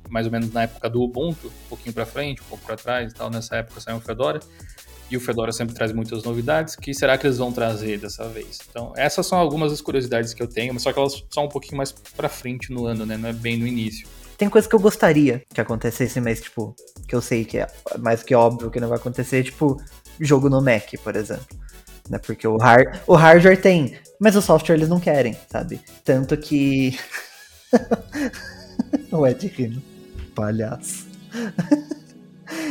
Mais 0.09 0.25
ou 0.25 0.31
menos 0.31 0.51
na 0.51 0.63
época 0.63 0.89
do 0.89 1.01
Ubuntu, 1.01 1.47
um 1.47 1.69
pouquinho 1.69 1.93
para 1.93 2.05
frente, 2.05 2.41
um 2.41 2.45
pouco 2.45 2.65
para 2.65 2.75
trás 2.75 3.11
e 3.11 3.15
tal. 3.15 3.29
Nessa 3.29 3.57
época 3.57 3.79
sai 3.79 3.95
o 3.95 4.01
Fedora 4.01 4.41
e 5.13 5.17
o 5.17 5.19
Fedora 5.19 5.51
sempre 5.51 5.75
traz 5.75 5.91
muitas 5.93 6.23
novidades. 6.23 6.75
que 6.75 6.93
será 6.93 7.17
que 7.17 7.27
eles 7.27 7.37
vão 7.37 7.51
trazer 7.51 7.99
dessa 7.99 8.27
vez? 8.27 8.59
Então, 8.69 8.93
essas 8.95 9.25
são 9.27 9.37
algumas 9.37 9.71
das 9.71 9.81
curiosidades 9.81 10.33
que 10.33 10.41
eu 10.41 10.47
tenho, 10.47 10.73
mas 10.73 10.81
só 10.81 10.91
que 10.91 10.99
elas 10.99 11.23
são 11.29 11.45
um 11.45 11.49
pouquinho 11.49 11.77
mais 11.77 11.91
para 11.91 12.27
frente 12.27 12.71
no 12.71 12.85
ano, 12.85 13.05
né? 13.05 13.15
Não 13.15 13.29
é 13.29 13.33
bem 13.33 13.57
no 13.57 13.67
início. 13.67 14.07
Tem 14.37 14.49
coisa 14.49 14.67
que 14.67 14.75
eu 14.75 14.79
gostaria 14.79 15.43
que 15.53 15.61
acontecesse, 15.61 16.19
mas, 16.19 16.41
tipo, 16.41 16.75
que 17.07 17.13
eu 17.13 17.21
sei 17.21 17.45
que 17.45 17.59
é 17.59 17.67
mais 17.99 18.23
que 18.23 18.33
óbvio 18.33 18.71
que 18.71 18.79
não 18.79 18.89
vai 18.89 18.97
acontecer, 18.97 19.43
tipo, 19.43 19.79
jogo 20.19 20.49
no 20.49 20.61
Mac, 20.61 20.91
por 21.03 21.15
exemplo. 21.15 21.45
Né? 22.09 22.17
Porque 22.17 22.47
o, 22.47 22.57
hard, 22.57 22.99
o 23.05 23.13
hardware 23.13 23.61
tem, 23.61 23.97
mas 24.19 24.35
o 24.35 24.41
software 24.41 24.75
eles 24.75 24.89
não 24.89 24.99
querem, 24.99 25.37
sabe? 25.49 25.79
Tanto 26.03 26.35
que. 26.35 26.97
o 29.11 29.27
Ed 29.27 29.47
rindo. 29.47 29.81
Palhaço. 30.33 31.05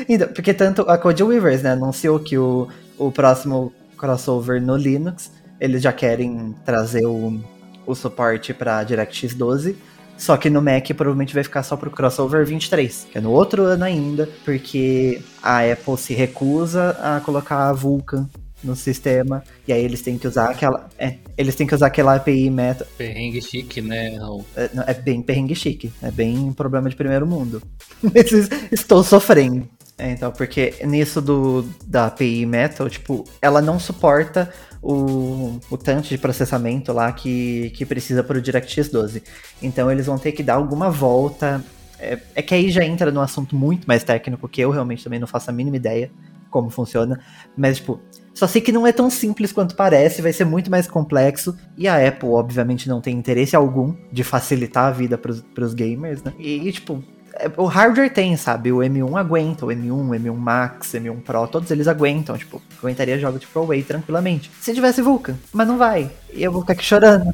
Então, 0.08 0.28
porque 0.28 0.52
tanto 0.54 0.82
a 0.82 0.98
Code 0.98 1.22
Weavers, 1.22 1.62
né, 1.62 1.72
anunciou 1.72 2.18
que 2.18 2.36
o, 2.38 2.68
o 2.98 3.10
próximo 3.10 3.72
crossover 3.96 4.60
no 4.60 4.76
Linux, 4.76 5.30
eles 5.60 5.82
já 5.82 5.92
querem 5.92 6.54
trazer 6.64 7.06
o, 7.06 7.40
o 7.86 7.94
suporte 7.94 8.52
para 8.52 8.82
DirectX 8.82 9.34
12, 9.34 9.76
só 10.16 10.36
que 10.36 10.50
no 10.50 10.62
Mac 10.62 10.86
provavelmente 10.88 11.34
vai 11.34 11.42
ficar 11.42 11.62
só 11.62 11.76
pro 11.76 11.90
crossover 11.90 12.44
23, 12.46 13.08
que 13.10 13.18
é 13.18 13.20
no 13.20 13.30
outro 13.30 13.62
ano 13.64 13.84
ainda, 13.84 14.28
porque 14.44 15.20
a 15.42 15.60
Apple 15.60 15.96
se 15.96 16.14
recusa 16.14 16.90
a 17.00 17.20
colocar 17.20 17.68
a 17.68 17.72
Vulkan 17.72 18.28
no 18.62 18.76
sistema, 18.76 19.42
e 19.66 19.72
aí 19.72 19.84
eles 19.84 20.02
têm 20.02 20.16
que 20.16 20.26
usar 20.26 20.50
aquela. 20.50 20.88
É, 20.98 21.16
eles 21.36 21.54
têm 21.56 21.66
que 21.66 21.74
usar 21.74 21.88
aquela 21.88 22.14
API 22.14 22.48
meta. 22.50 22.86
Perrengue 22.96 23.42
chique, 23.42 23.80
né, 23.80 24.16
É, 24.56 24.70
é 24.86 24.94
bem 24.94 25.20
perrengue 25.22 25.54
chique, 25.54 25.92
é 26.00 26.10
bem 26.10 26.52
problema 26.52 26.88
de 26.88 26.94
primeiro 26.94 27.26
mundo. 27.26 27.60
Estou 28.70 29.02
sofrendo. 29.02 29.68
É, 30.02 30.10
então, 30.10 30.32
porque 30.32 30.74
nisso 30.84 31.22
do, 31.22 31.64
da 31.86 32.06
API 32.06 32.44
Metal, 32.44 32.90
tipo, 32.90 33.22
ela 33.40 33.62
não 33.62 33.78
suporta 33.78 34.52
o, 34.82 35.60
o 35.70 35.78
tanto 35.78 36.08
de 36.08 36.18
processamento 36.18 36.92
lá 36.92 37.12
que, 37.12 37.70
que 37.70 37.86
precisa 37.86 38.24
para 38.24 38.36
o 38.36 38.42
DirectX 38.42 38.88
12. 38.88 39.22
Então 39.62 39.92
eles 39.92 40.06
vão 40.06 40.18
ter 40.18 40.32
que 40.32 40.42
dar 40.42 40.54
alguma 40.54 40.90
volta. 40.90 41.64
É, 42.00 42.18
é, 42.34 42.42
que 42.42 42.52
aí 42.52 42.68
já 42.68 42.84
entra 42.84 43.12
num 43.12 43.20
assunto 43.20 43.54
muito 43.54 43.86
mais 43.86 44.02
técnico, 44.02 44.48
que 44.48 44.60
eu 44.60 44.72
realmente 44.72 45.04
também 45.04 45.20
não 45.20 45.26
faço 45.28 45.50
a 45.50 45.52
mínima 45.52 45.76
ideia 45.76 46.10
como 46.50 46.68
funciona. 46.68 47.20
Mas, 47.56 47.76
tipo, 47.76 48.00
só 48.34 48.48
sei 48.48 48.60
que 48.60 48.72
não 48.72 48.84
é 48.84 48.90
tão 48.90 49.08
simples 49.08 49.52
quanto 49.52 49.76
parece, 49.76 50.20
vai 50.20 50.32
ser 50.32 50.44
muito 50.44 50.68
mais 50.68 50.88
complexo. 50.88 51.56
E 51.78 51.86
a 51.86 52.08
Apple, 52.08 52.30
obviamente, 52.30 52.88
não 52.88 53.00
tem 53.00 53.16
interesse 53.16 53.54
algum 53.54 53.94
de 54.10 54.24
facilitar 54.24 54.86
a 54.86 54.90
vida 54.90 55.16
para 55.16 55.64
os 55.64 55.74
gamers, 55.74 56.24
né? 56.24 56.32
E, 56.40 56.72
tipo, 56.72 56.94
é, 56.94 57.21
o 57.56 57.66
hardware 57.66 58.12
tem, 58.12 58.36
sabe? 58.36 58.72
O 58.72 58.78
M1 58.78 59.18
aguenta, 59.18 59.66
o 59.66 59.68
M1, 59.68 59.92
o 59.92 60.10
M1 60.10 60.36
Max, 60.36 60.92
M1 60.92 61.20
Pro, 61.20 61.46
todos 61.46 61.70
eles 61.70 61.88
aguentam, 61.88 62.36
tipo, 62.36 62.60
aguentaria 62.78 63.18
jogos 63.18 63.40
de 63.40 63.46
ProWay 63.46 63.82
tranquilamente. 63.82 64.50
Se 64.60 64.74
tivesse 64.74 65.02
Vulkan, 65.02 65.36
mas 65.52 65.66
não 65.66 65.78
vai. 65.78 66.10
E 66.32 66.42
eu 66.42 66.52
vou 66.52 66.62
ficar 66.62 66.74
aqui 66.74 66.84
chorando. 66.84 67.30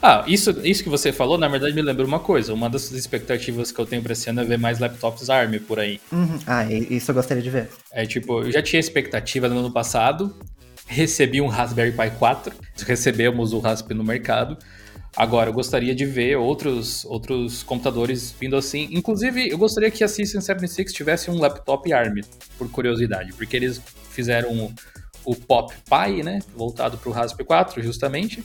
Ah, 0.00 0.22
isso, 0.28 0.50
isso 0.62 0.82
que 0.84 0.88
você 0.88 1.12
falou, 1.12 1.36
na 1.36 1.48
verdade, 1.48 1.74
me 1.74 1.82
lembra 1.82 2.06
uma 2.06 2.20
coisa. 2.20 2.54
Uma 2.54 2.70
das 2.70 2.90
expectativas 2.92 3.72
que 3.72 3.80
eu 3.80 3.86
tenho 3.86 4.00
pra 4.00 4.12
esse 4.12 4.30
ano 4.30 4.40
é 4.40 4.44
ver 4.44 4.58
mais 4.58 4.78
laptops 4.78 5.28
ARM 5.28 5.58
por 5.66 5.80
aí. 5.80 6.00
Uhum. 6.12 6.38
Ah, 6.46 6.64
isso 6.72 7.10
eu 7.10 7.14
gostaria 7.14 7.42
de 7.42 7.50
ver. 7.50 7.68
É 7.90 8.06
tipo, 8.06 8.42
eu 8.42 8.52
já 8.52 8.62
tinha 8.62 8.78
expectativa 8.78 9.48
no 9.48 9.58
ano 9.58 9.72
passado, 9.72 10.32
recebi 10.86 11.40
um 11.40 11.48
Raspberry 11.48 11.90
Pi 11.90 12.10
4, 12.16 12.52
recebemos 12.86 13.52
o 13.52 13.58
Rasp 13.58 13.90
no 13.90 14.04
mercado. 14.04 14.56
Agora, 15.18 15.50
eu 15.50 15.52
gostaria 15.52 15.96
de 15.96 16.06
ver 16.06 16.36
outros, 16.36 17.04
outros 17.04 17.64
computadores 17.64 18.30
vindo 18.38 18.54
assim. 18.56 18.88
Inclusive, 18.92 19.48
eu 19.48 19.58
gostaria 19.58 19.90
que 19.90 20.04
a 20.04 20.06
System 20.06 20.40
76 20.40 20.92
tivesse 20.92 21.28
um 21.28 21.40
laptop 21.40 21.92
ARM, 21.92 22.20
por 22.56 22.70
curiosidade, 22.70 23.32
porque 23.32 23.56
eles 23.56 23.82
fizeram 24.12 24.56
o, 24.56 24.72
o 25.24 25.34
Pop 25.34 25.74
Pi, 25.74 26.22
né, 26.22 26.38
voltado 26.54 26.96
para 26.96 27.10
o 27.10 27.12
Raspberry 27.12 27.48
4, 27.48 27.82
justamente 27.82 28.44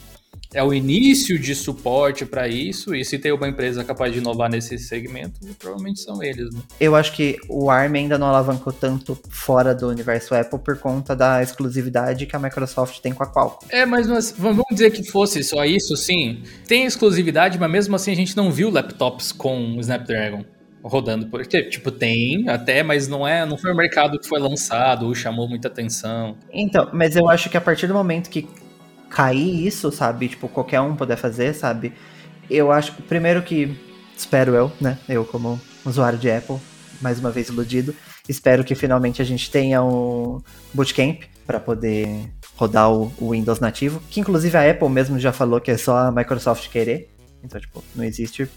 é 0.54 0.62
o 0.62 0.72
início 0.72 1.38
de 1.38 1.54
suporte 1.54 2.24
para 2.24 2.46
isso, 2.46 2.94
e 2.94 3.04
se 3.04 3.18
tem 3.18 3.32
uma 3.32 3.48
empresa 3.48 3.82
capaz 3.82 4.12
de 4.12 4.20
inovar 4.20 4.48
nesse 4.48 4.78
segmento, 4.78 5.40
provavelmente 5.58 6.00
são 6.00 6.22
eles. 6.22 6.54
Né? 6.54 6.60
Eu 6.78 6.94
acho 6.94 7.12
que 7.12 7.36
o 7.48 7.68
ARM 7.68 7.96
ainda 7.96 8.16
não 8.16 8.28
alavancou 8.28 8.72
tanto 8.72 9.18
fora 9.28 9.74
do 9.74 9.88
universo 9.88 10.34
Apple 10.34 10.60
por 10.60 10.78
conta 10.78 11.16
da 11.16 11.42
exclusividade 11.42 12.24
que 12.24 12.36
a 12.36 12.38
Microsoft 12.38 13.00
tem 13.00 13.12
com 13.12 13.24
a 13.24 13.26
Qualcomm. 13.26 13.66
É, 13.68 13.84
mas 13.84 14.06
nós, 14.06 14.32
vamos 14.38 14.64
dizer 14.70 14.92
que 14.92 15.02
fosse 15.02 15.42
só 15.42 15.64
isso, 15.64 15.96
sim. 15.96 16.42
Tem 16.68 16.84
exclusividade, 16.84 17.58
mas 17.58 17.70
mesmo 17.70 17.96
assim 17.96 18.12
a 18.12 18.16
gente 18.16 18.36
não 18.36 18.52
viu 18.52 18.70
laptops 18.70 19.32
com 19.32 19.76
Snapdragon 19.80 20.44
rodando 20.82 21.26
por 21.26 21.44
tipo 21.46 21.90
tem 21.90 22.46
até 22.46 22.82
mas 22.82 23.08
não 23.08 23.26
é 23.26 23.46
não 23.46 23.56
foi 23.56 23.72
um 23.72 23.76
mercado 23.76 24.18
que 24.18 24.28
foi 24.28 24.38
lançado 24.38 25.06
ou 25.06 25.14
chamou 25.14 25.48
muita 25.48 25.68
atenção 25.68 26.36
então 26.52 26.90
mas 26.92 27.16
eu 27.16 27.26
acho 27.26 27.48
que 27.48 27.56
a 27.56 27.60
partir 27.60 27.86
do 27.86 27.94
momento 27.94 28.28
que 28.28 28.46
cair 29.14 29.64
isso, 29.64 29.92
sabe? 29.92 30.28
Tipo, 30.28 30.48
qualquer 30.48 30.80
um 30.80 30.96
poder 30.96 31.16
fazer, 31.16 31.54
sabe? 31.54 31.92
Eu 32.50 32.72
acho, 32.72 32.92
primeiro 33.02 33.42
que, 33.42 33.78
espero 34.16 34.54
eu, 34.54 34.72
né? 34.80 34.98
Eu 35.08 35.24
como 35.24 35.60
usuário 35.86 36.18
de 36.18 36.28
Apple, 36.28 36.56
mais 37.00 37.20
uma 37.20 37.30
vez 37.30 37.48
iludido, 37.48 37.94
espero 38.28 38.64
que 38.64 38.74
finalmente 38.74 39.22
a 39.22 39.24
gente 39.24 39.48
tenha 39.48 39.84
um 39.84 40.42
bootcamp 40.74 41.22
para 41.46 41.60
poder 41.60 42.28
rodar 42.56 42.90
o, 42.90 43.12
o, 43.20 43.30
Windows 43.30 43.60
nativo, 43.60 44.02
que 44.10 44.18
inclusive 44.18 44.56
a 44.56 44.68
Apple 44.68 44.88
mesmo 44.88 45.16
já 45.20 45.32
falou 45.32 45.60
que 45.60 45.70
é 45.70 45.76
só 45.76 45.96
a 45.96 46.12
Microsoft 46.12 46.68
querer. 46.68 47.14
Então, 47.42 47.60
tipo, 47.60 47.84
não 47.94 48.02
existe 48.02 48.50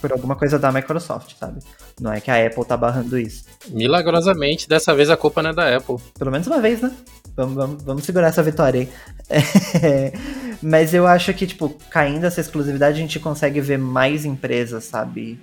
por 0.00 0.12
alguma 0.12 0.36
coisa 0.36 0.60
da 0.60 0.70
Microsoft, 0.70 1.34
sabe? 1.40 1.60
Não 2.00 2.12
é 2.12 2.20
que 2.20 2.30
a 2.30 2.46
Apple 2.46 2.64
tá 2.64 2.76
barrando 2.76 3.18
isso. 3.18 3.44
Milagrosamente, 3.70 4.68
dessa 4.68 4.94
vez 4.94 5.10
a 5.10 5.16
culpa 5.16 5.42
não 5.42 5.50
é 5.50 5.54
da 5.54 5.76
Apple. 5.76 5.96
Pelo 6.16 6.30
menos 6.30 6.46
uma 6.46 6.60
vez, 6.60 6.80
né? 6.80 6.94
Vamos, 7.36 7.54
vamos, 7.54 7.82
vamos 7.82 8.04
segurar 8.04 8.28
essa 8.28 8.42
vitória 8.42 8.82
aí. 8.82 8.88
Mas 10.62 10.94
eu 10.94 11.06
acho 11.06 11.34
que, 11.34 11.46
tipo, 11.46 11.68
caindo 11.90 12.24
essa 12.24 12.40
exclusividade, 12.40 12.96
a 12.96 13.00
gente 13.00 13.18
consegue 13.18 13.60
ver 13.60 13.78
mais 13.78 14.24
empresas, 14.24 14.84
sabe? 14.84 15.38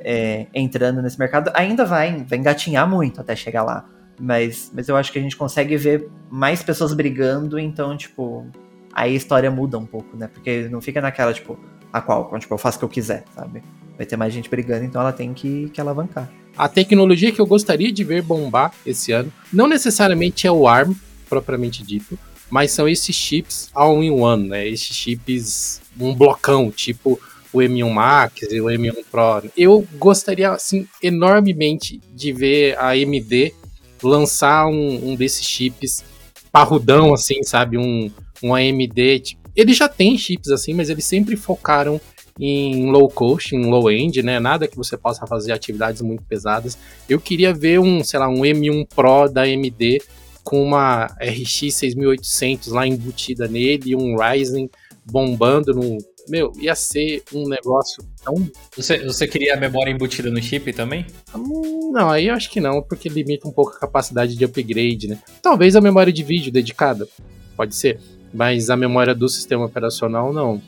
É, 0.00 0.46
entrando 0.54 1.02
nesse 1.02 1.18
mercado. 1.18 1.50
Ainda 1.54 1.84
vai, 1.84 2.24
vai 2.24 2.38
engatinhar 2.38 2.88
muito 2.88 3.20
até 3.20 3.34
chegar 3.34 3.64
lá. 3.64 3.84
Mas, 4.18 4.70
mas 4.74 4.88
eu 4.88 4.96
acho 4.96 5.12
que 5.12 5.18
a 5.18 5.22
gente 5.22 5.36
consegue 5.36 5.76
ver 5.76 6.08
mais 6.30 6.62
pessoas 6.62 6.92
brigando, 6.92 7.58
então, 7.58 7.96
tipo, 7.96 8.46
aí 8.92 9.12
a 9.12 9.16
história 9.16 9.50
muda 9.50 9.78
um 9.78 9.86
pouco, 9.86 10.16
né? 10.16 10.28
Porque 10.32 10.68
não 10.68 10.80
fica 10.80 11.00
naquela, 11.00 11.32
tipo, 11.32 11.58
a 11.92 12.00
qual, 12.00 12.36
tipo, 12.38 12.54
eu 12.54 12.58
faço 12.58 12.76
o 12.76 12.80
que 12.80 12.84
eu 12.84 12.88
quiser, 12.88 13.24
sabe? 13.34 13.62
Vai 13.96 14.06
ter 14.06 14.16
mais 14.16 14.32
gente 14.32 14.48
brigando, 14.48 14.84
então 14.84 15.00
ela 15.00 15.12
tem 15.12 15.32
que, 15.34 15.68
que 15.70 15.80
alavancar. 15.80 16.28
A 16.56 16.68
tecnologia 16.68 17.30
que 17.30 17.40
eu 17.40 17.46
gostaria 17.46 17.92
de 17.92 18.02
ver 18.02 18.22
bombar 18.22 18.72
esse 18.84 19.12
ano, 19.12 19.32
não 19.52 19.68
necessariamente 19.68 20.46
é 20.46 20.50
o 20.50 20.66
ARM, 20.66 20.92
propriamente 21.28 21.82
dito, 21.82 22.18
mas 22.50 22.70
são 22.70 22.88
esses 22.88 23.14
chips 23.14 23.70
all-in-one, 23.74 24.48
né? 24.48 24.66
Esses 24.66 24.96
chips, 24.96 25.80
um 25.98 26.14
blocão, 26.14 26.70
tipo 26.70 27.20
o 27.52 27.58
M1 27.58 27.90
Max 27.90 28.42
e 28.50 28.60
o 28.60 28.66
M1 28.66 29.04
Pro. 29.10 29.50
Eu 29.56 29.86
gostaria, 29.98 30.50
assim, 30.50 30.86
enormemente 31.02 32.00
de 32.14 32.32
ver 32.32 32.76
a 32.78 32.90
AMD 32.90 33.54
lançar 34.02 34.66
um, 34.66 35.10
um 35.10 35.16
desses 35.16 35.46
chips 35.46 36.04
parrudão, 36.52 37.12
assim, 37.12 37.42
sabe? 37.42 37.78
Um, 37.78 38.10
um 38.42 38.54
AMD. 38.54 39.20
Tipo, 39.20 39.50
eles 39.56 39.76
já 39.76 39.88
têm 39.88 40.16
chips 40.16 40.50
assim, 40.50 40.72
mas 40.72 40.88
eles 40.88 41.04
sempre 41.04 41.36
focaram 41.36 42.00
em 42.38 42.90
low 42.90 43.08
cost, 43.08 43.54
em 43.56 43.64
low 43.64 43.90
end, 43.90 44.22
né? 44.22 44.38
Nada 44.38 44.68
que 44.68 44.76
você 44.76 44.96
possa 44.96 45.26
fazer 45.26 45.52
atividades 45.52 46.00
muito 46.00 46.22
pesadas. 46.22 46.78
Eu 47.08 47.18
queria 47.18 47.52
ver 47.52 47.80
um, 47.80 48.04
sei 48.04 48.20
lá, 48.20 48.28
um 48.28 48.42
M1 48.42 48.86
Pro 48.94 49.28
da 49.28 49.42
AMD 49.42 50.00
com 50.44 50.62
uma 50.62 51.06
RX 51.20 51.74
6800 51.74 52.68
lá 52.68 52.86
embutida 52.86 53.46
nele 53.46 53.90
e 53.90 53.96
um 53.96 54.16
Ryzen 54.16 54.70
bombando 55.04 55.74
no 55.74 55.98
meu, 56.28 56.52
ia 56.60 56.74
ser 56.74 57.22
um 57.32 57.48
negócio 57.48 58.04
tão. 58.22 58.34
Você, 58.76 58.98
você 59.04 59.26
queria 59.26 59.54
a 59.54 59.56
memória 59.56 59.90
embutida 59.90 60.30
no 60.30 60.40
chip 60.42 60.72
também? 60.72 61.06
Hum, 61.34 61.90
não, 61.92 62.10
aí 62.10 62.28
eu 62.28 62.34
acho 62.34 62.50
que 62.50 62.60
não, 62.60 62.82
porque 62.82 63.08
limita 63.08 63.48
um 63.48 63.52
pouco 63.52 63.72
a 63.72 63.80
capacidade 63.80 64.36
de 64.36 64.44
upgrade, 64.44 65.08
né? 65.08 65.18
Talvez 65.42 65.74
a 65.74 65.80
memória 65.80 66.12
de 66.12 66.22
vídeo 66.22 66.52
dedicada, 66.52 67.08
pode 67.56 67.74
ser, 67.74 67.98
mas 68.32 68.70
a 68.70 68.76
memória 68.76 69.14
do 69.14 69.28
sistema 69.28 69.64
operacional 69.64 70.32
não. 70.32 70.60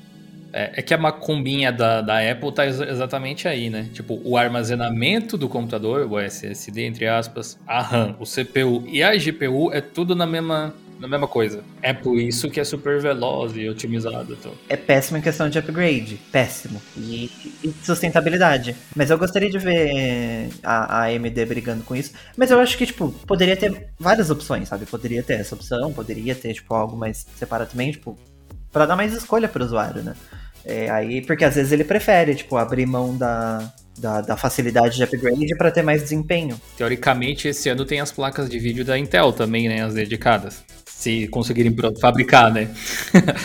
É, 0.53 0.73
é, 0.77 0.83
que 0.83 0.93
a 0.93 0.99
macumbinha 0.99 1.73
da, 1.73 2.01
da 2.01 2.31
Apple 2.31 2.53
tá 2.53 2.67
ex 2.67 2.81
exatamente 2.81 3.47
aí, 3.47 3.71
né? 3.71 3.89
Tipo, 3.93 4.21
o 4.25 4.37
armazenamento 4.37 5.37
do 5.37 5.49
computador, 5.49 6.11
o 6.11 6.19
SSD, 6.19 6.83
entre 6.83 7.07
aspas, 7.07 7.59
a 7.67 7.81
RAM, 7.81 8.17
o 8.19 8.25
CPU 8.25 8.85
e 8.89 9.03
a 9.03 9.17
GPU 9.17 9.73
é 9.73 9.81
tudo 9.81 10.15
na 10.15 10.27
mesma 10.27 10.75
na 11.01 11.09
mesma 11.09 11.27
coisa. 11.27 11.65
É 11.81 11.95
por 11.95 12.19
isso 12.19 12.51
que 12.51 12.61
é 12.61 12.65
super 12.65 13.01
veloz 13.01 13.57
e 13.57 13.67
otimizado. 13.69 14.35
Então. 14.39 14.53
É 14.69 14.77
péssimo 14.77 15.17
em 15.17 15.23
questão 15.23 15.49
de 15.49 15.59
upgrade. 15.59 16.21
Péssimo. 16.31 16.81
E, 16.95 17.31
e 17.65 17.75
sustentabilidade. 17.83 18.77
Mas 18.95 19.11
eu 19.11 19.17
gostaria 19.19 19.49
de 19.49 19.59
ver 19.59 20.51
a, 20.63 20.99
a 20.99 21.05
AMD 21.07 21.47
brigando 21.47 21.83
com 21.85 21.97
isso. 21.97 22.13
Mas 22.37 22.51
eu 22.51 22.61
acho 22.61 22.77
que, 22.77 22.85
tipo, 22.85 23.11
poderia 23.27 23.57
ter 23.57 23.89
várias 23.99 24.31
opções, 24.31 24.69
sabe? 24.69 24.85
Poderia 24.85 25.23
ter 25.23 25.41
essa 25.41 25.55
opção, 25.55 25.91
poderia 25.93 26.35
ter, 26.35 26.53
tipo, 26.53 26.75
algo 26.75 26.97
mais 26.97 27.27
separado 27.35 27.71
também, 27.71 27.93
tipo, 27.93 28.19
para 28.73 28.87
dar 28.87 28.97
mais 28.97 29.13
escolha 29.13 29.49
pro 29.49 29.65
usuário, 29.65 30.03
né? 30.03 30.15
É, 30.65 30.91
aí, 30.91 31.23
porque 31.23 31.45
às 31.45 31.55
vezes 31.55 31.73
ele 31.73 31.85
prefere, 31.85 32.35
tipo, 32.35 32.57
abrir 32.57 32.87
mão 32.87 33.17
da, 33.17 33.73
da, 33.99 34.21
da 34.21 34.37
facilidade 34.37 34.97
de 34.97 35.03
upgrade 35.03 35.57
para 35.57 35.71
ter 35.71 35.83
mais 35.83 36.03
desempenho. 36.03 36.61
Teoricamente, 36.77 37.49
esse 37.49 37.69
ano 37.69 37.85
tem 37.85 38.01
as 38.01 38.13
placas 38.13 38.49
de 38.49 38.59
vídeo 38.59 38.85
da 38.85 38.99
Intel 38.99 39.33
também, 39.33 39.69
né? 39.69 39.83
As 39.83 39.95
dedicadas 39.95 40.63
se 41.01 41.27
conseguirem 41.29 41.75
fabricar, 41.99 42.53
né? 42.53 42.69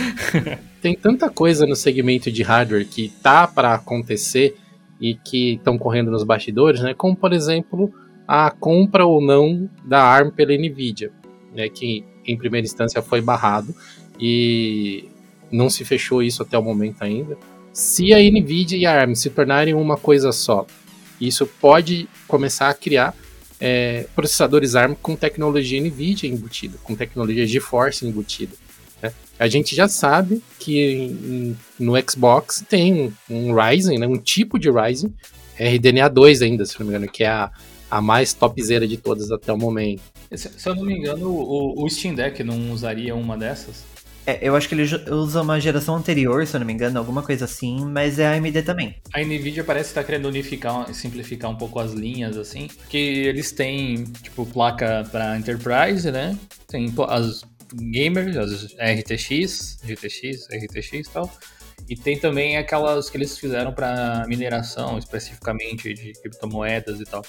Tem 0.82 0.94
tanta 0.94 1.30
coisa 1.30 1.66
no 1.66 1.76
segmento 1.76 2.30
de 2.30 2.44
hardware 2.44 2.86
que 2.86 3.08
tá 3.24 3.48
para 3.48 3.74
acontecer 3.74 4.58
e 5.00 5.16
que 5.16 5.54
estão 5.54 5.78
correndo 5.78 6.12
nos 6.12 6.26
bastidores, 6.26 6.82
né? 6.82 6.94
Como 6.94 7.16
por 7.16 7.32
exemplo 7.32 7.94
a 8.28 8.52
compra 8.52 9.06
ou 9.06 9.22
não 9.22 9.70
da 9.86 10.04
ARM 10.04 10.32
pela 10.32 10.52
Nvidia, 10.52 11.12
né? 11.56 11.70
Que 11.70 12.04
em 12.28 12.38
primeira 12.38 12.66
instância 12.66 13.02
foi 13.02 13.22
barrado 13.22 13.74
e 14.20 15.08
não 15.56 15.70
se 15.70 15.86
fechou 15.86 16.22
isso 16.22 16.44
até 16.44 16.58
o 16.58 16.64
momento 16.64 17.02
ainda. 17.02 17.38
Se 17.74 18.14
a 18.14 18.20
Nvidia 18.20 18.78
e 18.78 18.86
a 18.86 19.02
ARM 19.02 19.16
se 19.16 19.30
tornarem 19.30 19.74
uma 19.74 19.98
coisa 19.98 20.32
só, 20.32 20.66
isso 21.20 21.46
pode 21.46 22.08
começar 22.28 22.70
a 22.70 22.74
criar 22.74 23.16
é, 23.60 24.08
processadores 24.16 24.76
ARM 24.76 24.96
com 25.02 25.16
tecnologia 25.16 25.80
NVIDIA 25.82 26.30
embutida, 26.30 26.78
com 26.84 26.96
tecnologia 26.96 27.48
GeForce 27.48 28.06
embutida. 28.06 28.54
Né? 29.02 29.14
A 29.40 29.48
gente 29.48 29.76
já 29.76 29.88
sabe 29.88 30.42
que 30.60 30.80
em, 30.80 31.58
no 31.80 31.94
Xbox 32.10 32.64
tem 32.68 33.14
um, 33.30 33.54
Ryzen, 33.54 33.98
né, 33.98 34.08
um 34.08 34.18
tipo 34.18 34.60
de 34.60 34.70
Ryzen, 34.70 35.14
RDNA 35.58 36.10
2 36.10 36.42
ainda, 36.42 36.66
se 36.66 36.80
não 36.80 36.88
me 36.88 36.94
engano, 36.94 37.12
que 37.12 37.24
é 37.24 37.30
a, 37.30 37.52
a 37.90 38.02
mais 38.02 38.34
topzera 38.34 38.88
de 38.88 38.98
todas 38.98 39.32
até 39.32 39.54
o 39.54 39.58
momento. 39.58 40.02
Se, 40.32 40.50
se 40.50 40.68
eu 40.68 40.76
não 40.76 40.84
me 40.84 40.98
engano, 40.98 41.30
o, 41.30 41.84
o 41.84 41.90
Steam 41.90 42.14
Deck 42.14 42.44
não 42.44 42.72
usaria 42.72 43.16
uma 43.16 43.38
dessas? 43.38 43.95
É, 44.26 44.40
eu 44.42 44.56
acho 44.56 44.68
que 44.68 44.74
ele 44.74 44.84
usa 45.12 45.42
uma 45.42 45.60
geração 45.60 45.96
anterior, 45.96 46.46
se 46.48 46.56
eu 46.56 46.60
não 46.60 46.66
me 46.66 46.74
engano, 46.74 46.98
alguma 46.98 47.22
coisa 47.22 47.46
assim, 47.46 47.86
mas 47.86 48.18
é 48.18 48.26
a 48.26 48.34
AMD 48.34 48.64
também. 48.64 48.96
A 49.14 49.20
Nvidia 49.22 49.64
parece 49.64 49.90
estar 49.90 50.04
querendo 50.04 50.28
unificar, 50.28 50.92
simplificar 50.94 51.52
um 51.52 51.56
pouco 51.56 51.80
as 51.80 51.94
linhas, 51.94 52.36
assim, 52.36 52.68
porque 52.68 52.98
eles 52.98 53.52
têm, 53.52 54.04
tipo, 54.24 54.46
placa 54.46 55.08
para 55.12 55.38
Enterprise, 55.38 56.12
né? 56.12 56.38
Tem 56.68 56.92
as 57.08 57.44
gamers, 57.74 58.36
as 58.36 58.64
RTX, 58.74 59.80
GTX, 59.84 60.48
RTX 60.50 60.94
e 60.94 61.12
tal. 61.12 61.32
E 61.88 61.96
tem 61.96 62.18
também 62.18 62.58
aquelas 62.58 63.12
que 63.12 63.18
eles 63.18 63.38
fizeram 63.38 63.72
para 63.72 64.26
mineração, 64.28 64.98
especificamente 64.98 65.94
de 65.94 66.14
criptomoedas 66.14 67.00
e 67.00 67.04
tal. 67.04 67.22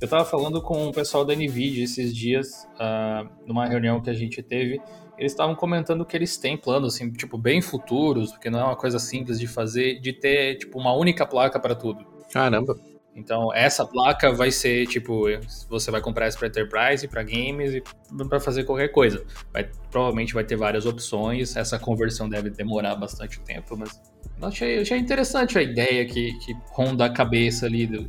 Eu 0.00 0.08
tava 0.08 0.24
falando 0.24 0.62
com 0.62 0.88
o 0.88 0.92
pessoal 0.92 1.26
da 1.26 1.34
Nvidia 1.34 1.84
esses 1.84 2.14
dias, 2.14 2.66
uh, 2.76 3.28
numa 3.46 3.66
reunião 3.66 4.00
que 4.00 4.08
a 4.08 4.14
gente 4.14 4.42
teve, 4.42 4.80
eles 5.18 5.32
estavam 5.32 5.54
comentando 5.54 6.04
que 6.04 6.16
eles 6.16 6.36
têm 6.36 6.56
planos, 6.56 6.94
assim, 6.94 7.10
tipo, 7.10 7.36
bem 7.36 7.60
futuros, 7.60 8.30
porque 8.30 8.48
não 8.48 8.60
é 8.60 8.64
uma 8.64 8.76
coisa 8.76 8.98
simples 8.98 9.38
de 9.38 9.46
fazer, 9.46 10.00
de 10.00 10.12
ter, 10.12 10.56
tipo, 10.56 10.78
uma 10.78 10.94
única 10.94 11.26
placa 11.26 11.58
para 11.58 11.74
tudo. 11.74 12.06
Caramba. 12.32 12.78
Então, 13.18 13.52
essa 13.52 13.84
placa 13.84 14.32
vai 14.32 14.52
ser, 14.52 14.86
tipo, 14.86 15.24
você 15.68 15.90
vai 15.90 16.00
comprar 16.00 16.26
essa 16.26 16.38
para 16.38 16.46
Enterprise, 16.46 17.08
para 17.08 17.24
games 17.24 17.74
e 17.74 17.82
para 18.28 18.38
fazer 18.38 18.62
qualquer 18.62 18.88
coisa. 18.88 19.24
Vai, 19.52 19.68
provavelmente 19.90 20.32
vai 20.32 20.44
ter 20.44 20.54
várias 20.54 20.86
opções, 20.86 21.56
essa 21.56 21.80
conversão 21.80 22.28
deve 22.28 22.48
demorar 22.48 22.94
bastante 22.94 23.40
tempo, 23.40 23.76
mas 23.76 24.00
eu 24.40 24.46
achei, 24.46 24.80
achei 24.80 24.98
interessante 24.98 25.58
a 25.58 25.62
ideia 25.62 26.06
que, 26.06 26.32
que 26.38 26.56
ronda 26.70 27.06
a 27.06 27.10
cabeça 27.10 27.66
ali 27.66 27.88
do, 27.88 28.08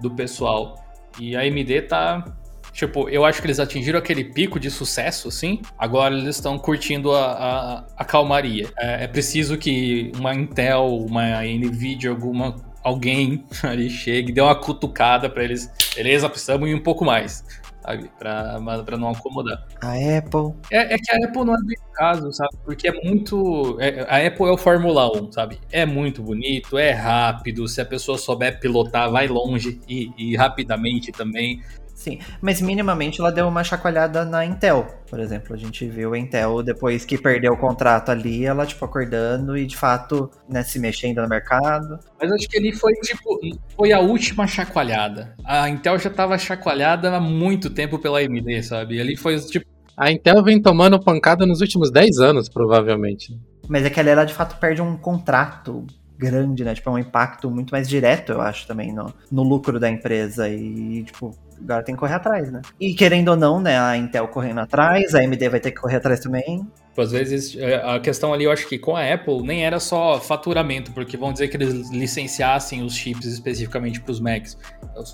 do 0.00 0.14
pessoal. 0.14 0.76
E 1.18 1.34
a 1.34 1.40
AMD 1.40 1.82
tá 1.82 2.38
Tipo, 2.76 3.08
eu 3.08 3.24
acho 3.24 3.40
que 3.40 3.46
eles 3.46 3.58
atingiram 3.58 3.98
aquele 3.98 4.22
pico 4.22 4.60
de 4.60 4.70
sucesso, 4.70 5.28
assim. 5.28 5.62
Agora 5.78 6.14
eles 6.14 6.36
estão 6.36 6.58
curtindo 6.58 7.10
a, 7.10 7.32
a, 7.32 7.86
a 7.96 8.04
calmaria. 8.04 8.68
É, 8.78 9.04
é, 9.04 9.08
preciso 9.08 9.56
que 9.56 10.12
uma 10.14 10.34
Intel, 10.34 10.98
uma 10.98 11.42
Nvidia, 11.42 12.10
alguma 12.10 12.54
alguém 12.84 13.46
ali 13.64 13.88
chegue, 13.88 14.30
dê 14.30 14.42
uma 14.42 14.54
cutucada 14.54 15.30
para 15.30 15.42
eles. 15.42 15.72
Beleza, 15.94 16.28
precisamos 16.28 16.68
ir 16.68 16.74
um 16.74 16.82
pouco 16.82 17.02
mais 17.02 17.42
sabe? 17.80 18.10
Pra, 18.18 18.60
pra 18.84 18.98
não 18.98 19.10
acomodar. 19.10 19.64
A 19.80 19.92
Apple. 20.18 20.54
É, 20.70 20.94
é, 20.94 20.98
que 20.98 21.12
a 21.12 21.28
Apple 21.28 21.44
não 21.44 21.54
é 21.54 21.62
bem 21.64 21.76
caso, 21.94 22.32
sabe? 22.32 22.50
Porque 22.64 22.88
é 22.88 22.92
muito. 22.92 23.78
É, 23.80 24.00
a 24.02 24.26
Apple 24.26 24.46
é 24.46 24.50
o 24.50 24.58
Fórmula 24.58 25.08
1, 25.16 25.32
sabe? 25.32 25.60
É 25.70 25.86
muito 25.86 26.22
bonito, 26.22 26.76
é 26.76 26.90
rápido. 26.90 27.66
Se 27.68 27.80
a 27.80 27.86
pessoa 27.86 28.18
souber 28.18 28.60
pilotar, 28.60 29.10
vai 29.10 29.28
longe 29.28 29.80
e, 29.88 30.10
e 30.18 30.36
rapidamente 30.36 31.12
também. 31.12 31.62
Sim, 31.96 32.18
mas 32.42 32.60
minimamente 32.60 33.22
ela 33.22 33.32
deu 33.32 33.48
uma 33.48 33.64
chacoalhada 33.64 34.22
na 34.22 34.44
Intel, 34.44 34.86
por 35.08 35.18
exemplo. 35.18 35.54
A 35.54 35.56
gente 35.56 35.88
viu 35.88 36.12
a 36.12 36.18
Intel, 36.18 36.62
depois 36.62 37.06
que 37.06 37.16
perdeu 37.16 37.54
o 37.54 37.56
contrato 37.56 38.10
ali, 38.10 38.44
ela, 38.44 38.66
tipo, 38.66 38.84
acordando 38.84 39.56
e, 39.56 39.66
de 39.66 39.74
fato, 39.74 40.30
né, 40.46 40.62
se 40.62 40.78
mexendo 40.78 41.22
no 41.22 41.28
mercado. 41.28 41.98
Mas 42.20 42.30
acho 42.30 42.48
que 42.50 42.58
ali 42.58 42.70
foi, 42.74 42.92
tipo, 42.96 43.40
foi 43.74 43.92
a 43.92 44.00
última 44.00 44.46
chacoalhada. 44.46 45.34
A 45.42 45.70
Intel 45.70 45.98
já 45.98 46.10
tava 46.10 46.36
chacoalhada 46.36 47.16
há 47.16 47.18
muito 47.20 47.70
tempo 47.70 47.98
pela 47.98 48.20
AMD, 48.20 48.62
sabe? 48.62 48.96
E 48.96 49.00
ali 49.00 49.16
foi, 49.16 49.40
tipo... 49.40 49.64
A 49.96 50.12
Intel 50.12 50.44
vem 50.44 50.60
tomando 50.60 51.00
pancada 51.00 51.46
nos 51.46 51.62
últimos 51.62 51.90
10 51.90 52.18
anos, 52.18 52.50
provavelmente. 52.50 53.40
Mas 53.66 53.86
é 53.86 53.90
que 53.90 53.98
ali 53.98 54.10
ela, 54.10 54.26
de 54.26 54.34
fato, 54.34 54.60
perde 54.60 54.82
um 54.82 54.98
contrato 54.98 55.86
grande, 56.18 56.62
né? 56.62 56.74
Tipo, 56.74 56.90
é 56.90 56.92
um 56.92 56.98
impacto 56.98 57.50
muito 57.50 57.70
mais 57.70 57.88
direto, 57.88 58.32
eu 58.32 58.40
acho, 58.42 58.66
também, 58.66 58.92
no, 58.92 59.12
no 59.32 59.42
lucro 59.42 59.80
da 59.80 59.88
empresa. 59.88 60.46
E, 60.48 61.02
tipo, 61.04 61.34
agora 61.60 61.82
tem 61.82 61.94
que 61.94 62.00
correr 62.00 62.14
atrás, 62.14 62.50
né? 62.50 62.62
E 62.80 62.94
querendo 62.94 63.28
ou 63.28 63.36
não, 63.36 63.60
né, 63.60 63.78
a 63.78 63.96
Intel 63.96 64.28
correndo 64.28 64.60
atrás, 64.60 65.14
a 65.14 65.20
AMD 65.20 65.48
vai 65.48 65.60
ter 65.60 65.70
que 65.70 65.80
correr 65.80 65.96
atrás 65.96 66.20
também. 66.20 66.66
Às 66.96 67.12
vezes, 67.12 67.56
é, 67.56 67.76
a 67.76 68.00
questão 68.00 68.32
ali, 68.32 68.44
eu 68.44 68.50
acho 68.50 68.66
que 68.66 68.78
com 68.78 68.96
a 68.96 69.12
Apple 69.12 69.42
nem 69.42 69.66
era 69.66 69.78
só 69.78 70.18
faturamento, 70.18 70.92
porque 70.92 71.16
vão 71.16 71.30
dizer 71.30 71.48
que 71.48 71.56
eles 71.56 71.90
licenciassem 71.90 72.82
os 72.82 72.94
chips 72.94 73.26
especificamente 73.26 74.00
para 74.00 74.12
os 74.12 74.20
Macs. 74.20 74.56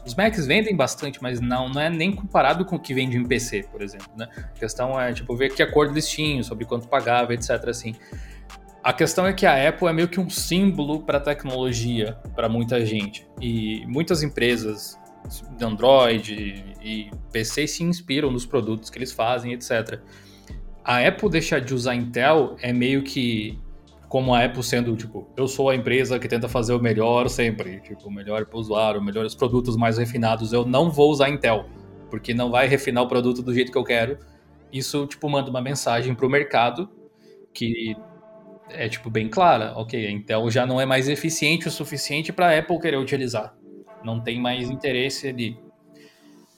Os 0.06 0.14
Macs 0.14 0.46
vendem 0.46 0.76
bastante, 0.76 1.20
mas 1.20 1.40
não, 1.40 1.68
não 1.68 1.80
é 1.80 1.90
nem 1.90 2.14
comparado 2.14 2.64
com 2.64 2.76
o 2.76 2.78
que 2.78 2.94
vende 2.94 3.16
em 3.16 3.24
PC, 3.24 3.64
por 3.70 3.82
exemplo, 3.82 4.12
né? 4.16 4.28
A 4.36 4.58
questão 4.58 5.00
é, 5.00 5.12
tipo, 5.12 5.34
ver 5.36 5.50
que 5.50 5.62
acordo 5.62 5.92
eles 5.92 6.08
tinham, 6.08 6.42
sobre 6.44 6.64
quanto 6.64 6.86
pagava, 6.86 7.34
etc, 7.34 7.50
assim. 7.66 7.94
A 8.84 8.92
questão 8.92 9.26
é 9.26 9.32
que 9.32 9.46
a 9.46 9.68
Apple 9.68 9.86
é 9.86 9.92
meio 9.92 10.08
que 10.08 10.18
um 10.18 10.28
símbolo 10.28 11.02
para 11.02 11.20
tecnologia 11.20 12.16
para 12.34 12.48
muita 12.48 12.84
gente. 12.84 13.26
E 13.40 13.84
muitas 13.86 14.22
empresas 14.22 14.98
de 15.56 15.64
Android 15.64 16.76
e 16.82 17.10
PC 17.32 17.66
se 17.66 17.82
inspiram 17.82 18.30
nos 18.30 18.44
produtos 18.44 18.90
que 18.90 18.98
eles 18.98 19.12
fazem, 19.12 19.52
etc. 19.52 20.00
A 20.84 21.06
Apple 21.06 21.30
deixar 21.30 21.60
de 21.60 21.74
usar 21.74 21.94
Intel 21.94 22.56
é 22.60 22.72
meio 22.72 23.02
que 23.02 23.58
como 24.08 24.34
a 24.34 24.44
Apple 24.44 24.62
sendo, 24.62 24.94
tipo, 24.94 25.26
eu 25.34 25.48
sou 25.48 25.70
a 25.70 25.74
empresa 25.74 26.18
que 26.18 26.28
tenta 26.28 26.46
fazer 26.46 26.74
o 26.74 26.78
melhor 26.78 27.30
sempre, 27.30 27.80
tipo, 27.80 28.08
o 28.08 28.12
melhor 28.12 28.44
para 28.44 28.58
o 28.58 28.60
usuário, 28.60 29.02
melhores 29.02 29.34
produtos 29.34 29.74
mais 29.74 29.96
refinados, 29.96 30.52
eu 30.52 30.66
não 30.66 30.90
vou 30.90 31.10
usar 31.10 31.30
Intel, 31.30 31.64
porque 32.10 32.34
não 32.34 32.50
vai 32.50 32.68
refinar 32.68 33.04
o 33.04 33.08
produto 33.08 33.40
do 33.40 33.54
jeito 33.54 33.72
que 33.72 33.78
eu 33.78 33.84
quero. 33.84 34.18
Isso, 34.70 35.06
tipo, 35.06 35.30
manda 35.30 35.48
uma 35.48 35.62
mensagem 35.62 36.14
para 36.14 36.26
o 36.26 36.28
mercado 36.28 36.90
que 37.54 37.96
é 38.68 38.86
tipo 38.86 39.08
bem 39.08 39.28
clara, 39.28 39.72
ok, 39.76 40.06
a 40.06 40.10
Intel 40.10 40.50
já 40.50 40.66
não 40.66 40.78
é 40.78 40.84
mais 40.84 41.08
eficiente 41.08 41.68
o 41.68 41.70
suficiente 41.70 42.32
para 42.32 42.48
a 42.48 42.58
Apple 42.58 42.78
querer 42.80 42.98
utilizar. 42.98 43.54
Não 44.04 44.20
tem 44.20 44.40
mais 44.40 44.70
interesse 44.70 45.28
ali. 45.28 45.56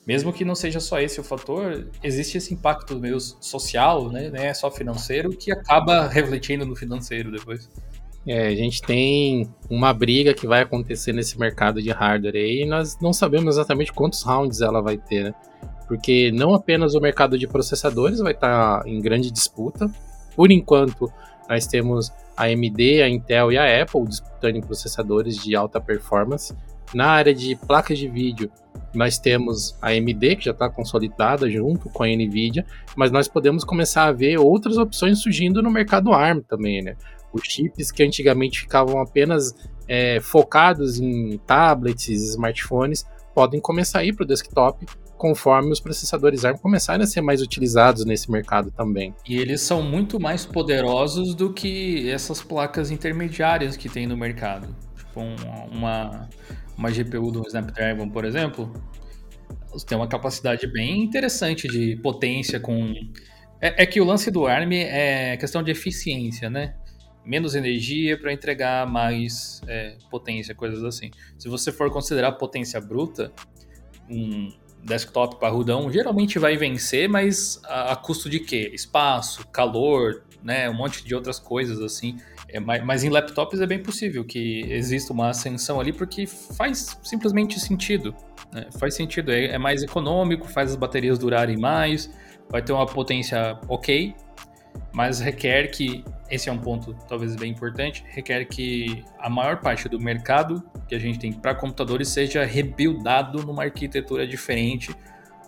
Mesmo 0.07 0.33
que 0.33 0.45
não 0.45 0.55
seja 0.55 0.81
só 0.81 1.01
esse 1.01 1.19
o 1.19 1.25
fator, 1.25 1.89
existe 2.03 2.37
esse 2.37 2.53
impacto 2.53 2.99
meio 2.99 3.19
social, 3.19 4.11
né, 4.11 4.29
não 4.29 4.43
é 4.43 4.53
só 4.53 4.71
financeiro, 4.71 5.31
que 5.31 5.51
acaba 5.51 6.07
refletindo 6.09 6.67
no 6.67 6.77
financeiro 6.77 7.33
depois. 7.33 7.71
É, 8.27 8.49
a 8.49 8.55
gente 8.55 8.83
tem 8.83 9.51
uma 9.69 9.93
briga 9.93 10.35
que 10.35 10.47
vai 10.47 10.63
acontecer 10.63 11.13
nesse 11.13 11.39
mercado 11.39 11.83
de 11.83 11.91
hardware 11.91 12.37
aí, 12.37 12.63
e 12.63 12.67
nós 12.67 12.99
não 13.01 13.13
sabemos 13.13 13.57
exatamente 13.57 13.93
quantos 13.93 14.23
rounds 14.23 14.61
ela 14.61 14.83
vai 14.83 14.99
ter, 14.99 15.25
né? 15.25 15.35
Porque 15.87 16.31
não 16.33 16.55
apenas 16.55 16.95
o 16.95 17.01
mercado 17.01 17.39
de 17.39 17.47
processadores 17.47 18.21
vai 18.21 18.33
estar 18.33 18.83
tá 18.83 18.89
em 18.89 19.01
grande 19.01 19.31
disputa, 19.31 19.91
por 20.37 20.51
enquanto 20.51 21.11
nós 21.49 21.67
temos 21.67 22.11
a 22.37 22.45
AMD, 22.45 23.03
a 23.03 23.09
Intel 23.09 23.53
e 23.53 23.59
a 23.59 23.83
Apple 23.83 24.07
disputando 24.07 24.57
em 24.57 24.63
processadores 24.63 25.37
de 25.37 25.55
alta 25.55 25.81
performance. 25.81 26.55
Na 26.93 27.07
área 27.07 27.35
de 27.35 27.57
placas 27.57 27.99
de 27.99 28.09
vídeo, 28.09 28.51
nós 28.95 29.19
temos 29.19 29.77
a 29.83 29.89
AMD, 29.89 30.37
que 30.37 30.45
já 30.45 30.53
está 30.53 30.69
consolidada 30.69 31.51
junto 31.51 31.89
com 31.89 32.03
a 32.03 32.07
NVIDIA, 32.07 32.65
mas 32.97 33.11
nós 33.11 33.27
podemos 33.27 33.65
começar 33.65 34.05
a 34.05 34.13
ver 34.13 34.39
outras 34.39 34.79
opções 34.79 35.21
surgindo 35.21 35.63
no 35.63 35.71
mercado 35.71 36.13
ARM 36.13 36.41
também, 36.41 36.83
né? 36.83 36.97
Os 37.33 37.43
chips 37.45 37.91
que 37.91 38.03
antigamente 38.03 38.61
ficavam 38.61 39.01
apenas 39.01 39.55
é, 39.89 40.21
focados 40.21 41.01
em 41.01 41.37
tablets, 41.39 42.09
smartphones, 42.09 43.05
podem 43.35 43.61
começar 43.61 44.01
a 44.01 44.05
ir 44.05 44.15
para 44.15 44.23
o 44.23 44.27
desktop 44.27 44.87
conforme 45.17 45.73
os 45.73 45.81
processadores 45.81 46.45
ARM 46.45 46.59
começarem 46.59 47.03
a 47.03 47.07
ser 47.07 47.21
mais 47.21 47.41
utilizados 47.43 48.05
nesse 48.05 48.31
mercado 48.31 48.71
também. 48.71 49.15
E 49.27 49.39
eles 49.39 49.63
são 49.63 49.83
muito 49.83 50.21
mais 50.21 50.47
poderosos 50.47 51.35
do 51.35 51.53
que 51.53 52.09
essas 52.11 52.43
placas 52.43 52.91
intermediárias 52.91 53.77
que 53.77 53.89
tem 53.89 54.07
no 54.07 54.17
mercado. 54.17 54.69
Tipo, 54.97 55.21
uma, 55.73 56.29
uma 56.77 56.91
GPU 56.91 57.31
do 57.31 57.47
Snapdragon, 57.47 58.09
por 58.09 58.25
exemplo, 58.25 58.73
tem 59.87 59.97
uma 59.97 60.09
capacidade 60.09 60.67
bem 60.67 61.03
interessante 61.03 61.69
de 61.69 61.97
potência 61.97 62.61
com... 62.61 62.93
É, 63.61 63.83
é 63.83 63.87
que 63.87 64.01
o 64.01 64.05
lance 64.05 64.31
do 64.31 64.47
ARM 64.47 64.73
é 64.73 65.37
questão 65.37 65.63
de 65.63 65.71
eficiência, 65.71 66.51
né? 66.51 66.75
menos 67.25 67.55
energia 67.55 68.19
para 68.19 68.33
entregar 68.33 68.87
mais 68.87 69.63
é, 69.67 69.97
potência, 70.11 70.55
coisas 70.55 70.85
assim. 70.85 71.11
Se 71.39 71.49
você 71.49 71.73
for 71.73 71.91
considerar 71.91 72.33
potência 72.33 72.81
bruta, 72.81 73.33
um, 74.11 74.53
desktop 74.85 75.41
parrudão 75.41 75.91
geralmente 75.91 76.39
vai 76.39 76.57
vencer, 76.57 77.09
mas 77.09 77.61
a, 77.65 77.93
a, 77.93 77.97
custo 77.97 78.29
de 78.29 78.39
quê? 78.41 78.71
Espaço, 78.75 79.47
calor, 79.49 80.25
né, 80.43 80.69
um 80.69 80.75
monte 80.75 81.05
de 81.05 81.15
outras 81.15 81.39
coisas 81.39 81.81
assim. 81.81 82.19
É, 82.55 82.61
mas, 82.61 82.85
mas, 82.85 83.03
em 83.03 83.09
laptops 83.09 83.61
é 83.61 83.67
bem 83.67 83.81
possível 83.81 84.25
que 84.25 84.61
exista 84.71 85.13
uma 85.13 85.31
ascensão 85.31 85.81
ali, 85.81 85.93
porque 85.93 86.25
faz 86.25 86.97
simplesmente 87.03 87.59
sentido. 87.59 88.15
Né? 88.53 88.69
Faz 88.79 88.95
sentido, 88.95 89.33
é, 89.33 89.47
é 89.47 89.59
mais 89.59 89.83
econômico, 89.83 90.47
faz 90.47 90.71
as 90.71 90.77
baterias 90.77 91.19
durarem 91.19 91.59
mais, 91.59 92.09
vai 92.49 92.63
ter 92.63 92.73
uma 92.73 92.87
potência 92.87 93.59
ok, 93.69 94.15
mas 94.93 95.19
requer 95.19 95.67
que 95.73 96.05
esse 96.31 96.49
é 96.49 96.53
um 96.53 96.59
ponto 96.59 96.95
talvez 97.09 97.35
bem 97.35 97.51
importante, 97.51 98.05
requer 98.07 98.45
que 98.45 99.05
a 99.19 99.29
maior 99.29 99.61
parte 99.61 99.89
do 99.89 99.99
mercado 99.99 100.63
que 100.87 100.95
a 100.95 100.99
gente 100.99 101.19
tem 101.19 101.33
para 101.33 101.57
computadores 101.57 102.09
seja 102.09 102.45
rebuildado 102.45 103.45
numa 103.45 103.65
arquitetura 103.65 104.29
diferente, 104.29 104.95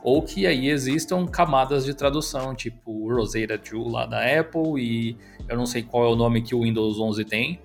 ou 0.07 0.23
que 0.23 0.47
aí 0.47 0.69
existam 0.69 1.27
camadas 1.27 1.85
de 1.85 1.93
tradução, 1.93 2.55
tipo 2.55 3.13
Rosetta 3.13 3.59
2 3.59 3.91
lá 3.91 4.07
da 4.07 4.21
Apple, 4.39 4.81
e 4.81 5.17
eu 5.49 5.57
não 5.57 5.67
sei 5.67 5.83
qual 5.83 6.05
é 6.05 6.09
o 6.09 6.15
nome 6.15 6.43
que 6.43 6.55
o 6.55 6.63
Windows 6.63 7.01
11 7.01 7.25
tem, 7.25 7.61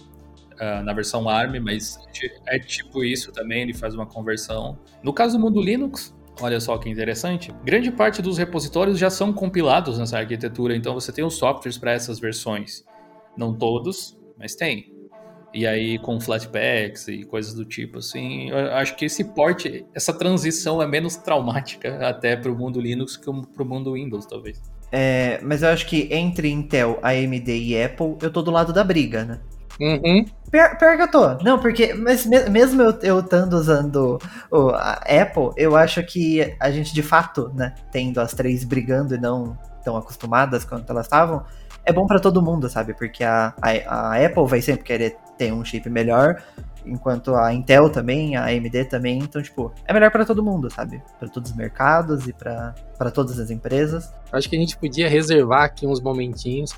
uh, 0.54 0.84
na 0.84 0.92
versão 0.92 1.30
ARM, 1.30 1.60
mas 1.62 2.00
é 2.48 2.58
tipo 2.58 3.04
isso 3.04 3.32
também, 3.32 3.62
ele 3.62 3.76
faz 3.76 3.94
uma 3.94 4.08
conversão. 4.08 4.76
No 5.04 5.14
caso 5.14 5.38
do 5.38 5.42
mundo 5.42 5.62
Linux, 5.62 6.16
Olha 6.40 6.60
só 6.60 6.76
que 6.80 6.90
interessante. 6.90 7.54
Grande 7.64 7.92
parte 7.92 8.20
dos 8.20 8.38
repositórios 8.40 8.98
já 8.98 9.12
são 9.12 9.32
compilados 9.32 10.00
nessa 10.00 10.18
arquitetura, 10.18 10.76
então 10.76 10.96
você 10.96 11.12
tem 11.12 11.24
os 11.24 11.36
softwares 11.36 11.78
para 11.78 11.92
essas 11.92 12.20
versões. 12.20 12.84
Não 13.38 13.54
todos, 13.54 14.18
mas 14.40 14.56
tem. 14.56 14.91
E 15.54 15.68
aí 15.68 16.00
com 16.00 16.20
Flatpaks 16.20 17.08
e 17.10 17.24
coisas 17.24 17.54
do 17.54 17.66
tipo, 17.66 18.00
assim, 18.00 18.50
eu 18.50 18.74
acho 18.74 18.96
que 18.96 19.06
esse 19.06 19.24
porte, 19.24 19.86
essa 19.94 20.14
transição 20.14 20.82
é 20.82 20.88
menos 20.88 21.18
traumática 21.18 22.08
até 22.08 22.38
para 22.38 22.52
o 22.52 22.56
mundo 22.56 22.80
Linux 22.80 23.18
que 23.18 23.26
para 23.26 23.64
o 23.64 23.66
mundo 23.66 23.94
Windows, 23.94 24.26
talvez. 24.26 24.62
É, 24.92 25.40
mas 25.44 25.64
eu 25.64 25.70
acho 25.70 25.86
que 25.88 26.08
entre 26.12 26.50
Intel, 26.50 27.00
AMD 27.02 27.50
e 27.54 27.82
Apple, 27.82 28.18
eu 28.22 28.32
tô 28.32 28.42
do 28.42 28.52
lado 28.52 28.72
da 28.72 28.84
briga, 28.84 29.26
né? 29.26 29.40
Uhum. 29.80 30.26
Pior, 30.52 30.78
pior, 30.78 30.96
que 30.96 31.04
eu 31.04 31.12
tô. 31.12 31.44
Não, 31.44 31.58
porque 31.58 31.94
mas 31.94 32.26
mesmo 32.26 32.82
eu 33.02 33.20
estando 33.20 33.54
usando 33.54 34.20
o, 34.52 34.70
a 34.70 34.94
Apple, 34.94 35.52
eu 35.58 35.76
acho 35.76 36.04
que 36.04 36.56
a 36.60 36.70
gente 36.70 36.94
de 36.94 37.02
fato, 37.02 37.52
né, 37.56 37.74
tendo 37.92 38.20
as 38.20 38.34
três 38.34 38.64
brigando 38.64 39.16
e 39.16 39.18
não 39.18 39.58
tão 39.84 39.98
acostumadas 39.98 40.64
quanto 40.64 40.90
elas 40.92 41.08
estavam, 41.08 41.44
é 41.84 41.92
bom 41.92 42.06
para 42.06 42.20
todo 42.20 42.42
mundo, 42.42 42.70
sabe? 42.70 42.94
Porque 42.94 43.24
a, 43.24 43.54
a, 43.62 43.70
a, 44.12 44.26
Apple 44.26 44.46
vai 44.46 44.62
sempre 44.62 44.84
querer 44.84 45.18
ter 45.42 45.52
um 45.52 45.66
chip 45.66 45.90
melhor, 45.90 46.40
enquanto 46.86 47.34
a 47.34 47.52
Intel 47.52 47.90
também, 47.90 48.36
a 48.36 48.46
AMD 48.46 48.86
também. 48.86 49.18
Então, 49.18 49.42
tipo, 49.42 49.74
é 49.88 49.94
melhor 49.94 50.12
para 50.12 50.24
todo 50.24 50.44
mundo, 50.44 50.70
sabe? 50.70 51.02
Para 51.20 51.28
todos 51.30 51.50
os 51.50 51.58
mercados 51.58 52.28
e 52.28 52.34
para 52.34 52.76
todas 53.12 53.40
as 53.40 53.50
empresas. 53.50 54.14
Acho 54.32 54.48
que 54.48 54.56
a 54.56 54.60
gente 54.60 54.78
podia 54.78 55.10
reservar 55.10 55.64
aqui 55.64 55.88
uns 55.88 56.00
momentinhos 56.00 56.74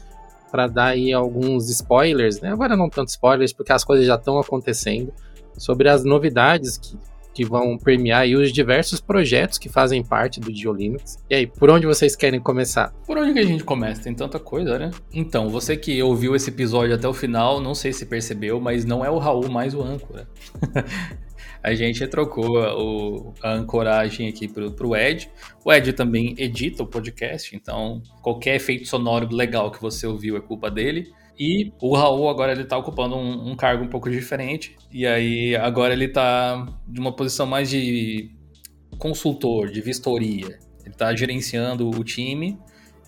para 0.49 0.68
dar 0.68 0.88
aí 0.88 1.11
alguns 1.11 1.70
spoilers, 1.70 2.39
né? 2.39 2.53
Agora 2.53 2.78
não 2.78 2.89
tanto 2.89 3.09
spoilers, 3.09 3.51
porque 3.51 3.74
as 3.74 3.84
coisas 3.84 4.05
já 4.05 4.16
estão 4.16 4.39
acontecendo, 4.39 5.14
sobre 5.57 5.89
as 5.89 6.05
novidades 6.05 6.78
que 6.78 6.97
que 7.34 7.43
vão 7.43 7.77
premiar 7.77 8.21
aí 8.21 8.36
os 8.36 8.51
diversos 8.51 9.01
projetos 9.01 9.57
que 9.57 9.67
fazem 9.67 10.03
parte 10.03 10.39
do 10.39 10.53
GeoLinux. 10.53 11.17
E 11.29 11.36
aí, 11.36 11.47
por 11.47 11.69
onde 11.69 11.86
vocês 11.86 12.15
querem 12.15 12.39
começar? 12.39 12.93
Por 13.05 13.17
onde 13.17 13.34
que 13.34 13.39
a 13.39 13.45
gente 13.45 13.63
começa? 13.63 14.03
Tem 14.03 14.13
tanta 14.13 14.39
coisa, 14.39 14.77
né? 14.77 14.91
Então, 15.11 15.49
você 15.49 15.75
que 15.75 16.01
ouviu 16.01 16.36
esse 16.36 16.49
episódio 16.49 16.95
até 16.95 17.07
o 17.07 17.13
final, 17.13 17.59
não 17.59 17.73
sei 17.73 17.91
se 17.91 18.05
percebeu, 18.05 18.59
mas 18.59 18.86
não 18.86 19.03
é 19.03 19.09
o 19.09 19.17
Raul 19.17 19.49
mais 19.49 19.73
o 19.73 19.81
âncora. 19.81 20.27
a 21.63 21.73
gente 21.73 22.05
trocou 22.07 22.59
o, 22.59 23.34
a 23.41 23.53
ancoragem 23.53 24.27
aqui 24.27 24.47
pro, 24.47 24.71
pro 24.71 24.95
Ed. 24.95 25.29
O 25.63 25.71
Ed 25.71 25.93
também 25.93 26.36
edita 26.38 26.84
o 26.84 26.88
podcast, 26.88 27.55
então 27.55 28.03
qualquer 28.21 28.55
efeito 28.55 28.88
sonoro 28.88 29.34
legal 29.34 29.71
que 29.71 29.81
você 29.81 30.05
ouviu 30.05 30.36
é 30.36 30.41
culpa 30.41 30.69
dele. 30.69 31.11
E 31.38 31.73
o 31.81 31.95
Raul 31.95 32.29
agora 32.29 32.51
ele 32.51 32.63
tá 32.63 32.77
ocupando 32.77 33.15
um, 33.15 33.51
um, 33.51 33.55
cargo 33.55 33.84
um 33.84 33.88
pouco 33.88 34.09
diferente. 34.09 34.75
E 34.91 35.05
aí 35.05 35.55
agora 35.55 35.93
ele 35.93 36.07
tá 36.07 36.65
de 36.88 36.99
uma 36.99 37.11
posição 37.11 37.45
mais 37.45 37.69
de 37.69 38.31
consultor, 38.97 39.71
de 39.71 39.81
vistoria. 39.81 40.59
Ele 40.86 40.93
tá 40.95 41.15
gerenciando 41.15 41.89
o 41.89 42.03
time 42.03 42.59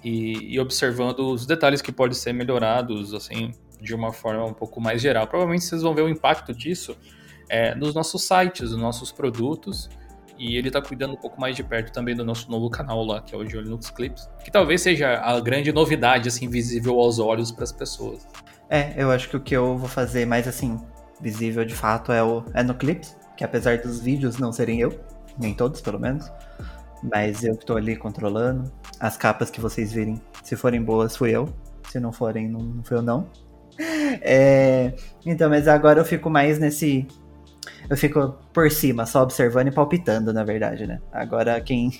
e, 0.03 0.53
e 0.53 0.59
observando 0.59 1.19
os 1.32 1.45
detalhes 1.45 1.82
que 1.82 1.91
podem 1.91 2.15
ser 2.15 2.34
melhorados, 2.34 3.13
assim, 3.13 3.51
de 3.82 3.93
uma 3.93 4.11
forma 4.11 4.45
um 4.45 4.53
pouco 4.53 4.82
mais 4.82 5.01
geral. 5.01 5.28
Provavelmente 5.28 5.65
vocês 5.65 5.82
vão 5.82 5.93
ver 5.93 6.01
o 6.01 6.09
impacto 6.09 6.53
disso 6.53 6.97
é, 7.47 7.76
nos 7.76 7.93
nossos 7.93 8.23
sites, 8.23 8.71
nos 8.71 8.80
nossos 8.80 9.11
produtos 9.11 9.89
e 10.38 10.57
ele 10.57 10.69
tá 10.69 10.81
cuidando 10.81 11.13
um 11.13 11.17
pouco 11.17 11.39
mais 11.39 11.55
de 11.55 11.63
perto 11.63 11.91
também 11.91 12.15
do 12.15 12.25
nosso 12.25 12.49
novo 12.49 12.69
canal 12.69 13.03
lá, 13.03 13.21
que 13.21 13.33
é 13.33 13.38
o 13.38 13.43
de 13.43 13.57
Linux 13.57 13.89
Clips, 13.89 14.29
que 14.43 14.51
talvez 14.51 14.81
seja 14.81 15.19
a 15.19 15.39
grande 15.39 15.71
novidade, 15.71 16.27
assim, 16.27 16.49
visível 16.49 16.99
aos 16.99 17.19
olhos 17.19 17.51
para 17.51 17.63
as 17.63 17.71
pessoas. 17.71 18.27
É, 18.69 18.93
eu 18.97 19.11
acho 19.11 19.29
que 19.29 19.38
o 19.38 19.39
que 19.39 19.55
eu 19.55 19.77
vou 19.77 19.88
fazer 19.88 20.25
mais, 20.25 20.47
assim, 20.47 20.79
visível 21.21 21.63
de 21.63 21.75
fato 21.75 22.11
é, 22.11 22.23
o, 22.23 22.43
é 22.53 22.63
no 22.63 22.73
Clips, 22.73 23.15
que 23.38 23.43
apesar 23.43 23.77
dos 23.77 23.99
vídeos 23.99 24.38
não 24.38 24.51
serem 24.51 24.79
eu, 24.79 24.99
nem 25.39 25.53
todos 25.53 25.81
pelo 25.81 25.99
menos, 25.99 26.31
mas 27.03 27.43
eu 27.43 27.55
que 27.55 27.65
tô 27.65 27.75
ali 27.75 27.95
controlando. 27.95 28.71
As 28.99 29.17
capas 29.17 29.49
que 29.49 29.61
vocês 29.61 29.91
virem, 29.91 30.21
se 30.43 30.55
forem 30.55 30.81
boas, 30.81 31.15
fui 31.15 31.31
eu. 31.31 31.49
Se 31.89 31.99
não 31.99 32.11
forem, 32.11 32.49
não, 32.49 32.61
não 32.61 32.83
fui 32.83 32.97
eu, 32.97 33.01
não. 33.01 33.29
É, 34.21 34.93
então, 35.25 35.49
mas 35.49 35.67
agora 35.67 35.99
eu 35.99 36.05
fico 36.05 36.29
mais 36.29 36.57
nesse. 36.57 37.05
Eu 37.89 37.97
fico 37.97 38.36
por 38.53 38.71
cima, 38.71 39.05
só 39.05 39.21
observando 39.21 39.67
e 39.67 39.71
palpitando, 39.71 40.33
na 40.33 40.43
verdade, 40.43 40.88
né? 40.88 40.99
Agora 41.11 41.59
quem. 41.61 41.91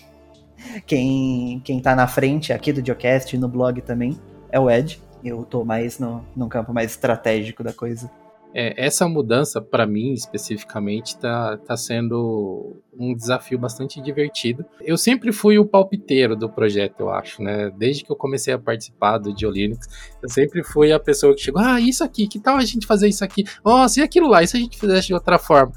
Quem, 0.88 1.62
quem 1.66 1.82
tá 1.82 1.94
na 1.94 2.08
frente 2.08 2.54
aqui 2.54 2.72
do 2.72 2.84
Geocast 2.84 3.36
e 3.36 3.38
no 3.38 3.48
blog 3.48 3.82
também 3.82 4.18
é 4.50 4.58
o 4.58 4.70
Ed. 4.70 5.02
Eu 5.22 5.44
tô 5.44 5.66
mais 5.66 6.00
no, 6.00 6.26
no 6.34 6.48
campo 6.48 6.74
mais 6.74 6.92
estratégico 6.92 7.62
da 7.62 7.74
coisa 7.74 8.10
é, 8.58 8.74
essa 8.78 9.06
mudança, 9.06 9.62
para 9.62 9.86
mim 9.86 10.14
especificamente, 10.14 11.08
está 11.08 11.58
tá 11.58 11.76
sendo 11.76 12.82
um 12.98 13.14
desafio 13.14 13.60
bastante 13.60 14.02
divertido. 14.02 14.64
Eu 14.80 14.98
sempre 14.98 15.34
fui 15.34 15.60
o 15.60 15.66
palpiteiro 15.66 16.38
do 16.38 16.50
projeto, 16.50 17.02
eu 17.02 17.10
acho, 17.10 17.44
né? 17.44 17.70
Desde 17.78 18.06
que 18.06 18.10
eu 18.10 18.16
comecei 18.16 18.54
a 18.54 18.58
participar 18.58 19.18
do 19.18 19.38
Geolinux, 19.38 19.86
eu 20.24 20.30
sempre 20.30 20.64
fui 20.64 20.94
a 20.94 21.00
pessoa 21.00 21.36
que 21.36 21.42
chegou: 21.42 21.62
ah, 21.62 21.82
isso 21.82 22.02
aqui, 22.02 22.30
que 22.30 22.40
tal 22.40 22.56
a 22.56 22.64
gente 22.64 22.88
fazer 22.88 23.10
isso 23.10 23.26
aqui? 23.26 23.44
Nossa, 23.64 24.00
e 24.00 24.04
aquilo 24.04 24.30
lá, 24.30 24.42
e 24.42 24.48
se 24.48 24.56
a 24.56 24.60
gente 24.62 24.80
fizesse 24.80 25.08
de 25.08 25.14
outra 25.14 25.38
forma? 25.38 25.74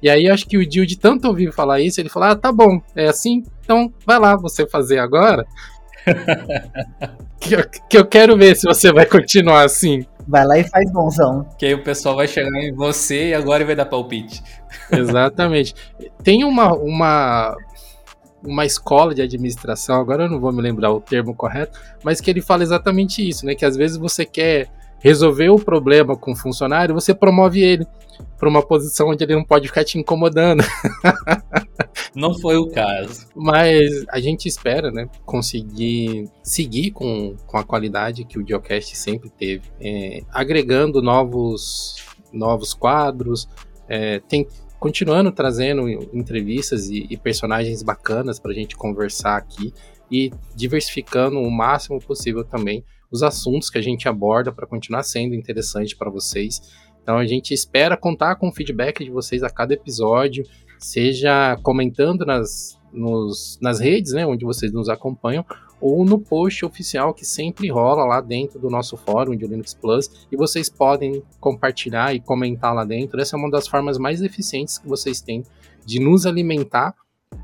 E 0.00 0.08
aí 0.08 0.26
acho 0.26 0.48
que 0.48 0.56
o 0.56 0.66
Dio, 0.66 0.86
de 0.86 0.98
tanto 0.98 1.28
ouvir 1.28 1.52
falar 1.52 1.82
isso, 1.82 2.00
ele 2.00 2.08
falou: 2.08 2.30
ah, 2.30 2.34
tá 2.34 2.50
bom, 2.50 2.80
é 2.96 3.08
assim, 3.08 3.42
então 3.60 3.92
vai 4.06 4.18
lá 4.18 4.36
você 4.36 4.66
fazer 4.66 4.98
agora. 4.98 5.46
que, 7.38 7.54
eu, 7.54 7.68
que 7.90 7.98
eu 7.98 8.06
quero 8.06 8.36
ver 8.36 8.56
se 8.56 8.66
você 8.66 8.90
vai 8.90 9.04
continuar 9.04 9.64
assim. 9.64 10.06
Vai 10.26 10.46
lá 10.46 10.58
e 10.58 10.64
faz 10.64 10.90
bonzão. 10.90 11.46
Que 11.58 11.66
aí 11.66 11.74
o 11.74 11.82
pessoal 11.82 12.16
vai 12.16 12.28
chegar 12.28 12.50
em 12.60 12.72
você 12.72 13.28
e 13.28 13.34
agora 13.34 13.64
vai 13.64 13.74
dar 13.74 13.86
palpite. 13.86 14.42
Exatamente. 14.90 15.74
Tem 16.22 16.44
uma, 16.44 16.72
uma, 16.74 17.56
uma 18.42 18.64
escola 18.64 19.14
de 19.14 19.22
administração, 19.22 20.00
agora 20.00 20.24
eu 20.24 20.30
não 20.30 20.40
vou 20.40 20.52
me 20.52 20.62
lembrar 20.62 20.92
o 20.92 21.00
termo 21.00 21.34
correto, 21.34 21.78
mas 22.02 22.20
que 22.20 22.30
ele 22.30 22.40
fala 22.40 22.62
exatamente 22.62 23.26
isso, 23.26 23.46
né? 23.46 23.54
Que 23.54 23.64
às 23.64 23.76
vezes 23.76 23.96
você 23.96 24.24
quer 24.24 24.68
resolver 25.02 25.50
o 25.50 25.56
problema 25.56 26.16
com 26.16 26.32
o 26.32 26.36
funcionário, 26.36 26.94
você 26.94 27.12
promove 27.12 27.60
ele 27.60 27.84
para 28.38 28.48
uma 28.48 28.62
posição 28.62 29.08
onde 29.08 29.24
ele 29.24 29.34
não 29.34 29.44
pode 29.44 29.66
ficar 29.66 29.84
te 29.84 29.98
incomodando. 29.98 30.62
Não 32.14 32.38
foi 32.38 32.56
o 32.56 32.68
caso. 32.68 33.26
Mas 33.34 34.04
a 34.08 34.20
gente 34.20 34.46
espera, 34.46 34.90
né, 34.90 35.08
conseguir 35.24 36.28
seguir 36.42 36.90
com, 36.90 37.34
com 37.46 37.56
a 37.56 37.64
qualidade 37.64 38.24
que 38.24 38.38
o 38.38 38.46
Geocast 38.46 38.96
sempre 38.96 39.30
teve, 39.30 39.62
é, 39.80 40.22
agregando 40.30 41.00
novos, 41.00 42.04
novos 42.30 42.74
quadros, 42.74 43.48
é, 43.88 44.20
tem, 44.20 44.46
continuando 44.78 45.32
trazendo 45.32 45.88
entrevistas 46.12 46.90
e, 46.90 47.06
e 47.08 47.16
personagens 47.16 47.82
bacanas 47.82 48.38
para 48.38 48.52
a 48.52 48.54
gente 48.54 48.76
conversar 48.76 49.36
aqui 49.36 49.72
e 50.10 50.30
diversificando 50.54 51.38
o 51.38 51.50
máximo 51.50 51.98
possível 51.98 52.44
também 52.44 52.84
os 53.12 53.22
assuntos 53.22 53.68
que 53.68 53.78
a 53.78 53.82
gente 53.82 54.08
aborda 54.08 54.50
para 54.50 54.66
continuar 54.66 55.02
sendo 55.02 55.34
interessante 55.34 55.94
para 55.94 56.10
vocês. 56.10 56.60
Então 57.02 57.18
a 57.18 57.26
gente 57.26 57.52
espera 57.52 57.96
contar 57.96 58.36
com 58.36 58.48
o 58.48 58.52
feedback 58.52 59.04
de 59.04 59.10
vocês 59.10 59.42
a 59.42 59.50
cada 59.50 59.74
episódio, 59.74 60.44
seja 60.78 61.56
comentando 61.62 62.24
nas, 62.24 62.80
nos, 62.92 63.58
nas 63.60 63.78
redes, 63.78 64.12
né, 64.12 64.26
onde 64.26 64.44
vocês 64.44 64.72
nos 64.72 64.88
acompanham, 64.88 65.44
ou 65.80 66.04
no 66.04 66.18
post 66.18 66.64
oficial 66.64 67.12
que 67.12 67.24
sempre 67.24 67.68
rola 67.68 68.04
lá 68.04 68.20
dentro 68.20 68.58
do 68.60 68.70
nosso 68.70 68.96
fórum 68.96 69.36
de 69.36 69.46
Linux 69.46 69.74
Plus, 69.74 70.28
e 70.30 70.36
vocês 70.36 70.70
podem 70.70 71.22
compartilhar 71.40 72.14
e 72.14 72.20
comentar 72.20 72.72
lá 72.72 72.84
dentro. 72.84 73.20
Essa 73.20 73.36
é 73.36 73.38
uma 73.38 73.50
das 73.50 73.66
formas 73.66 73.98
mais 73.98 74.22
eficientes 74.22 74.78
que 74.78 74.88
vocês 74.88 75.20
têm 75.20 75.42
de 75.84 75.98
nos 75.98 76.24
alimentar 76.24 76.94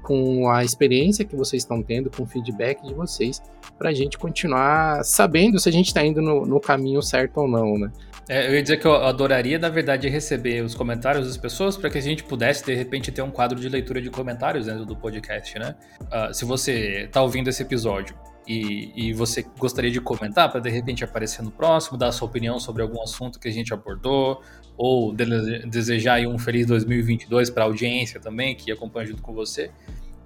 com 0.02 0.50
a 0.50 0.64
experiência 0.64 1.24
que 1.24 1.36
vocês 1.36 1.62
estão 1.62 1.82
tendo, 1.82 2.10
com 2.10 2.22
o 2.22 2.26
feedback 2.26 2.86
de 2.86 2.94
vocês, 2.94 3.42
para 3.76 3.90
a 3.90 3.94
gente 3.94 4.18
continuar 4.18 5.04
sabendo 5.04 5.58
se 5.58 5.68
a 5.68 5.72
gente 5.72 5.86
está 5.86 6.04
indo 6.04 6.20
no, 6.20 6.44
no, 6.44 6.60
caminho 6.60 7.02
certo 7.02 7.38
ou 7.38 7.48
não, 7.48 7.78
né? 7.78 7.90
É, 8.28 8.46
eu 8.46 8.54
ia 8.54 8.62
dizer 8.62 8.78
que 8.78 8.86
eu 8.86 8.94
adoraria, 8.94 9.58
na 9.58 9.68
verdade, 9.68 10.08
receber 10.08 10.62
os 10.62 10.74
comentários 10.74 11.26
das 11.26 11.36
pessoas 11.36 11.76
para 11.76 11.88
que 11.88 11.96
a 11.96 12.02
gente 12.02 12.22
pudesse, 12.24 12.64
de 12.64 12.74
repente, 12.74 13.10
ter 13.10 13.22
um 13.22 13.30
quadro 13.30 13.58
de 13.58 13.68
leitura 13.68 14.02
de 14.02 14.10
comentários 14.10 14.66
dentro 14.66 14.84
do 14.84 14.94
podcast, 14.94 15.58
né? 15.58 15.74
Uh, 16.02 16.34
se 16.34 16.44
você 16.44 17.04
está 17.04 17.22
ouvindo 17.22 17.48
esse 17.48 17.62
episódio 17.62 18.14
e, 18.48 19.08
e, 19.08 19.12
você 19.12 19.44
gostaria 19.58 19.90
de 19.90 20.00
comentar 20.00 20.50
para 20.50 20.60
de 20.60 20.70
repente 20.70 21.04
aparecer 21.04 21.42
no 21.42 21.50
próximo, 21.50 21.98
dar 21.98 22.10
sua 22.12 22.26
opinião 22.26 22.58
sobre 22.58 22.82
algum 22.82 23.02
assunto 23.02 23.38
que 23.38 23.46
a 23.46 23.52
gente 23.52 23.74
abordou, 23.74 24.42
ou 24.76 25.14
de 25.14 25.66
desejar 25.66 26.20
um 26.26 26.38
feliz 26.38 26.66
2022 26.66 27.50
para 27.50 27.64
a 27.64 27.66
audiência 27.66 28.18
também, 28.18 28.54
que 28.54 28.72
acompanha 28.72 29.08
junto 29.08 29.22
com 29.22 29.34
você, 29.34 29.70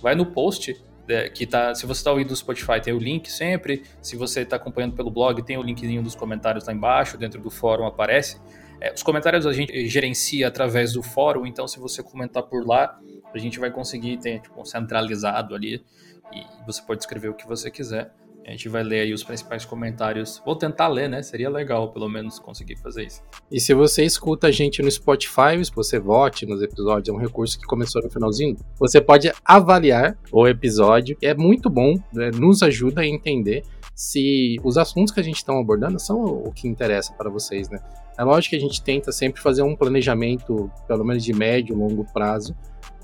vai 0.01 0.15
no 0.15 0.27
post 0.27 0.81
é, 1.09 1.29
que 1.29 1.47
tá, 1.47 1.75
se 1.75 1.85
você 1.85 2.01
está 2.01 2.11
ouvindo 2.11 2.29
do 2.29 2.37
Spotify, 2.37 2.81
tem 2.81 2.95
o 2.95 2.99
link 2.99 3.31
sempre. 3.31 3.83
Se 4.01 4.17
você 4.17 4.43
está 4.43 4.57
acompanhando 4.57 4.95
pelo 4.95 5.11
blog, 5.11 5.43
tem 5.43 5.59
o 5.59 5.63
linkzinho 5.63 6.03
dos 6.03 6.15
comentários 6.15 6.65
lá 6.65 6.73
embaixo, 6.73 7.19
dentro 7.19 7.41
do 7.41 7.51
fórum 7.51 7.87
aparece. 7.87 8.41
É, 8.81 8.93
os 8.93 9.03
comentários 9.03 9.47
a 9.47 9.53
gente 9.53 9.87
gerencia 9.89 10.49
através 10.49 10.93
do 10.93 11.03
fórum, 11.03 11.45
então 11.47 11.69
se 11.69 11.79
você 11.79 12.03
comentar 12.03 12.43
por 12.45 12.67
lá, 12.67 12.99
a 13.35 13.39
gente 13.39 13.59
vai 13.59 13.71
conseguir 13.71 14.19
ter 14.19 14.41
tipo, 14.41 14.65
centralizado 14.65 15.55
ali 15.55 15.85
e 16.35 16.47
você 16.67 16.83
pode 16.83 17.03
escrever 17.03 17.29
o 17.29 17.35
que 17.35 17.47
você 17.47 17.71
quiser. 17.71 18.13
A 18.47 18.51
gente 18.51 18.69
vai 18.69 18.83
ler 18.83 19.03
aí 19.03 19.13
os 19.13 19.23
principais 19.23 19.65
comentários. 19.65 20.43
Vou 20.45 20.57
tentar 20.57 20.89
ler, 20.89 21.09
né? 21.09 21.23
Seria 21.23 21.49
legal, 21.49 21.93
pelo 21.93 22.09
menos, 22.09 22.41
conseguir 22.41 22.77
fazer 22.77 23.05
isso. 23.05 23.23
E 23.51 23.61
se 23.61 23.73
você 23.73 24.05
escuta 24.05 24.49
a 24.49 24.51
gente 24.51 24.83
no 24.83 24.91
Spotify, 24.91 25.65
se 25.65 25.73
você 25.73 25.99
vote 25.99 26.45
nos 26.45 26.61
episódios, 26.61 27.09
é 27.09 27.13
um 27.13 27.21
recurso 27.21 27.59
que 27.59 27.65
começou 27.65 28.03
no 28.03 28.11
finalzinho, 28.11 28.57
você 28.79 29.01
pode 29.01 29.33
avaliar 29.45 30.19
o 30.33 30.49
episódio. 30.49 31.17
É 31.23 31.35
muito 31.35 31.71
bom, 31.71 31.95
né? 32.13 32.31
nos 32.35 32.63
ajuda 32.63 33.03
a 33.03 33.07
entender 33.07 33.63
se 33.95 34.57
os 34.65 34.77
assuntos 34.77 35.13
que 35.13 35.21
a 35.21 35.23
gente 35.23 35.37
está 35.37 35.57
abordando 35.57 36.01
são 36.01 36.25
o 36.25 36.51
que 36.53 36.67
interessa 36.67 37.13
para 37.13 37.31
vocês, 37.31 37.69
né? 37.69 37.79
É 38.19 38.25
lógico 38.25 38.51
que 38.51 38.57
a 38.57 38.61
gente 38.61 38.83
tenta 38.83 39.11
sempre 39.13 39.41
fazer 39.41 39.63
um 39.63 39.75
planejamento, 39.75 40.71
pelo 40.87 41.05
menos 41.05 41.25
de 41.25 41.33
médio, 41.33 41.77
longo 41.77 42.05
prazo, 42.13 42.55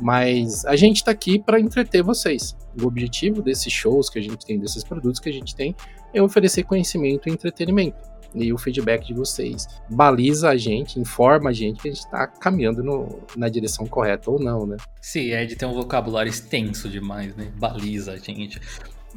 mas 0.00 0.64
a 0.64 0.76
gente 0.76 0.96
está 0.96 1.10
aqui 1.10 1.38
para 1.38 1.58
entreter 1.58 2.02
vocês. 2.02 2.56
O 2.80 2.86
objetivo 2.86 3.42
desses 3.42 3.72
shows 3.72 4.08
que 4.08 4.18
a 4.18 4.22
gente 4.22 4.44
tem, 4.44 4.58
desses 4.58 4.84
produtos 4.84 5.20
que 5.20 5.28
a 5.28 5.32
gente 5.32 5.54
tem, 5.54 5.74
é 6.12 6.22
oferecer 6.22 6.62
conhecimento 6.62 7.28
e 7.28 7.32
entretenimento. 7.32 7.96
E 8.34 8.52
o 8.52 8.58
feedback 8.58 9.06
de 9.06 9.14
vocês 9.14 9.66
baliza 9.88 10.50
a 10.50 10.56
gente, 10.56 11.00
informa 11.00 11.50
a 11.50 11.52
gente 11.52 11.80
que 11.80 11.88
a 11.88 11.92
gente 11.92 12.04
está 12.04 12.26
caminhando 12.26 12.82
no, 12.82 13.20
na 13.34 13.48
direção 13.48 13.86
correta 13.86 14.30
ou 14.30 14.38
não, 14.38 14.66
né? 14.66 14.76
Sim, 15.00 15.32
Ed 15.32 15.56
tem 15.56 15.66
um 15.66 15.72
vocabulário 15.72 16.28
extenso 16.28 16.88
demais, 16.88 17.34
né? 17.34 17.50
Baliza 17.56 18.12
a 18.12 18.16
gente. 18.18 18.60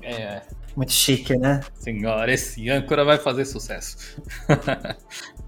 É. 0.02 0.42
Muito 0.76 0.94
chique, 0.94 1.36
né? 1.36 1.60
Senhora, 1.74 2.34
esse 2.34 2.70
âncora 2.70 3.04
vai 3.04 3.18
fazer 3.18 3.44
sucesso. 3.44 3.98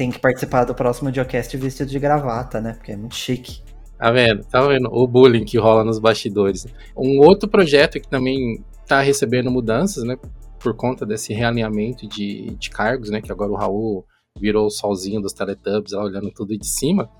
tem 0.00 0.10
que 0.10 0.18
participar 0.18 0.64
do 0.64 0.74
próximo 0.74 1.12
Geocast 1.12 1.54
vestido 1.58 1.90
de 1.90 1.98
gravata, 1.98 2.58
né? 2.58 2.72
Porque 2.72 2.92
é 2.92 2.96
muito 2.96 3.14
chique. 3.14 3.60
Tá 3.98 4.10
vendo? 4.10 4.42
Tá 4.46 4.66
vendo 4.66 4.88
o 4.90 5.06
bullying 5.06 5.44
que 5.44 5.58
rola 5.58 5.84
nos 5.84 5.98
bastidores. 5.98 6.66
Um 6.96 7.18
outro 7.18 7.46
projeto 7.46 8.00
que 8.00 8.08
também 8.08 8.64
tá 8.86 9.02
recebendo 9.02 9.50
mudanças, 9.50 10.02
né? 10.02 10.16
Por 10.58 10.74
conta 10.74 11.04
desse 11.04 11.34
realinhamento 11.34 12.08
de, 12.08 12.56
de 12.58 12.70
cargos, 12.70 13.10
né? 13.10 13.20
Que 13.20 13.30
agora 13.30 13.52
o 13.52 13.56
Raul 13.56 14.06
virou 14.40 14.68
o 14.68 14.70
solzinho 14.70 15.20
dos 15.20 15.34
Teletubbies, 15.34 15.92
lá, 15.92 16.02
olhando 16.02 16.30
tudo 16.30 16.56
de 16.56 16.66
cima. 16.66 17.10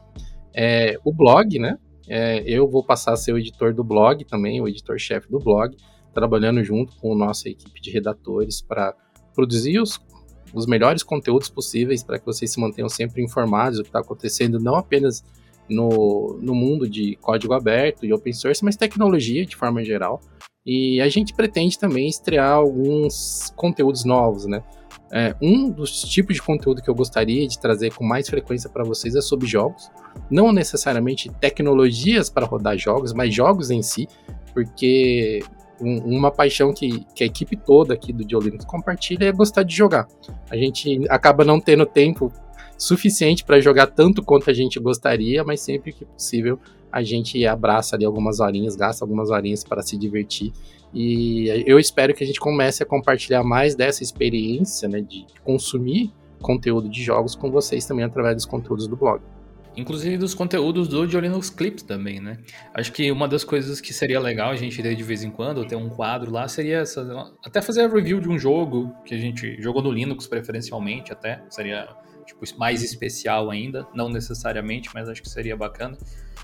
É, 0.56 0.96
o 1.04 1.12
blog, 1.12 1.58
né? 1.58 1.76
É, 2.08 2.42
eu 2.46 2.66
vou 2.66 2.82
passar 2.82 3.12
a 3.12 3.16
ser 3.16 3.34
o 3.34 3.38
editor 3.38 3.74
do 3.74 3.84
blog 3.84 4.24
também, 4.24 4.58
o 4.58 4.66
editor-chefe 4.66 5.30
do 5.30 5.38
blog, 5.38 5.76
trabalhando 6.14 6.64
junto 6.64 6.96
com 6.96 7.12
a 7.12 7.26
nossa 7.26 7.46
equipe 7.46 7.78
de 7.78 7.90
redatores 7.90 8.62
para 8.62 8.94
produzir 9.34 9.78
os, 9.80 10.00
os 10.54 10.66
melhores 10.66 11.02
conteúdos 11.02 11.48
possíveis 11.48 12.02
para 12.02 12.18
que 12.18 12.26
vocês 12.26 12.50
se 12.50 12.60
mantenham 12.60 12.88
sempre 12.88 13.22
informados 13.22 13.78
do 13.78 13.82
que 13.82 13.88
está 13.88 14.00
acontecendo, 14.00 14.58
não 14.58 14.76
apenas 14.76 15.24
no, 15.68 16.38
no 16.40 16.54
mundo 16.54 16.88
de 16.88 17.16
código 17.20 17.54
aberto 17.54 18.04
e 18.04 18.12
open 18.12 18.32
source, 18.32 18.64
mas 18.64 18.76
tecnologia 18.76 19.46
de 19.46 19.56
forma 19.56 19.84
geral. 19.84 20.20
E 20.66 21.00
a 21.00 21.08
gente 21.08 21.32
pretende 21.32 21.78
também 21.78 22.08
estrear 22.08 22.52
alguns 22.52 23.52
conteúdos 23.56 24.04
novos, 24.04 24.46
né? 24.46 24.62
É, 25.12 25.34
um 25.42 25.68
dos 25.68 26.02
tipos 26.02 26.36
de 26.36 26.42
conteúdo 26.42 26.80
que 26.80 26.88
eu 26.88 26.94
gostaria 26.94 27.46
de 27.46 27.58
trazer 27.58 27.92
com 27.92 28.04
mais 28.04 28.28
frequência 28.28 28.70
para 28.70 28.84
vocês 28.84 29.16
é 29.16 29.20
sobre 29.20 29.48
jogos. 29.48 29.90
Não 30.30 30.52
necessariamente 30.52 31.28
tecnologias 31.40 32.30
para 32.30 32.46
rodar 32.46 32.78
jogos, 32.78 33.12
mas 33.12 33.34
jogos 33.34 33.70
em 33.70 33.82
si, 33.82 34.06
porque 34.54 35.42
um, 35.80 35.98
uma 36.16 36.30
paixão 36.30 36.72
que, 36.72 37.04
que, 37.14 37.24
a 37.24 37.26
equipe 37.26 37.56
toda 37.56 37.94
aqui 37.94 38.12
do 38.12 38.24
Diolinux 38.24 38.64
compartilha 38.64 39.26
é 39.26 39.32
gostar 39.32 39.62
de 39.62 39.74
jogar. 39.74 40.06
A 40.50 40.56
gente 40.56 41.00
acaba 41.08 41.44
não 41.44 41.60
tendo 41.60 41.86
tempo 41.86 42.32
suficiente 42.76 43.44
para 43.44 43.60
jogar 43.60 43.86
tanto 43.88 44.22
quanto 44.22 44.50
a 44.50 44.54
gente 44.54 44.78
gostaria, 44.80 45.44
mas 45.44 45.60
sempre 45.60 45.92
que 45.92 46.04
possível 46.04 46.58
a 46.90 47.02
gente 47.02 47.44
abraça 47.46 47.94
ali 47.94 48.04
algumas 48.04 48.40
horinhas, 48.40 48.74
gasta 48.74 49.04
algumas 49.04 49.30
horinhas 49.30 49.62
para 49.62 49.82
se 49.82 49.96
divertir. 49.96 50.52
E 50.92 51.64
eu 51.66 51.78
espero 51.78 52.12
que 52.14 52.24
a 52.24 52.26
gente 52.26 52.40
comece 52.40 52.82
a 52.82 52.86
compartilhar 52.86 53.44
mais 53.44 53.74
dessa 53.74 54.02
experiência, 54.02 54.88
né, 54.88 55.00
de 55.00 55.24
consumir 55.44 56.12
conteúdo 56.40 56.88
de 56.88 57.02
jogos 57.02 57.34
com 57.34 57.50
vocês 57.50 57.84
também 57.86 58.04
através 58.04 58.34
dos 58.34 58.46
conteúdos 58.46 58.88
do 58.88 58.96
blog. 58.96 59.20
Inclusive 59.76 60.16
dos 60.16 60.34
conteúdos 60.34 60.88
do 60.88 61.04
Linux 61.04 61.48
Clips 61.48 61.82
também, 61.82 62.20
né? 62.20 62.38
Acho 62.74 62.92
que 62.92 63.10
uma 63.10 63.28
das 63.28 63.44
coisas 63.44 63.80
que 63.80 63.92
seria 63.92 64.18
legal 64.18 64.50
a 64.50 64.56
gente 64.56 64.82
ter 64.82 64.94
de 64.94 65.02
vez 65.02 65.22
em 65.22 65.30
quando, 65.30 65.64
ter 65.64 65.76
um 65.76 65.88
quadro 65.88 66.30
lá, 66.30 66.48
seria 66.48 66.78
essa, 66.78 67.32
até 67.44 67.62
fazer 67.62 67.82
a 67.82 67.88
review 67.88 68.20
de 68.20 68.28
um 68.28 68.38
jogo 68.38 68.92
que 69.04 69.14
a 69.14 69.18
gente 69.18 69.60
jogou 69.62 69.82
no 69.82 69.90
Linux 69.90 70.26
preferencialmente 70.26 71.12
até, 71.12 71.42
seria 71.48 71.88
tipo, 72.26 72.58
mais 72.58 72.82
especial 72.82 73.50
ainda, 73.50 73.86
não 73.94 74.08
necessariamente, 74.08 74.90
mas 74.94 75.08
acho 75.08 75.22
que 75.22 75.28
seria 75.28 75.56
bacana. 75.56 75.96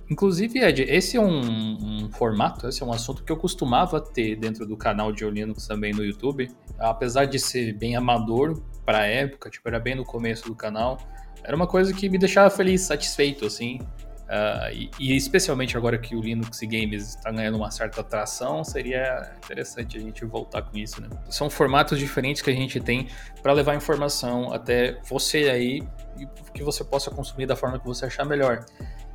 Inclusive, 0.09 0.61
Ed, 0.61 0.83
esse 0.83 1.17
é 1.17 1.21
um, 1.21 2.05
um, 2.05 2.11
formato, 2.13 2.69
esse 2.69 2.83
é 2.83 2.87
um 2.87 2.93
assunto 2.93 3.25
que 3.25 3.33
eu 3.33 3.37
costumava 3.37 4.01
ter 4.01 4.37
dentro 4.37 4.67
do 4.67 4.77
canal 4.77 5.11
de 5.11 5.29
Linux 5.29 5.67
também 5.67 5.93
no 5.93 6.05
YouTube, 6.05 6.49
apesar 6.79 7.25
de 7.25 7.39
ser 7.39 7.73
bem 7.73 7.97
amador 7.97 8.63
para 8.85 8.99
a 8.99 9.07
época, 9.07 9.51
tipo, 9.51 9.69
era 9.69 9.81
bem 9.81 9.97
no 9.97 10.05
começo 10.05 10.47
do 10.47 10.55
canal, 10.55 10.99
era 11.43 11.55
uma 11.55 11.67
coisa 11.67 11.93
que 11.93 12.09
me 12.09 12.19
deixava 12.19 12.51
feliz, 12.51 12.83
satisfeito, 12.83 13.47
assim. 13.47 13.81
Uh, 14.27 14.73
e, 14.73 14.91
e, 14.99 15.17
especialmente 15.17 15.77
agora 15.77 15.97
que 15.97 16.17
o 16.17 16.21
Linux 16.21 16.59
Games 16.63 17.15
está 17.15 17.31
ganhando 17.31 17.57
uma 17.57 17.71
certa 17.71 18.01
atração, 18.01 18.65
seria 18.65 19.33
interessante 19.39 19.97
a 19.97 20.01
gente 20.01 20.25
voltar 20.25 20.63
com 20.63 20.77
isso, 20.77 21.01
né? 21.01 21.09
São 21.31 21.49
formatos 21.49 21.97
diferentes 21.97 22.43
que 22.43 22.51
a 22.51 22.53
gente 22.53 22.81
tem 22.81 23.07
para 23.41 23.53
levar 23.53 23.77
informação 23.77 24.53
até 24.53 24.99
você 25.09 25.49
aí 25.49 25.83
e 26.19 26.27
que 26.53 26.65
você 26.65 26.83
possa 26.83 27.09
consumir 27.09 27.47
da 27.47 27.55
forma 27.55 27.79
que 27.79 27.87
você 27.87 28.07
achar 28.07 28.25
melhor. 28.25 28.67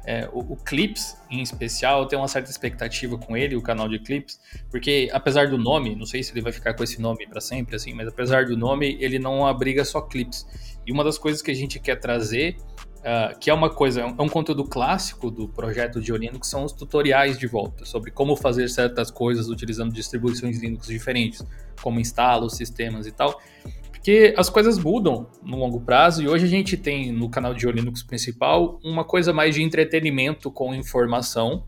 É, 0.04 0.28
o, 0.32 0.40
o, 0.54 0.56
Clips, 0.56 1.16
em 1.30 1.42
especial, 1.42 2.08
tem 2.08 2.18
uma 2.18 2.28
certa 2.28 2.50
expectativa 2.50 3.18
com 3.18 3.38
ele, 3.38 3.56
o 3.56 3.62
canal 3.62 3.88
de 3.88 4.00
Clips, 4.00 4.40
porque 4.70 5.10
apesar 5.12 5.48
do 5.50 5.58
nome, 5.58 5.96
não 5.96 6.06
sei 6.06 6.24
se 6.24 6.32
ele 6.34 6.42
vai 6.42 6.52
ficar 6.52 6.74
com 6.74 6.84
esse 6.84 7.00
nome 7.00 7.28
para 7.28 7.40
sempre, 7.40 7.76
assim, 7.76 7.94
mas 7.94 8.08
apesar 8.08 8.46
do 8.46 8.58
nome, 8.58 8.98
ele 9.00 9.20
não 9.20 9.46
abriga 9.46 9.86
só 9.86 10.02
clips. 10.02 10.48
E 10.92 10.94
uma 10.94 11.06
das 11.06 11.18
coisas 11.18 11.42
que 11.42 11.50
a 11.50 11.54
gente 11.54 11.80
quer 11.80 11.96
trazer, 11.96 12.58
uh, 12.98 13.40
que 13.40 13.50
é 13.50 13.54
uma 13.54 13.70
coisa, 13.70 14.02
é 14.02 14.06
um, 14.06 14.16
é 14.20 14.22
um 14.22 14.28
conteúdo 14.28 14.66
clássico 14.66 15.32
do 15.32 15.48
projeto 15.48 16.02
de 16.02 16.12
Linux, 16.12 16.50
são 16.50 16.66
os 16.66 16.74
tutoriais 16.74 17.40
de 17.40 17.48
volta, 17.48 17.86
sobre 17.86 18.12
como 18.12 18.36
fazer 18.36 18.68
certas 18.68 19.10
coisas 19.10 19.48
utilizando 19.48 19.94
distribuições 19.94 20.60
Linux 20.60 20.88
diferentes, 20.88 21.46
como 21.82 21.98
instala 21.98 22.46
os 22.46 22.58
sistemas 22.58 23.08
e 23.08 23.12
tal. 23.14 23.40
Porque 23.90 24.34
as 24.36 24.50
coisas 24.50 24.78
mudam 24.78 25.28
no 25.42 25.58
longo 25.58 25.80
prazo 25.80 26.24
e 26.24 26.28
hoje 26.28 26.44
a 26.44 26.50
gente 26.50 26.76
tem 26.76 27.10
no 27.10 27.30
canal 27.30 27.54
de 27.54 27.66
Linux 27.72 28.04
principal 28.04 28.78
uma 28.84 29.06
coisa 29.06 29.32
mais 29.32 29.56
de 29.56 29.64
entretenimento 29.64 30.52
com 30.52 30.76
informação 30.76 31.64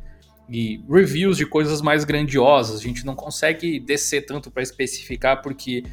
e 0.50 0.84
reviews 0.90 1.38
de 1.38 1.46
coisas 1.46 1.82
mais 1.82 2.04
grandiosas. 2.04 2.82
A 2.82 2.84
gente 2.84 3.06
não 3.06 3.16
consegue 3.16 3.80
descer 3.80 4.26
tanto 4.26 4.52
para 4.52 4.62
especificar 4.62 5.42
porque 5.42 5.86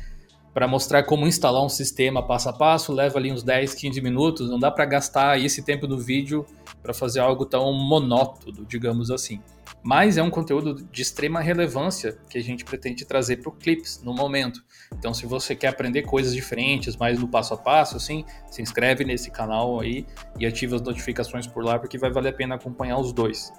para 0.53 0.67
mostrar 0.67 1.05
como 1.05 1.27
instalar 1.27 1.65
um 1.65 1.69
sistema 1.69 2.23
passo 2.23 2.49
a 2.49 2.53
passo 2.53 2.93
leva 2.93 3.19
ali 3.19 3.33
uns 3.33 3.43
10, 3.43 3.75
15 3.75 4.01
minutos, 4.01 4.51
não 4.51 4.59
dá 4.59 4.71
para 4.71 4.85
gastar 4.85 5.41
esse 5.41 5.63
tempo 5.63 5.87
no 5.87 5.99
vídeo 5.99 6.45
para 6.83 6.93
fazer 6.93 7.21
algo 7.21 7.47
tão 7.47 7.73
monótono, 7.73 8.65
digamos 8.67 9.11
assim 9.11 9.41
mas 9.83 10.19
é 10.19 10.23
um 10.23 10.31
conteúdo 10.31 10.75
de 10.75 11.03
extrema 11.03 11.41
relevância 11.41 12.19
que 12.29 12.37
a 12.37 12.43
gente 12.43 12.65
pretende 12.65 13.05
trazer 13.05 13.39
para 13.39 13.49
o 13.49 13.53
Clips 13.53 14.03
no 14.03 14.13
momento. 14.13 14.63
Então, 14.93 15.15
se 15.15 15.27
você 15.27 15.55
quer 15.55 15.69
aprender 15.69 16.03
coisas 16.03 16.35
diferentes, 16.35 16.97
mais 16.97 17.19
no 17.19 17.27
passo 17.27 17.55
a 17.55 17.57
passo, 17.57 17.97
assim, 17.97 18.25
se 18.51 18.61
inscreve 18.61 19.05
nesse 19.05 19.31
canal 19.31 19.81
aí 19.81 20.07
e 20.39 20.47
ativa 20.47 20.77
as 20.77 20.83
notificações 20.83 21.47
por 21.47 21.65
lá, 21.65 21.79
porque 21.79 21.97
vai 21.97 22.11
valer 22.11 22.31
a 22.31 22.33
pena 22.33 22.55
acompanhar 22.57 22.99
os 22.99 23.13
dois. 23.13 23.53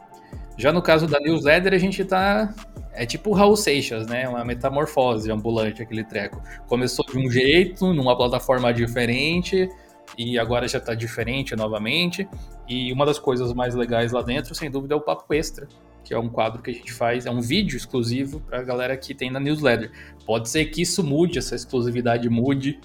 Já 0.58 0.72
no 0.72 0.82
caso 0.82 1.08
da 1.08 1.20
newsletter, 1.20 1.74
a 1.74 1.78
gente 1.78 2.06
tá. 2.06 2.54
É 2.94 3.06
tipo 3.06 3.30
o 3.30 3.34
Raul 3.34 3.56
Seixas, 3.56 4.06
né? 4.08 4.28
Uma 4.28 4.44
metamorfose 4.44 5.32
ambulante, 5.32 5.82
aquele 5.82 6.04
treco. 6.04 6.42
Começou 6.68 7.06
de 7.06 7.18
um 7.18 7.30
jeito, 7.32 7.94
numa 7.94 8.16
plataforma 8.16 8.74
diferente, 8.74 9.70
e 10.18 10.38
agora 10.38 10.68
já 10.68 10.80
tá 10.80 10.94
diferente 10.94 11.56
novamente. 11.56 12.28
E 12.68 12.92
uma 12.92 13.06
das 13.06 13.18
coisas 13.18 13.54
mais 13.54 13.76
legais 13.76 14.12
lá 14.12 14.22
dentro, 14.22 14.54
sem 14.54 14.70
dúvida, 14.70 14.94
é 14.94 14.98
o 14.98 15.02
papo 15.02 15.34
extra, 15.34 15.68
que 16.04 16.14
é 16.14 16.20
um 16.20 16.30
quadro 16.30 16.62
que 16.62 16.72
a 16.72 16.74
gente 16.74 16.92
faz, 16.92 17.26
é 17.26 17.32
um 17.32 17.42
vídeo 17.42 17.78
exclusivo 17.78 18.40
para 18.42 18.60
a 18.60 18.64
galera 18.64 18.98
que 18.98 19.14
tem 19.14 19.32
na 19.32 19.40
newsletter. 19.40 19.92
Pode 20.26 20.50
ser 20.50 20.66
que 20.66 20.82
isso 20.82 21.04
mude, 21.04 21.40
essa 21.40 21.56
exclusividade 21.56 22.30
mude 22.30 22.80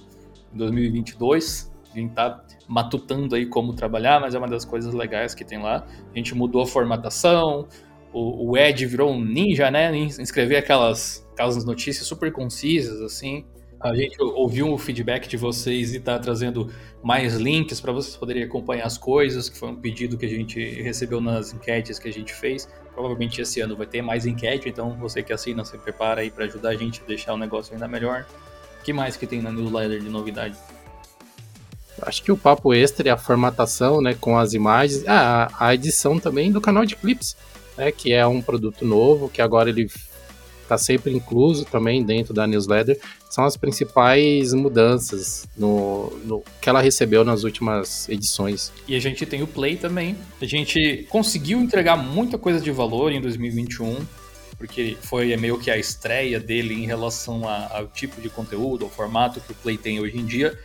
em 0.55 0.57
2022. 0.57 1.73
A 1.93 1.99
gente 1.99 2.13
tá 2.13 2.45
matutando 2.69 3.35
aí 3.35 3.47
como 3.47 3.73
trabalhar, 3.73 4.21
mas 4.21 4.35
é 4.35 4.39
uma 4.39 4.49
das 4.49 4.65
coisas 4.65 4.93
legais 4.93 5.35
que 5.35 5.45
tem 5.45 5.59
lá. 5.59 5.87
A 6.13 6.17
gente 6.17 6.35
mudou 6.35 6.63
a 6.63 6.67
formatação, 6.67 7.67
o, 8.17 8.51
o 8.51 8.57
Ed 8.57 8.87
virou 8.87 9.13
um 9.13 9.23
ninja, 9.23 9.71
né? 9.71 9.95
Escrever 9.99 10.57
aquelas, 10.57 11.29
aquelas 11.35 11.63
notícias 11.67 12.07
super 12.07 12.33
concisas, 12.33 13.03
assim. 13.03 13.45
A 13.79 13.95
gente 13.95 14.17
ouviu 14.23 14.73
o 14.73 14.79
feedback 14.79 15.29
de 15.29 15.37
vocês 15.37 15.93
e 15.93 15.99
está 15.99 16.19
trazendo 16.19 16.73
mais 17.05 17.35
links 17.35 17.79
para 17.79 17.93
vocês 17.93 18.17
poderem 18.17 18.43
acompanhar 18.43 18.87
as 18.87 18.97
coisas, 18.97 19.51
que 19.51 19.59
foi 19.59 19.69
um 19.69 19.77
pedido 19.77 20.17
que 20.17 20.25
a 20.25 20.29
gente 20.29 20.59
recebeu 20.81 21.21
nas 21.21 21.53
enquetes 21.53 21.99
que 21.99 22.09
a 22.09 22.13
gente 22.13 22.33
fez. 22.33 22.67
Provavelmente 22.95 23.43
esse 23.43 23.61
ano 23.61 23.77
vai 23.77 23.87
ter 23.87 24.01
mais 24.01 24.25
enquete, 24.25 24.67
então 24.67 24.97
você 24.99 25.23
que 25.23 25.35
assina, 25.35 25.63
se 25.63 25.77
prepara 25.77 26.23
aí 26.23 26.31
para 26.31 26.47
ajudar 26.47 26.71
a 26.71 26.75
gente 26.75 27.03
a 27.03 27.07
deixar 27.07 27.35
o 27.35 27.37
negócio 27.37 27.75
ainda 27.75 27.87
melhor. 27.87 28.27
O 28.81 28.83
que 28.83 28.95
mais 28.95 29.15
que 29.19 29.27
tem 29.27 29.43
na 29.43 29.53
newsletter 29.53 30.01
de 30.01 30.09
novidade? 30.09 30.57
Acho 32.01 32.23
que 32.23 32.33
o 32.33 32.37
papo 32.37 32.73
extra 32.73 33.11
é 33.11 33.13
a 33.13 33.17
formatação, 33.19 34.01
né, 34.01 34.17
com 34.19 34.39
as 34.39 34.55
imagens, 34.55 35.07
ah, 35.07 35.51
a 35.59 35.75
edição 35.75 36.19
também 36.19 36.51
do 36.51 36.63
canal 36.63 36.85
de 36.87 36.97
clips, 36.97 37.37
né, 37.77 37.93
que 37.93 38.13
é 38.13 38.27
um 38.27 38.41
produto 38.41 38.85
novo, 38.85 39.29
que 39.29 39.43
agora 39.43 39.71
ele 39.71 39.89
está 40.67 40.77
sempre 40.77 41.13
incluso 41.13 41.65
também 41.65 42.03
dentro 42.03 42.35
da 42.35 42.47
newsletter, 42.47 43.01
são 43.31 43.45
as 43.45 43.57
principais 43.57 44.53
mudanças 44.53 45.47
no, 45.57 46.11
no, 46.25 46.45
que 46.61 46.69
ela 46.69 46.81
recebeu 46.81 47.25
nas 47.25 47.45
últimas 47.45 48.09
edições. 48.09 48.73
E 48.87 48.95
a 48.97 49.01
gente 49.01 49.25
tem 49.25 49.43
o 49.43 49.47
Play 49.47 49.77
também. 49.77 50.17
A 50.41 50.45
gente 50.45 51.07
conseguiu 51.09 51.61
entregar 51.61 51.97
muita 51.97 52.37
coisa 52.37 52.61
de 52.61 52.71
valor 52.71 53.13
em 53.13 53.21
2021, 53.21 54.05
porque 54.59 54.97
foi 55.01 55.37
meio 55.37 55.59
que 55.59 55.71
a 55.71 55.79
estreia 55.79 56.41
dele 56.41 56.75
em 56.75 56.87
relação 56.87 57.49
a, 57.49 57.79
ao 57.79 57.87
tipo 57.87 58.21
de 58.21 58.29
conteúdo, 58.29 58.85
ao 58.85 58.91
formato 58.91 59.41
que 59.41 59.53
o 59.53 59.55
Play 59.55 59.79
tem 59.79 60.01
hoje 60.01 60.19
em 60.19 60.25
dia. 60.25 60.59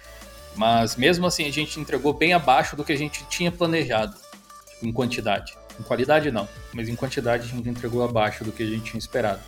Mas 0.55 0.95
mesmo 0.95 1.25
assim 1.27 1.45
a 1.45 1.51
gente 1.51 1.79
entregou 1.79 2.13
bem 2.13 2.33
abaixo 2.33 2.75
do 2.75 2.83
que 2.83 2.91
a 2.91 2.97
gente 2.97 3.23
tinha 3.29 3.51
planejado 3.51 4.15
em 4.81 4.91
quantidade. 4.91 5.53
Em 5.81 5.83
qualidade 5.83 6.29
não, 6.29 6.47
mas 6.71 6.87
em 6.87 6.95
quantidade 6.95 7.43
a 7.43 7.47
gente 7.47 7.67
entregou 7.67 8.03
abaixo 8.03 8.43
do 8.43 8.51
que 8.51 8.61
a 8.61 8.67
gente 8.67 8.91
tinha 8.91 8.99
esperado. 8.99 9.41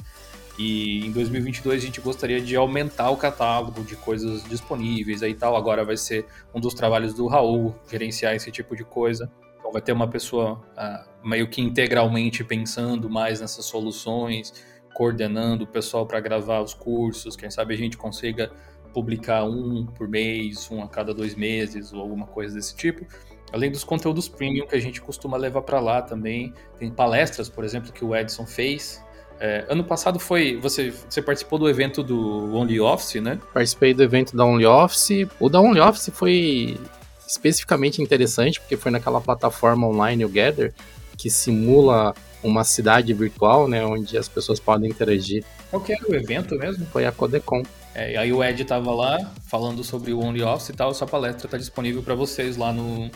E 0.58 1.06
em 1.06 1.12
2022 1.12 1.84
a 1.84 1.86
gente 1.86 2.02
gostaria 2.02 2.42
de 2.42 2.56
aumentar 2.56 3.12
o 3.12 3.18
catálogo 3.18 3.84
de 3.84 3.96
coisas 3.96 4.44
disponíveis 4.46 5.22
aí 5.22 5.36
tal. 5.36 5.56
Agora 5.56 5.86
vai 5.86 5.96
ser 5.96 6.26
um 6.54 6.60
dos 6.60 6.74
trabalhos 6.74 7.14
do 7.14 7.28
Raul 7.28 7.76
gerenciar 7.88 8.34
esse 8.34 8.50
tipo 8.52 8.76
de 8.76 8.84
coisa. 8.84 9.32
Então 9.60 9.72
vai 9.72 9.82
ter 9.82 9.92
uma 9.92 10.08
pessoa 10.08 10.60
uh, 10.76 11.28
meio 11.28 11.48
que 11.48 11.62
integralmente 11.62 12.44
pensando 12.44 13.08
mais 13.08 13.40
nessas 13.40 13.66
soluções, 13.66 14.54
coordenando 14.96 15.66
o 15.66 15.68
pessoal 15.68 16.08
para 16.08 16.20
gravar 16.20 16.62
os 16.62 16.74
cursos. 16.74 17.36
Quem 17.36 17.52
sabe 17.52 17.76
a 17.76 17.78
gente 17.78 17.96
consiga 17.96 18.52
publicar 18.92 19.44
um 19.44 19.86
por 19.86 20.08
mês, 20.08 20.68
um 20.72 20.82
a 20.82 20.88
cada 20.88 21.14
dois 21.14 21.36
meses 21.36 21.94
ou 21.94 22.02
alguma 22.02 22.26
coisa 22.26 22.56
desse 22.56 22.76
tipo. 22.76 23.06
Além 23.54 23.72
dos 23.72 23.84
conteúdos 23.84 24.28
premium 24.28 24.68
que 24.68 24.76
a 24.76 24.82
gente 24.82 25.00
costuma 25.00 25.38
levar 25.38 25.62
para 25.62 25.80
lá 25.80 26.02
também. 26.02 26.54
Tem 26.78 26.92
palestras, 26.92 27.48
por 27.48 27.64
exemplo, 27.64 27.94
que 27.94 28.04
o 28.04 28.16
Edson 28.16 28.46
fez 28.46 29.02
é, 29.40 29.66
ano 29.68 29.84
passado 29.84 30.20
foi. 30.20 30.58
Você, 30.62 30.94
você 31.10 31.22
participou 31.22 31.60
do 31.60 31.70
evento 31.70 32.02
do 32.02 32.56
OnlyOffice, 32.56 33.20
né? 33.20 33.40
Participei 33.54 33.94
do 33.94 34.02
evento 34.02 34.36
da 34.38 34.46
OnlyOffice. 34.46 35.28
O 35.38 35.50
da 35.50 35.60
OnlyOffice 35.60 36.12
foi 36.12 36.80
especificamente 37.28 38.02
interessante, 38.02 38.62
porque 38.62 38.78
foi 38.78 38.90
naquela 38.90 39.20
plataforma 39.20 39.86
online, 39.86 40.24
o 40.24 40.30
Gather, 40.30 40.74
que 41.18 41.30
simula 41.30 42.14
uma 42.42 42.64
cidade 42.64 43.14
virtual, 43.14 43.68
né? 43.68 43.86
Onde 43.86 44.18
as 44.18 44.30
pessoas 44.30 44.62
podem 44.62 44.90
interagir. 44.90 45.44
Qual 45.70 45.82
que 45.82 45.92
era 45.92 46.10
o 46.10 46.16
evento 46.16 46.56
mesmo? 46.56 46.86
Foi 46.86 47.06
a 47.06 47.12
Codecon. 47.12 47.64
É, 47.94 48.18
aí 48.18 48.32
o 48.32 48.42
Ed 48.44 48.64
tava 48.64 48.92
lá 48.92 49.32
falando 49.48 49.84
sobre 49.84 50.14
o 50.14 50.20
OnlyOffice 50.20 50.72
e 50.72 50.76
tal. 50.76 50.92
Essa 50.92 51.06
palestra 51.06 51.50
tá 51.50 51.58
disponível 51.58 52.02
para 52.02 52.16
vocês 52.16 52.56
lá 52.56 52.72
no, 52.72 53.12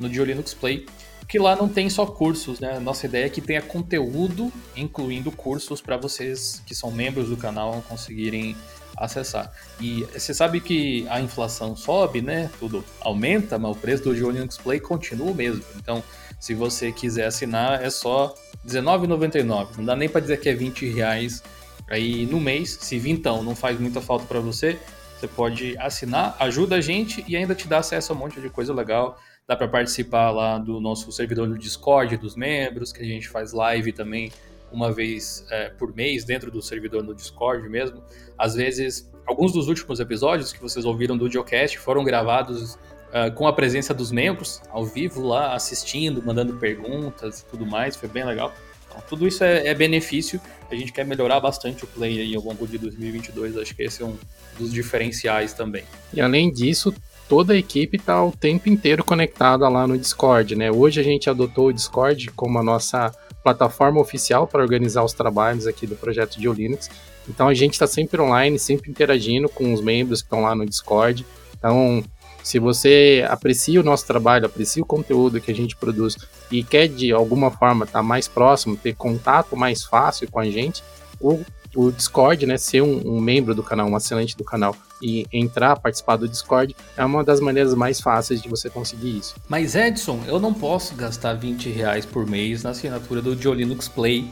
no 0.00 0.08
Linux 0.08 0.54
Play 0.54 0.86
que 1.30 1.38
lá 1.38 1.54
não 1.54 1.68
tem 1.68 1.88
só 1.88 2.04
cursos, 2.04 2.58
né? 2.58 2.80
Nossa 2.80 3.06
ideia 3.06 3.26
é 3.26 3.28
que 3.28 3.40
tenha 3.40 3.62
conteúdo, 3.62 4.52
incluindo 4.76 5.30
cursos 5.30 5.80
para 5.80 5.96
vocês 5.96 6.60
que 6.66 6.74
são 6.74 6.90
membros 6.90 7.28
do 7.28 7.36
canal 7.36 7.84
conseguirem 7.88 8.56
acessar. 8.96 9.52
E 9.80 10.02
você 10.12 10.34
sabe 10.34 10.60
que 10.60 11.06
a 11.08 11.20
inflação 11.20 11.76
sobe, 11.76 12.20
né? 12.20 12.50
Tudo 12.58 12.84
aumenta, 13.00 13.60
mas 13.60 13.70
o 13.70 13.74
preço 13.76 14.02
do 14.02 14.12
Linux 14.12 14.58
Play 14.58 14.80
continua 14.80 15.30
o 15.30 15.34
mesmo. 15.34 15.62
Então, 15.76 16.02
se 16.40 16.52
você 16.52 16.90
quiser 16.90 17.26
assinar, 17.26 17.80
é 17.80 17.90
só 17.90 18.34
R$19,99. 18.64 19.76
Não 19.78 19.84
dá 19.84 19.94
nem 19.94 20.08
para 20.08 20.20
dizer 20.20 20.40
que 20.40 20.48
é 20.48 20.54
20 20.54 20.90
reais 20.90 21.44
aí 21.88 22.26
no 22.26 22.40
mês. 22.40 22.76
Se 22.80 22.98
vintão 22.98 23.44
não 23.44 23.54
faz 23.54 23.78
muita 23.78 24.00
falta 24.00 24.24
para 24.24 24.40
você, 24.40 24.80
você 25.16 25.28
pode 25.28 25.78
assinar, 25.78 26.34
ajuda 26.40 26.74
a 26.74 26.80
gente 26.80 27.24
e 27.28 27.36
ainda 27.36 27.54
te 27.54 27.68
dá 27.68 27.78
acesso 27.78 28.12
a 28.12 28.16
um 28.16 28.18
monte 28.18 28.40
de 28.40 28.50
coisa 28.50 28.74
legal 28.74 29.16
Dá 29.50 29.56
para 29.56 29.66
participar 29.66 30.30
lá 30.30 30.58
do 30.58 30.80
nosso 30.80 31.10
servidor 31.10 31.48
no 31.48 31.58
Discord 31.58 32.16
dos 32.16 32.36
membros, 32.36 32.92
que 32.92 33.02
a 33.02 33.04
gente 33.04 33.28
faz 33.28 33.52
live 33.52 33.90
também 33.90 34.30
uma 34.70 34.92
vez 34.92 35.44
é, 35.50 35.70
por 35.70 35.92
mês 35.92 36.22
dentro 36.22 36.52
do 36.52 36.62
servidor 36.62 37.02
no 37.02 37.12
Discord 37.12 37.68
mesmo. 37.68 38.00
Às 38.38 38.54
vezes, 38.54 39.10
alguns 39.26 39.52
dos 39.52 39.66
últimos 39.66 39.98
episódios 39.98 40.52
que 40.52 40.60
vocês 40.62 40.84
ouviram 40.84 41.18
do 41.18 41.28
Geocast 41.28 41.80
foram 41.80 42.04
gravados 42.04 42.74
uh, 42.74 43.34
com 43.34 43.48
a 43.48 43.52
presença 43.52 43.92
dos 43.92 44.12
membros 44.12 44.62
ao 44.70 44.86
vivo 44.86 45.20
lá, 45.20 45.52
assistindo, 45.52 46.22
mandando 46.22 46.54
perguntas 46.58 47.40
e 47.40 47.46
tudo 47.46 47.66
mais, 47.66 47.96
foi 47.96 48.08
bem 48.08 48.24
legal. 48.24 48.54
Então, 48.86 49.02
tudo 49.08 49.26
isso 49.26 49.42
é, 49.42 49.66
é, 49.66 49.74
benefício. 49.74 50.40
A 50.70 50.76
gente 50.76 50.92
quer 50.92 51.04
melhorar 51.04 51.40
bastante 51.40 51.82
o 51.82 51.88
Play 51.88 52.20
aí 52.20 52.36
ao 52.36 52.42
longo 52.42 52.68
de 52.68 52.78
2022. 52.78 53.56
Acho 53.56 53.74
que 53.74 53.82
esse 53.82 54.00
é 54.00 54.06
um 54.06 54.16
dos 54.56 54.72
diferenciais 54.72 55.52
também. 55.52 55.82
E 56.12 56.20
além 56.20 56.52
disso, 56.52 56.94
toda 57.30 57.52
a 57.52 57.56
equipe 57.56 57.96
está 57.96 58.24
o 58.24 58.32
tempo 58.32 58.68
inteiro 58.68 59.04
conectada 59.04 59.68
lá 59.68 59.86
no 59.86 59.96
Discord, 59.96 60.56
né? 60.56 60.68
Hoje 60.68 60.98
a 60.98 61.04
gente 61.04 61.30
adotou 61.30 61.68
o 61.68 61.72
Discord 61.72 62.28
como 62.32 62.58
a 62.58 62.62
nossa 62.62 63.14
plataforma 63.44 64.00
oficial 64.00 64.48
para 64.48 64.60
organizar 64.60 65.04
os 65.04 65.12
trabalhos 65.12 65.64
aqui 65.64 65.86
do 65.86 65.94
projeto 65.94 66.40
de 66.40 66.48
Linux. 66.50 66.90
Então 67.28 67.46
a 67.46 67.54
gente 67.54 67.74
está 67.74 67.86
sempre 67.86 68.20
online, 68.20 68.58
sempre 68.58 68.90
interagindo 68.90 69.48
com 69.48 69.72
os 69.72 69.80
membros 69.80 70.22
que 70.22 70.26
estão 70.26 70.42
lá 70.42 70.56
no 70.56 70.66
Discord. 70.66 71.24
Então, 71.56 72.02
se 72.42 72.58
você 72.58 73.24
aprecia 73.28 73.80
o 73.80 73.84
nosso 73.84 74.08
trabalho, 74.08 74.46
aprecia 74.46 74.82
o 74.82 74.86
conteúdo 74.86 75.40
que 75.40 75.52
a 75.52 75.54
gente 75.54 75.76
produz 75.76 76.16
e 76.50 76.64
quer 76.64 76.88
de 76.88 77.12
alguma 77.12 77.52
forma 77.52 77.84
estar 77.84 78.00
tá 78.00 78.02
mais 78.02 78.26
próximo, 78.26 78.76
ter 78.76 78.96
contato 78.96 79.56
mais 79.56 79.84
fácil 79.84 80.28
com 80.28 80.40
a 80.40 80.46
gente, 80.46 80.82
o, 81.20 81.38
o 81.74 81.90
Discord, 81.90 82.46
né, 82.46 82.56
ser 82.56 82.82
um, 82.82 83.16
um, 83.16 83.20
membro 83.20 83.54
do 83.54 83.62
canal, 83.62 83.88
um 83.88 83.96
assinante 83.96 84.36
do 84.36 84.44
canal 84.44 84.76
e 85.02 85.26
entrar, 85.32 85.78
participar 85.78 86.16
do 86.16 86.28
Discord, 86.28 86.74
é 86.96 87.04
uma 87.04 87.24
das 87.24 87.40
maneiras 87.40 87.74
mais 87.74 88.00
fáceis 88.00 88.42
de 88.42 88.48
você 88.48 88.68
conseguir 88.68 89.16
isso. 89.18 89.36
Mas 89.48 89.74
Edson, 89.74 90.20
eu 90.26 90.38
não 90.38 90.52
posso 90.52 90.94
gastar 90.94 91.34
20 91.34 91.68
reais 91.70 92.04
por 92.04 92.26
mês 92.26 92.62
na 92.62 92.70
assinatura 92.70 93.22
do 93.22 93.54
Linux 93.54 93.88
Play. 93.88 94.28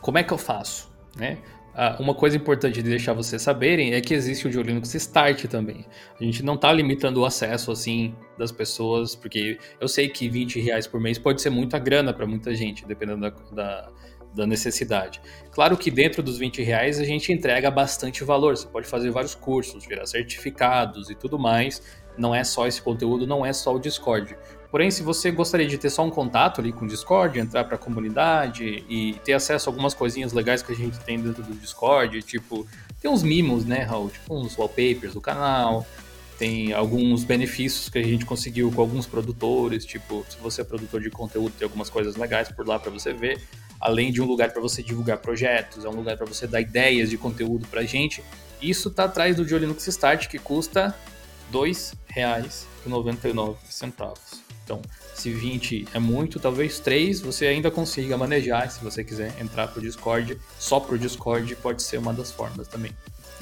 Como 0.00 0.18
é 0.18 0.22
que 0.22 0.32
eu 0.32 0.38
faço? 0.38 0.90
Né? 1.16 1.38
Ah, 1.74 1.96
uma 1.98 2.14
coisa 2.14 2.36
importante 2.36 2.82
de 2.82 2.90
deixar 2.90 3.14
vocês 3.14 3.40
saberem 3.40 3.94
é 3.94 4.00
que 4.00 4.12
existe 4.12 4.46
o 4.46 4.62
Linux 4.62 4.94
Start 4.94 5.46
também. 5.46 5.86
A 6.20 6.22
gente 6.22 6.42
não 6.42 6.54
está 6.54 6.70
limitando 6.70 7.20
o 7.20 7.24
acesso 7.24 7.72
assim 7.72 8.14
das 8.36 8.52
pessoas, 8.52 9.14
porque 9.14 9.58
eu 9.80 9.88
sei 9.88 10.08
que 10.08 10.28
20 10.28 10.60
reais 10.60 10.86
por 10.86 11.00
mês 11.00 11.18
pode 11.18 11.40
ser 11.40 11.48
muita 11.48 11.78
grana 11.78 12.12
para 12.12 12.26
muita 12.26 12.54
gente, 12.54 12.84
dependendo 12.84 13.22
da, 13.22 13.30
da, 13.52 13.88
da, 14.34 14.46
necessidade. 14.46 15.20
Claro 15.50 15.76
que 15.76 15.90
dentro 15.90 16.22
dos 16.22 16.38
20 16.38 16.62
reais 16.62 16.98
a 16.98 17.04
gente 17.04 17.32
entrega 17.32 17.70
bastante 17.70 18.24
valor. 18.24 18.56
Você 18.56 18.66
pode 18.66 18.86
fazer 18.86 19.10
vários 19.10 19.34
cursos, 19.34 19.86
virar 19.86 20.06
certificados 20.06 21.10
e 21.10 21.14
tudo 21.14 21.38
mais. 21.38 21.82
Não 22.16 22.34
é 22.34 22.44
só 22.44 22.66
esse 22.66 22.80
conteúdo, 22.80 23.26
não 23.26 23.44
é 23.44 23.52
só 23.52 23.74
o 23.74 23.78
Discord. 23.78 24.36
Porém, 24.70 24.90
se 24.90 25.02
você 25.02 25.30
gostaria 25.30 25.66
de 25.66 25.76
ter 25.76 25.90
só 25.90 26.02
um 26.02 26.10
contato 26.10 26.60
ali 26.60 26.72
com 26.72 26.86
o 26.86 26.88
Discord, 26.88 27.38
entrar 27.38 27.64
para 27.64 27.76
a 27.76 27.78
comunidade 27.78 28.82
e 28.88 29.14
ter 29.22 29.34
acesso 29.34 29.68
a 29.68 29.70
algumas 29.70 29.92
coisinhas 29.92 30.32
legais 30.32 30.62
que 30.62 30.72
a 30.72 30.74
gente 30.74 30.98
tem 31.00 31.20
dentro 31.20 31.42
do 31.42 31.54
Discord, 31.54 32.22
tipo, 32.22 32.66
tem 32.98 33.10
uns 33.10 33.22
mimos, 33.22 33.66
né, 33.66 33.82
Raul? 33.82 34.08
Tipo, 34.08 34.34
uns 34.34 34.56
wallpapers 34.56 35.12
do 35.12 35.20
canal, 35.20 35.86
tem 36.42 36.72
alguns 36.72 37.22
benefícios 37.22 37.88
que 37.88 37.98
a 38.00 38.02
gente 38.02 38.26
conseguiu 38.26 38.72
com 38.72 38.80
alguns 38.80 39.06
produtores, 39.06 39.86
tipo, 39.86 40.26
se 40.28 40.36
você 40.38 40.62
é 40.62 40.64
produtor 40.64 41.00
de 41.00 41.08
conteúdo, 41.08 41.54
tem 41.56 41.64
algumas 41.64 41.88
coisas 41.88 42.16
legais 42.16 42.48
por 42.48 42.66
lá 42.66 42.80
para 42.80 42.90
você 42.90 43.12
ver, 43.12 43.40
além 43.78 44.10
de 44.10 44.20
um 44.20 44.24
lugar 44.24 44.50
para 44.50 44.60
você 44.60 44.82
divulgar 44.82 45.18
projetos, 45.18 45.84
é 45.84 45.88
um 45.88 45.94
lugar 45.94 46.16
para 46.16 46.26
você 46.26 46.48
dar 46.48 46.60
ideias 46.60 47.10
de 47.10 47.16
conteúdo 47.16 47.68
para 47.68 47.84
gente. 47.84 48.24
Isso 48.60 48.90
tá 48.90 49.04
atrás 49.04 49.36
do 49.36 49.44
Linux 49.44 49.86
Start, 49.86 50.26
que 50.26 50.36
custa 50.36 50.92
R$ 51.52 51.60
2,99. 51.60 53.56
Então, 54.64 54.82
se 55.14 55.30
20 55.30 55.86
é 55.94 56.00
muito, 56.00 56.40
talvez 56.40 56.80
3 56.80 57.20
você 57.20 57.46
ainda 57.46 57.70
consiga 57.70 58.18
manejar. 58.18 58.68
Se 58.68 58.82
você 58.82 59.04
quiser 59.04 59.32
entrar 59.40 59.68
para 59.68 59.78
o 59.78 59.82
Discord, 59.82 60.36
só 60.58 60.80
para 60.80 60.96
o 60.96 60.98
Discord 60.98 61.54
pode 61.54 61.84
ser 61.84 61.98
uma 61.98 62.12
das 62.12 62.32
formas 62.32 62.66
também. 62.66 62.90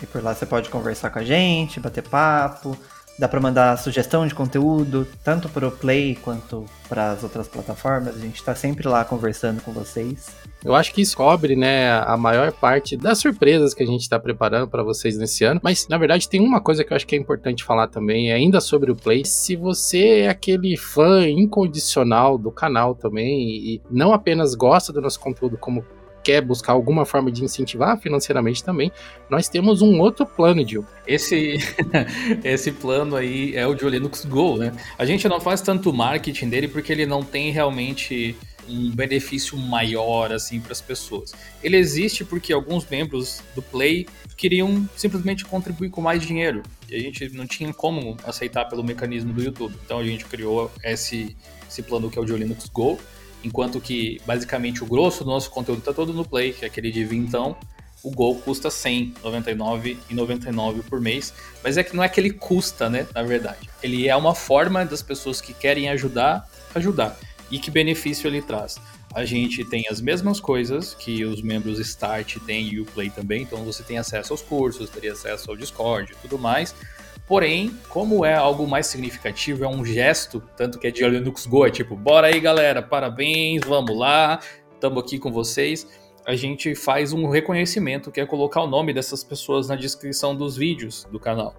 E 0.03 0.07
por 0.07 0.23
lá 0.23 0.35
você 0.35 0.47
pode 0.47 0.69
conversar 0.71 1.11
com 1.11 1.19
a 1.19 1.25
gente, 1.25 1.81
bater 1.81 2.03
papo, 2.03 2.77
dá 3.21 3.29
para 3.29 3.39
mandar 3.39 3.77
sugestão 3.77 4.27
de 4.27 4.35
conteúdo, 4.35 5.07
tanto 5.23 5.49
para 5.51 5.69
o 5.69 5.71
Play 5.71 6.17
quanto 6.23 6.65
para 6.89 7.11
as 7.11 7.23
outras 7.23 7.47
plataformas. 7.47 8.17
A 8.17 8.19
gente 8.19 8.37
está 8.37 8.55
sempre 8.55 8.89
lá 8.89 9.05
conversando 9.05 9.61
com 9.61 9.73
vocês. 9.73 10.29
Eu 10.65 10.75
acho 10.75 10.93
que 10.93 11.03
isso 11.03 11.17
cobre, 11.17 11.55
né, 11.55 11.93
a 11.93 12.17
maior 12.17 12.51
parte 12.51 12.97
das 12.97 13.19
surpresas 13.19 13.75
que 13.75 13.83
a 13.83 13.87
gente 13.87 14.01
está 14.01 14.19
preparando 14.19 14.69
para 14.69 14.83
vocês 14.83 15.19
nesse 15.19 15.45
ano. 15.45 15.61
Mas, 15.63 15.87
na 15.87 15.99
verdade, 15.99 16.29
tem 16.29 16.41
uma 16.41 16.63
coisa 16.63 16.83
que 16.83 16.93
eu 16.93 16.97
acho 16.97 17.07
que 17.07 17.15
é 17.15 17.19
importante 17.19 17.63
falar 17.63 17.89
também, 17.89 18.33
ainda 18.33 18.59
sobre 18.59 18.91
o 18.91 18.97
Play. 18.97 19.25
Se 19.25 19.55
você 19.55 20.21
é 20.21 20.29
aquele 20.29 20.77
fã 20.79 21.29
incondicional 21.29 22.39
do 22.39 22.51
canal 22.51 22.95
também 22.95 23.51
e 23.51 23.83
não 23.91 24.15
apenas 24.15 24.55
gosta 24.55 24.93
do 24.95 25.01
nosso 25.01 25.21
conteúdo 25.21 25.59
como 25.59 25.85
quer 26.23 26.41
buscar 26.41 26.73
alguma 26.73 27.05
forma 27.05 27.31
de 27.31 27.45
incentivar 27.45 27.99
financeiramente 27.99 28.63
também, 28.63 28.93
nós 29.29 29.49
temos 29.49 29.83
um 29.83 29.99
outro 30.01 30.27
plano, 30.27 30.67
Gil. 30.67 30.85
Esse, 31.07 31.59
esse 32.45 32.73
plano 32.73 33.17
aí 33.17 33.57
é 33.57 33.67
o 33.67 33.75
de 33.75 33.89
Linux 33.89 34.25
Go, 34.25 34.59
né? 34.59 34.73
A 34.99 35.05
gente 35.05 35.29
não 35.29 35.41
faz 35.41 35.61
tanto 35.61 35.93
marketing 35.93 36.49
dele 36.49 36.69
porque 36.69 36.93
ele 36.93 37.07
não 37.07 37.23
tem 37.23 37.51
realmente 37.51 38.37
um 38.69 38.91
benefício 38.91 39.57
maior 39.57 40.33
assim 40.33 40.61
para 40.61 40.73
as 40.73 40.81
pessoas. 40.81 41.33
Ele 41.63 41.77
existe 41.77 42.25
porque 42.25 42.53
alguns 42.53 42.89
membros 42.89 43.43
do 43.55 43.63
Play 43.63 44.07
queriam 44.37 44.89
simplesmente 44.97 45.45
contribuir 45.45 45.91
com 45.91 46.01
mais 46.01 46.25
dinheiro 46.25 46.63
e 46.89 46.95
a 46.95 46.99
gente 46.99 47.29
não 47.31 47.47
tinha 47.47 47.73
como 47.75 48.17
aceitar 48.25 48.67
pelo 48.67 48.85
mecanismo 48.85 49.33
do 49.33 49.43
YouTube. 49.43 49.75
Então 49.85 49.99
a 49.99 50.05
gente 50.05 50.25
criou 50.25 50.71
esse, 50.83 51.37
esse 51.69 51.83
plano 51.83 52.11
que 52.11 52.19
é 52.19 52.23
o 52.23 52.25
de 52.25 52.33
Linux 52.33 52.69
Go, 52.69 52.99
enquanto 53.45 53.81
que 53.81 54.21
basicamente 54.27 54.83
o 54.83 54.87
grosso 54.87 55.25
do 55.25 55.31
nosso 55.31 55.51
conteúdo 55.51 55.81
está 55.81 55.93
todo 55.93 56.13
no 56.13 56.25
Play, 56.25 56.53
que 56.53 56.65
é 56.65 56.69
aquele 56.69 56.91
de 56.91 57.05
vintão. 57.05 57.57
O 58.03 58.11
Go 58.11 58.35
custa 58.37 58.69
R$ 58.69 59.13
199,99 59.23 60.83
por 60.89 61.01
mês, 61.01 61.35
mas 61.63 61.77
é 61.77 61.85
que 61.85 61.95
não 61.95 62.03
é 62.03 62.09
que 62.09 62.19
ele 62.19 62.31
custa, 62.31 62.89
né? 62.89 63.07
Na 63.15 63.23
verdade, 63.23 63.69
ele 63.83 64.09
é 64.09 64.17
uma 64.17 64.35
forma 64.35 64.87
das 64.87 65.03
pessoas 65.03 65.41
que 65.41 65.53
querem 65.53 65.89
ajudar 65.91 66.49
ajudar. 66.75 67.19
E 67.51 67.59
que 67.59 67.71
benefício 67.71 68.29
ele 68.29 68.41
traz? 68.41 68.79
A 69.13 69.25
gente 69.25 69.65
tem 69.65 69.85
as 69.91 70.01
mesmas 70.01 70.39
coisas 70.39 70.95
que 70.95 71.25
os 71.25 71.43
membros 71.43 71.81
Start 71.81 72.39
têm 72.47 72.73
e 72.73 72.81
o 72.81 72.85
Play 72.87 73.11
também, 73.11 73.43
então 73.43 73.65
você 73.65 73.83
tem 73.83 73.99
acesso 73.99 74.33
aos 74.33 74.41
cursos, 74.41 74.89
teria 74.89 75.13
acesso 75.13 75.51
ao 75.51 75.57
Discord 75.57 76.13
e 76.13 76.17
tudo 76.17 76.39
mais. 76.39 76.75
Porém, 77.31 77.71
como 77.89 78.25
é 78.25 78.35
algo 78.35 78.67
mais 78.67 78.89
significativo, 78.89 79.63
é 79.63 79.69
um 79.69 79.85
gesto, 79.85 80.43
tanto 80.57 80.81
que 80.81 80.89
é 80.89 80.91
de 80.91 81.09
Linux 81.09 81.47
Go, 81.47 81.65
é 81.65 81.71
tipo, 81.71 81.95
bora 81.95 82.27
aí 82.27 82.41
galera, 82.41 82.83
parabéns, 82.83 83.61
vamos 83.65 83.97
lá, 83.97 84.41
estamos 84.75 85.01
aqui 85.01 85.17
com 85.17 85.31
vocês. 85.31 85.87
A 86.27 86.35
gente 86.35 86.75
faz 86.75 87.13
um 87.13 87.29
reconhecimento, 87.29 88.11
que 88.11 88.21
é 88.21 88.27
colocar 88.27 88.63
o 88.63 88.67
nome 88.67 88.93
dessas 88.93 89.23
pessoas 89.23 89.69
na 89.69 89.77
descrição 89.77 90.35
dos 90.35 90.57
vídeos 90.57 91.07
do 91.13 91.21
canal. 91.21 91.55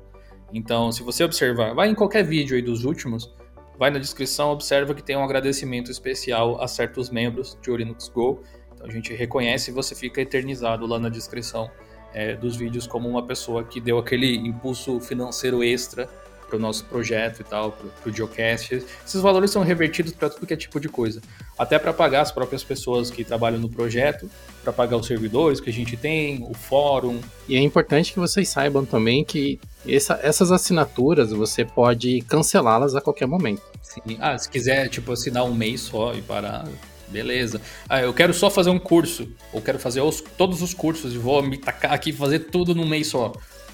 Então, 0.53 0.91
se 0.91 1.03
você 1.03 1.23
observar, 1.23 1.73
vai 1.73 1.87
em 1.87 1.95
qualquer 1.95 2.25
vídeo 2.25 2.57
aí 2.57 2.61
dos 2.61 2.83
últimos, 2.83 3.33
vai 3.79 3.89
na 3.89 3.97
descrição, 3.97 4.51
observa 4.51 4.93
que 4.93 5.01
tem 5.01 5.15
um 5.15 5.23
agradecimento 5.23 5.89
especial 5.89 6.61
a 6.61 6.67
certos 6.67 7.09
membros 7.09 7.57
de 7.61 7.71
Linux 7.73 8.09
Go. 8.09 8.43
Então 8.73 8.87
a 8.87 8.91
gente 8.91 9.13
reconhece 9.13 9.71
e 9.71 9.73
você 9.73 9.95
fica 9.95 10.19
eternizado 10.19 10.85
lá 10.85 10.99
na 10.99 11.07
descrição 11.07 11.71
é, 12.13 12.35
dos 12.35 12.55
vídeos 12.55 12.87
como 12.87 13.07
uma 13.09 13.23
pessoa 13.23 13.63
que 13.63 13.79
deu 13.79 13.97
aquele 13.97 14.35
impulso 14.35 14.99
financeiro 14.99 15.63
extra 15.63 16.07
para 16.51 16.57
o 16.57 16.59
nosso 16.59 16.83
projeto 16.85 17.39
e 17.39 17.43
tal, 17.45 17.71
para 17.71 18.09
o 18.09 18.13
Geocast. 18.13 18.83
Esses 19.05 19.21
valores 19.21 19.51
são 19.51 19.63
revertidos 19.63 20.11
para 20.11 20.29
tudo 20.29 20.45
que 20.45 20.53
é 20.53 20.57
tipo 20.57 20.81
de 20.81 20.89
coisa. 20.89 21.21
Até 21.57 21.79
para 21.79 21.93
pagar 21.93 22.21
as 22.21 22.31
próprias 22.31 22.61
pessoas 22.61 23.09
que 23.09 23.23
trabalham 23.23 23.57
no 23.57 23.69
projeto, 23.69 24.29
para 24.61 24.73
pagar 24.73 24.97
os 24.97 25.07
servidores 25.07 25.61
que 25.61 25.69
a 25.69 25.73
gente 25.73 25.95
tem, 25.95 26.43
o 26.43 26.53
fórum. 26.53 27.21
E 27.47 27.55
é 27.55 27.61
importante 27.61 28.11
que 28.11 28.19
vocês 28.19 28.49
saibam 28.49 28.85
também 28.85 29.23
que 29.23 29.59
essa, 29.87 30.19
essas 30.21 30.51
assinaturas 30.51 31.31
você 31.31 31.63
pode 31.63 32.21
cancelá-las 32.23 32.95
a 32.95 33.01
qualquer 33.01 33.27
momento. 33.27 33.61
Sim. 33.81 34.17
Ah, 34.19 34.37
se 34.37 34.49
quiser, 34.49 34.89
tipo, 34.89 35.11
assinar 35.11 35.45
um 35.45 35.53
mês 35.53 35.81
só 35.81 36.13
e 36.13 36.21
parar, 36.21 36.65
beleza. 37.11 37.61
Ah, 37.87 38.01
eu 38.01 38.13
quero 38.13 38.33
só 38.33 38.49
fazer 38.49 38.69
um 38.69 38.79
curso, 38.79 39.27
ou 39.51 39.61
quero 39.61 39.77
fazer 39.77 40.01
os, 40.01 40.21
todos 40.21 40.61
os 40.61 40.73
cursos 40.73 41.13
e 41.13 41.17
vou 41.17 41.43
me 41.43 41.57
tacar 41.57 41.93
aqui 41.93 42.09
e 42.11 42.13
fazer 42.13 42.39
tudo 42.39 42.73
num 42.73 42.87
mês 42.87 43.07
só. 43.07 43.33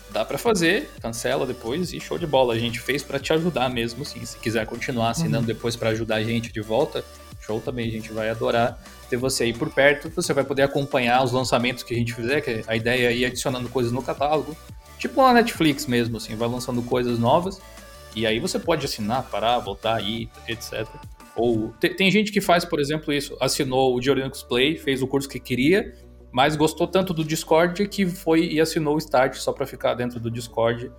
Dá 0.10 0.24
para 0.24 0.38
fazer, 0.38 0.90
cancela 1.02 1.46
depois 1.46 1.94
e 1.94 2.00
show 2.00 2.18
de 2.18 2.26
bola. 2.26 2.54
A 2.54 2.60
gente 2.60 2.80
fez 2.80 3.04
para 3.04 3.20
te 3.20 3.34
ajudar 3.34 3.70
mesmo, 3.70 4.06
sim. 4.06 4.24
Se 4.26 4.38
quiser 4.38 4.66
continuar 4.66 5.12
assinando 5.12 5.40
uhum. 5.40 5.46
depois 5.46 5.76
para 5.76 5.90
ajudar 5.90 6.16
a 6.16 6.24
gente 6.24 6.52
de 6.52 6.62
volta, 6.62 7.04
show 7.42 7.60
também. 7.60 7.88
A 7.88 7.92
gente 7.92 8.12
vai 8.12 8.30
adorar 8.30 8.82
ter 9.10 9.18
você 9.18 9.44
aí 9.44 9.54
por 9.54 9.70
perto. 9.70 10.10
Você 10.16 10.34
vai 10.34 10.46
poder 10.46 10.64
acompanhar 10.64 11.24
os 11.24 11.34
lançamentos 11.34 11.84
que 11.84 11.94
a 11.94 11.98
gente 11.98 12.14
fizer, 12.14 12.42
que 12.42 12.64
a 12.68 12.76
ideia 12.76 13.10
é 13.10 13.16
ir 13.16 13.26
adicionando 13.26 13.68
coisas 13.70 13.92
no 13.92 14.02
catálogo. 14.02 14.56
Tipo 14.98 15.22
uma 15.22 15.34
Netflix 15.34 15.86
mesmo, 15.86 16.18
assim, 16.18 16.36
vai 16.36 16.48
lançando 16.48 16.82
coisas 16.82 17.20
novas 17.20 17.60
e 18.18 18.26
aí 18.26 18.40
você 18.40 18.58
pode 18.58 18.84
assinar, 18.84 19.22
parar, 19.24 19.60
voltar 19.60 19.96
aí, 19.96 20.28
etc. 20.48 20.88
Ou 21.38 21.70
tem, 21.80 21.96
tem 21.96 22.12
gente 22.12 22.32
que 22.32 22.42
faz, 22.42 22.66
por 22.66 22.80
exemplo, 22.80 23.14
isso. 23.14 23.38
Assinou 23.40 23.96
o 23.96 24.00
Linux 24.00 24.44
Play, 24.44 24.76
fez 24.76 25.02
o 25.02 25.08
curso 25.08 25.30
que 25.30 25.40
queria, 25.40 25.94
mas 26.32 26.56
gostou 26.56 26.88
tanto 26.88 27.14
do 27.14 27.24
Discord 27.24 27.88
que 27.88 28.06
foi 28.06 28.48
e 28.48 28.60
assinou 28.60 28.96
o 28.96 28.98
Start 28.98 29.36
só 29.36 29.54
para 29.54 29.66
ficar 29.66 29.94
dentro 29.94 30.20
do 30.20 30.32
Discord. 30.32 30.92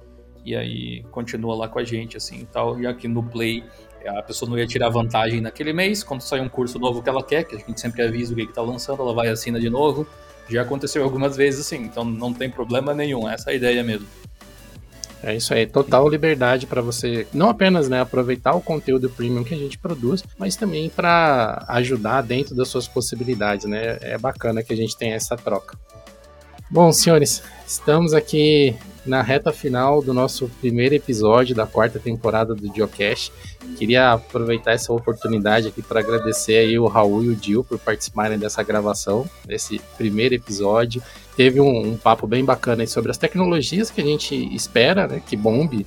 E 0.45 0.55
aí 0.57 1.03
continua 1.11 1.55
lá 1.55 1.69
com 1.69 1.79
a 1.79 1.85
gente, 1.85 2.17
assim, 2.17 2.47
tal. 2.53 2.81
E 2.81 2.87
aqui 2.87 3.09
no 3.09 3.23
Play 3.23 3.65
a 4.07 4.23
pessoa 4.23 4.49
não 4.51 4.59
ia 4.59 4.67
tirar 4.67 4.89
vantagem 4.89 5.41
naquele 5.41 5.73
mês. 5.73 6.03
Quando 6.03 6.21
sai 6.21 6.41
um 6.41 6.49
curso 6.49 6.79
novo 6.79 7.03
que 7.03 7.09
ela 7.09 7.23
quer, 7.23 7.45
que 7.45 7.57
a 7.57 7.59
gente 7.59 7.81
sempre 7.81 8.03
avisa 8.03 8.33
o 8.33 8.37
que 8.37 8.43
está 8.43 8.63
lançando, 8.63 9.03
ela 9.03 9.13
vai 9.13 9.29
e 9.29 9.31
assina 9.31 9.59
de 9.59 9.69
novo. 9.69 10.07
Já 10.49 10.63
aconteceu 10.63 11.05
algumas 11.05 11.37
vezes 11.37 11.61
assim, 11.61 11.83
então 11.83 12.05
não 12.05 12.33
tem 12.33 12.49
problema 12.49 12.95
nenhum. 12.95 13.29
Essa 13.29 13.51
é 13.51 13.53
a 13.53 13.57
ideia 13.57 13.83
mesmo. 13.83 14.07
É 15.23 15.35
isso 15.35 15.53
aí, 15.53 15.67
total 15.67 16.09
liberdade 16.09 16.67
para 16.67 16.81
você 16.81 17.27
não 17.33 17.49
apenas 17.49 17.89
né, 17.89 18.01
aproveitar 18.01 18.55
o 18.55 18.61
conteúdo 18.61 19.11
premium 19.11 19.43
que 19.43 19.53
a 19.53 19.59
gente 19.59 19.77
produz, 19.77 20.23
mas 20.39 20.55
também 20.55 20.89
para 20.89 21.65
ajudar 21.69 22.23
dentro 22.23 22.55
das 22.55 22.69
suas 22.69 22.87
possibilidades, 22.87 23.67
né? 23.67 23.99
É 24.01 24.17
bacana 24.17 24.63
que 24.63 24.73
a 24.73 24.77
gente 24.77 24.97
tenha 24.97 25.17
essa 25.17 25.37
troca. 25.37 25.77
Bom, 26.71 26.93
senhores, 26.93 27.43
estamos 27.67 28.13
aqui 28.13 28.77
na 29.05 29.23
reta 29.23 29.51
final 29.53 30.03
do 30.03 30.13
nosso 30.13 30.51
primeiro 30.61 30.95
episódio 30.95 31.55
da 31.55 31.67
quarta 31.67 31.99
temporada 31.99 32.55
do 32.55 32.73
Geocache. 32.75 33.33
Queria 33.77 34.13
aproveitar 34.13 34.73
essa 34.73 34.93
oportunidade 34.93 35.69
aqui 35.69 35.83
para 35.83 36.01
agradecer 36.01 36.59
aí 36.59 36.79
o 36.79 36.87
Raul 36.87 37.25
e 37.25 37.29
o 37.31 37.35
Dil 37.35 37.65
por 37.65 37.79
participarem 37.79 38.39
dessa 38.39 38.63
gravação, 38.63 39.29
desse 39.47 39.81
primeiro 39.97 40.35
episódio. 40.35 41.03
Teve 41.39 41.61
um, 41.61 41.93
um 41.93 41.97
papo 41.97 42.27
bem 42.27 42.45
bacana 42.45 42.85
sobre 42.85 43.13
as 43.13 43.17
tecnologias 43.17 43.93
que 43.93 44.01
a 44.01 44.05
gente 44.05 44.35
espera 44.53 45.07
né, 45.07 45.23
que 45.25 45.37
bombe 45.37 45.87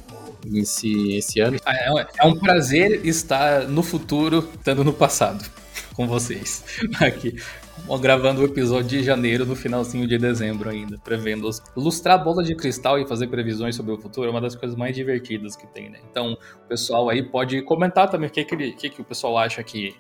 esse, 0.54 1.18
esse 1.18 1.42
ano. 1.42 1.58
É, 1.68 2.08
é 2.20 2.26
um 2.26 2.40
prazer 2.40 3.06
estar 3.06 3.68
no 3.68 3.84
futuro, 3.84 4.50
estando 4.56 4.82
no 4.82 4.94
passado 4.94 5.44
com 5.94 6.08
vocês 6.08 6.64
aqui 7.02 7.36
gravando 8.00 8.40
o 8.40 8.46
episódio 8.46 8.88
de 8.88 9.04
janeiro 9.04 9.46
no 9.46 9.54
finalzinho 9.54 10.08
de 10.08 10.18
dezembro 10.18 10.70
ainda, 10.70 10.98
prevendo 11.04 11.50
os... 11.50 11.62
lustrar 11.76 12.16
a 12.16 12.24
bola 12.24 12.42
de 12.42 12.56
cristal 12.56 12.98
e 12.98 13.06
fazer 13.06 13.28
previsões 13.28 13.76
sobre 13.76 13.92
o 13.92 13.98
futuro 13.98 14.28
é 14.28 14.32
uma 14.32 14.40
das 14.40 14.56
coisas 14.56 14.78
mais 14.78 14.96
divertidas 14.96 15.58
que 15.58 15.68
tem, 15.68 15.90
né? 15.90 16.00
Então, 16.10 16.38
o 16.64 16.68
pessoal 16.70 17.10
aí 17.10 17.22
pode 17.22 17.62
comentar 17.64 18.10
também 18.10 18.30
o 18.30 18.32
que, 18.32 18.46
que, 18.46 18.56
ele, 18.56 18.72
que, 18.72 18.90
que 18.90 19.02
o 19.02 19.04
pessoal 19.04 19.38
acha 19.38 19.62
que 19.64 19.94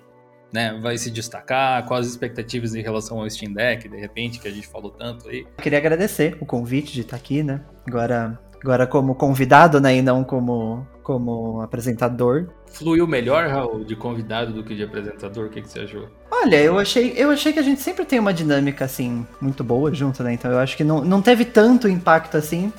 né, 0.52 0.78
vai 0.82 0.98
se 0.98 1.10
destacar, 1.10 1.86
quais 1.86 2.06
as 2.06 2.12
expectativas 2.12 2.76
em 2.76 2.82
relação 2.82 3.20
ao 3.20 3.30
Steam 3.30 3.54
Deck, 3.54 3.88
de 3.88 3.98
repente, 3.98 4.40
que 4.40 4.48
a 4.48 4.52
gente 4.52 4.68
falou 4.68 4.92
tanto 4.92 5.30
aí. 5.30 5.42
Eu 5.42 5.64
queria 5.64 5.80
agradecer 5.80 6.38
o 6.40 6.46
convite 6.46 6.94
de 6.94 7.02
estar 7.02 7.16
aqui, 7.16 7.42
né? 7.42 7.62
Agora, 7.88 8.40
agora 8.62 8.86
como 8.86 9.16
convidado, 9.16 9.80
né, 9.80 9.96
e 9.96 10.02
não 10.02 10.24
como, 10.24 10.86
como 11.04 11.62
apresentador. 11.62 12.50
Fluiu 12.68 13.08
melhor, 13.08 13.48
Raul, 13.48 13.84
de 13.84 13.96
convidado 13.96 14.54
do 14.54 14.64
que 14.64 14.76
de 14.76 14.84
apresentador? 14.84 15.48
O 15.48 15.50
que, 15.50 15.62
que 15.62 15.70
você 15.70 15.82
achou? 15.82 16.08
Olha, 16.30 16.62
eu 16.62 16.80
achei, 16.80 17.14
eu 17.16 17.30
achei 17.30 17.54
que 17.54 17.60
a 17.60 17.64
gente 17.64 17.82
sempre 17.82 18.06
tem 18.06 18.20
uma 18.20 18.34
dinâmica, 18.34 18.86
assim, 18.86 19.26
muito 19.40 19.64
boa 19.64 19.94
junto, 19.94 20.24
né? 20.24 20.34
Então 20.34 20.52
eu 20.52 20.60
acho 20.60 20.78
que 20.78 20.84
não, 20.84 21.04
não 21.04 21.22
teve 21.22 21.46
tanto 21.46 21.88
impacto 21.88 22.38
assim. 22.38 22.72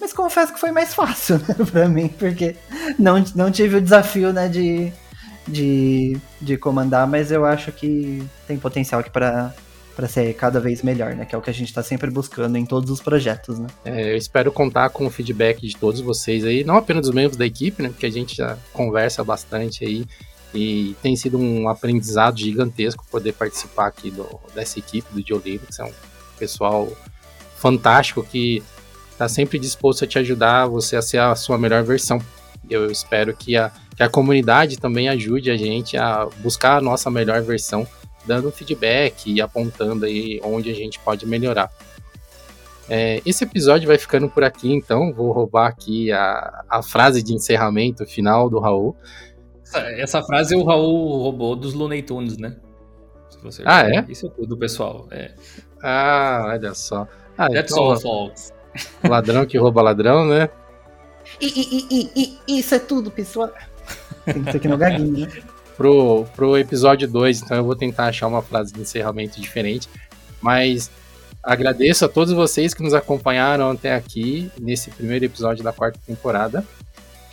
Mas 0.00 0.14
confesso 0.14 0.54
que 0.54 0.60
foi 0.60 0.70
mais 0.70 0.94
fácil, 0.94 1.36
né, 1.46 1.54
pra 1.70 1.88
mim, 1.88 2.08
porque 2.08 2.56
não, 2.98 3.22
não 3.34 3.50
tive 3.50 3.76
o 3.76 3.80
desafio, 3.82 4.32
né, 4.32 4.48
de, 4.48 4.90
de, 5.50 6.16
de 6.40 6.56
comandar, 6.56 7.06
mas 7.06 7.30
eu 7.30 7.44
acho 7.44 7.72
que 7.72 8.22
tem 8.46 8.58
potencial 8.58 9.00
aqui 9.00 9.10
para 9.10 9.54
para 10.00 10.08
ser 10.08 10.32
cada 10.32 10.58
vez 10.60 10.82
melhor, 10.82 11.14
né? 11.14 11.26
Que 11.26 11.34
é 11.34 11.38
o 11.38 11.42
que 11.42 11.50
a 11.50 11.52
gente 11.52 11.68
está 11.68 11.82
sempre 11.82 12.10
buscando 12.10 12.56
em 12.56 12.64
todos 12.64 12.90
os 12.90 13.00
projetos, 13.00 13.58
né? 13.58 13.66
É, 13.84 14.12
eu 14.12 14.16
espero 14.16 14.50
contar 14.50 14.88
com 14.88 15.04
o 15.04 15.10
feedback 15.10 15.60
de 15.60 15.76
todos 15.76 16.00
vocês 16.00 16.42
aí, 16.42 16.64
não 16.64 16.76
apenas 16.76 17.04
dos 17.04 17.14
membros 17.14 17.36
da 17.36 17.44
equipe, 17.44 17.82
né? 17.82 17.90
Porque 17.90 18.06
a 18.06 18.10
gente 18.10 18.36
já 18.36 18.56
conversa 18.72 19.22
bastante 19.22 19.84
aí 19.84 20.06
e 20.54 20.96
tem 21.02 21.14
sido 21.16 21.38
um 21.38 21.68
aprendizado 21.68 22.38
gigantesco 22.38 23.04
poder 23.10 23.32
participar 23.32 23.88
aqui 23.88 24.10
do, 24.10 24.26
dessa 24.54 24.78
equipe 24.78 25.12
do 25.12 25.26
Geolinux. 25.26 25.78
É 25.78 25.84
um 25.84 25.92
pessoal 26.38 26.88
fantástico 27.56 28.22
que 28.22 28.62
está 29.12 29.28
sempre 29.28 29.58
disposto 29.58 30.04
a 30.04 30.06
te 30.06 30.18
ajudar 30.18 30.66
você 30.66 30.96
a 30.96 31.02
ser 31.02 31.18
a 31.18 31.34
sua 31.34 31.58
melhor 31.58 31.84
versão. 31.84 32.22
Eu 32.70 32.90
espero 32.90 33.36
que 33.36 33.54
a, 33.54 33.70
que 34.00 34.04
a 34.04 34.08
comunidade 34.08 34.78
também 34.78 35.10
ajude 35.10 35.50
a 35.50 35.58
gente 35.58 35.94
a 35.94 36.26
buscar 36.38 36.78
a 36.78 36.80
nossa 36.80 37.10
melhor 37.10 37.42
versão, 37.42 37.86
dando 38.24 38.50
feedback 38.50 39.30
e 39.30 39.42
apontando 39.42 40.06
aí 40.06 40.40
onde 40.42 40.70
a 40.70 40.74
gente 40.74 40.98
pode 41.00 41.26
melhorar. 41.26 41.70
É, 42.88 43.20
esse 43.26 43.44
episódio 43.44 43.86
vai 43.86 43.98
ficando 43.98 44.26
por 44.26 44.42
aqui, 44.42 44.72
então 44.72 45.12
vou 45.12 45.30
roubar 45.32 45.66
aqui 45.66 46.10
a, 46.12 46.64
a 46.66 46.82
frase 46.82 47.22
de 47.22 47.34
encerramento 47.34 48.06
final 48.06 48.48
do 48.48 48.58
Raul. 48.58 48.96
Essa 49.98 50.22
frase 50.22 50.56
o 50.56 50.64
Raul 50.64 51.22
roubou 51.22 51.54
dos 51.54 51.74
Looney 51.74 52.02
Tunes, 52.02 52.38
né? 52.38 52.56
ah, 53.66 53.82
é? 53.86 54.06
Isso 54.08 54.28
é 54.28 54.30
tudo, 54.30 54.56
pessoal. 54.56 55.08
É. 55.10 55.34
Ah, 55.82 56.44
olha 56.46 56.72
só. 56.72 57.06
Ah, 57.36 57.50
That's 57.50 57.70
então, 57.70 57.84
all, 57.84 58.00
folks. 58.00 58.50
Ladrão 59.06 59.44
que 59.44 59.58
rouba 59.58 59.82
ladrão, 59.82 60.24
né? 60.24 60.48
E, 61.38 61.46
e, 61.46 61.86
e, 61.90 62.38
e, 62.48 62.58
isso 62.58 62.74
é 62.74 62.78
tudo, 62.78 63.10
pessoal. 63.10 63.52
Tem 64.24 64.42
que 64.42 64.50
ser 64.50 64.58
aqui 64.58 64.68
no 64.68 64.78
gaguinho, 64.78 65.26
né? 65.26 65.42
Pro, 65.76 66.26
pro 66.36 66.58
episódio 66.58 67.08
2, 67.08 67.42
então 67.42 67.56
eu 67.56 67.64
vou 67.64 67.74
tentar 67.74 68.06
achar 68.06 68.26
uma 68.26 68.42
frase 68.42 68.72
de 68.72 68.80
encerramento 68.80 69.40
diferente. 69.40 69.88
Mas 70.40 70.90
agradeço 71.42 72.04
a 72.04 72.08
todos 72.08 72.32
vocês 72.32 72.74
que 72.74 72.82
nos 72.82 72.92
acompanharam 72.92 73.70
até 73.70 73.94
aqui, 73.94 74.50
nesse 74.60 74.90
primeiro 74.90 75.24
episódio 75.24 75.64
da 75.64 75.72
quarta 75.72 75.98
temporada. 76.06 76.64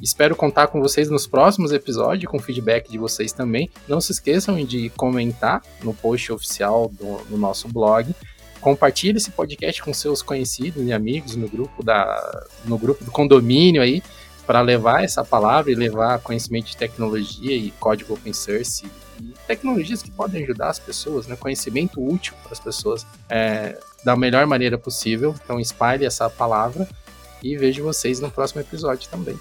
Espero 0.01 0.35
contar 0.35 0.67
com 0.67 0.79
vocês 0.79 1.09
nos 1.09 1.25
próximos 1.25 1.71
episódios, 1.71 2.29
com 2.29 2.37
feedback 2.37 2.89
de 2.89 2.97
vocês 2.97 3.31
também. 3.31 3.69
Não 3.87 3.99
se 3.99 4.11
esqueçam 4.11 4.63
de 4.63 4.89
comentar 4.91 5.61
no 5.83 5.93
post 5.93 6.31
oficial 6.31 6.89
do, 6.89 7.17
do 7.29 7.37
nosso 7.37 7.67
blog. 7.67 8.13
Compartilhe 8.61 9.17
esse 9.17 9.31
podcast 9.31 9.81
com 9.81 9.93
seus 9.93 10.21
conhecidos 10.21 10.85
e 10.85 10.93
amigos 10.93 11.35
no 11.35 11.49
grupo, 11.49 11.83
da, 11.83 12.45
no 12.65 12.77
grupo 12.77 13.03
do 13.03 13.11
condomínio 13.11 13.81
aí, 13.81 14.03
para 14.47 14.61
levar 14.61 15.03
essa 15.03 15.25
palavra 15.25 15.69
e 15.69 15.75
levar 15.75 16.19
conhecimento 16.19 16.67
de 16.67 16.77
tecnologia 16.77 17.53
e 17.53 17.69
código 17.71 18.13
open 18.13 18.31
source 18.31 18.89
e 19.19 19.33
tecnologias 19.45 20.01
que 20.01 20.09
podem 20.09 20.41
ajudar 20.43 20.69
as 20.69 20.79
pessoas, 20.79 21.27
né? 21.27 21.35
conhecimento 21.35 22.01
útil 22.01 22.33
para 22.41 22.53
as 22.53 22.59
pessoas 22.59 23.05
é, 23.29 23.77
da 24.05 24.15
melhor 24.15 24.47
maneira 24.47 24.77
possível. 24.77 25.35
Então 25.43 25.59
espalhe 25.59 26.05
essa 26.05 26.29
palavra 26.29 26.87
e 27.43 27.57
vejo 27.57 27.83
vocês 27.83 28.21
no 28.21 28.31
próximo 28.31 28.61
episódio 28.61 29.09
também. 29.09 29.37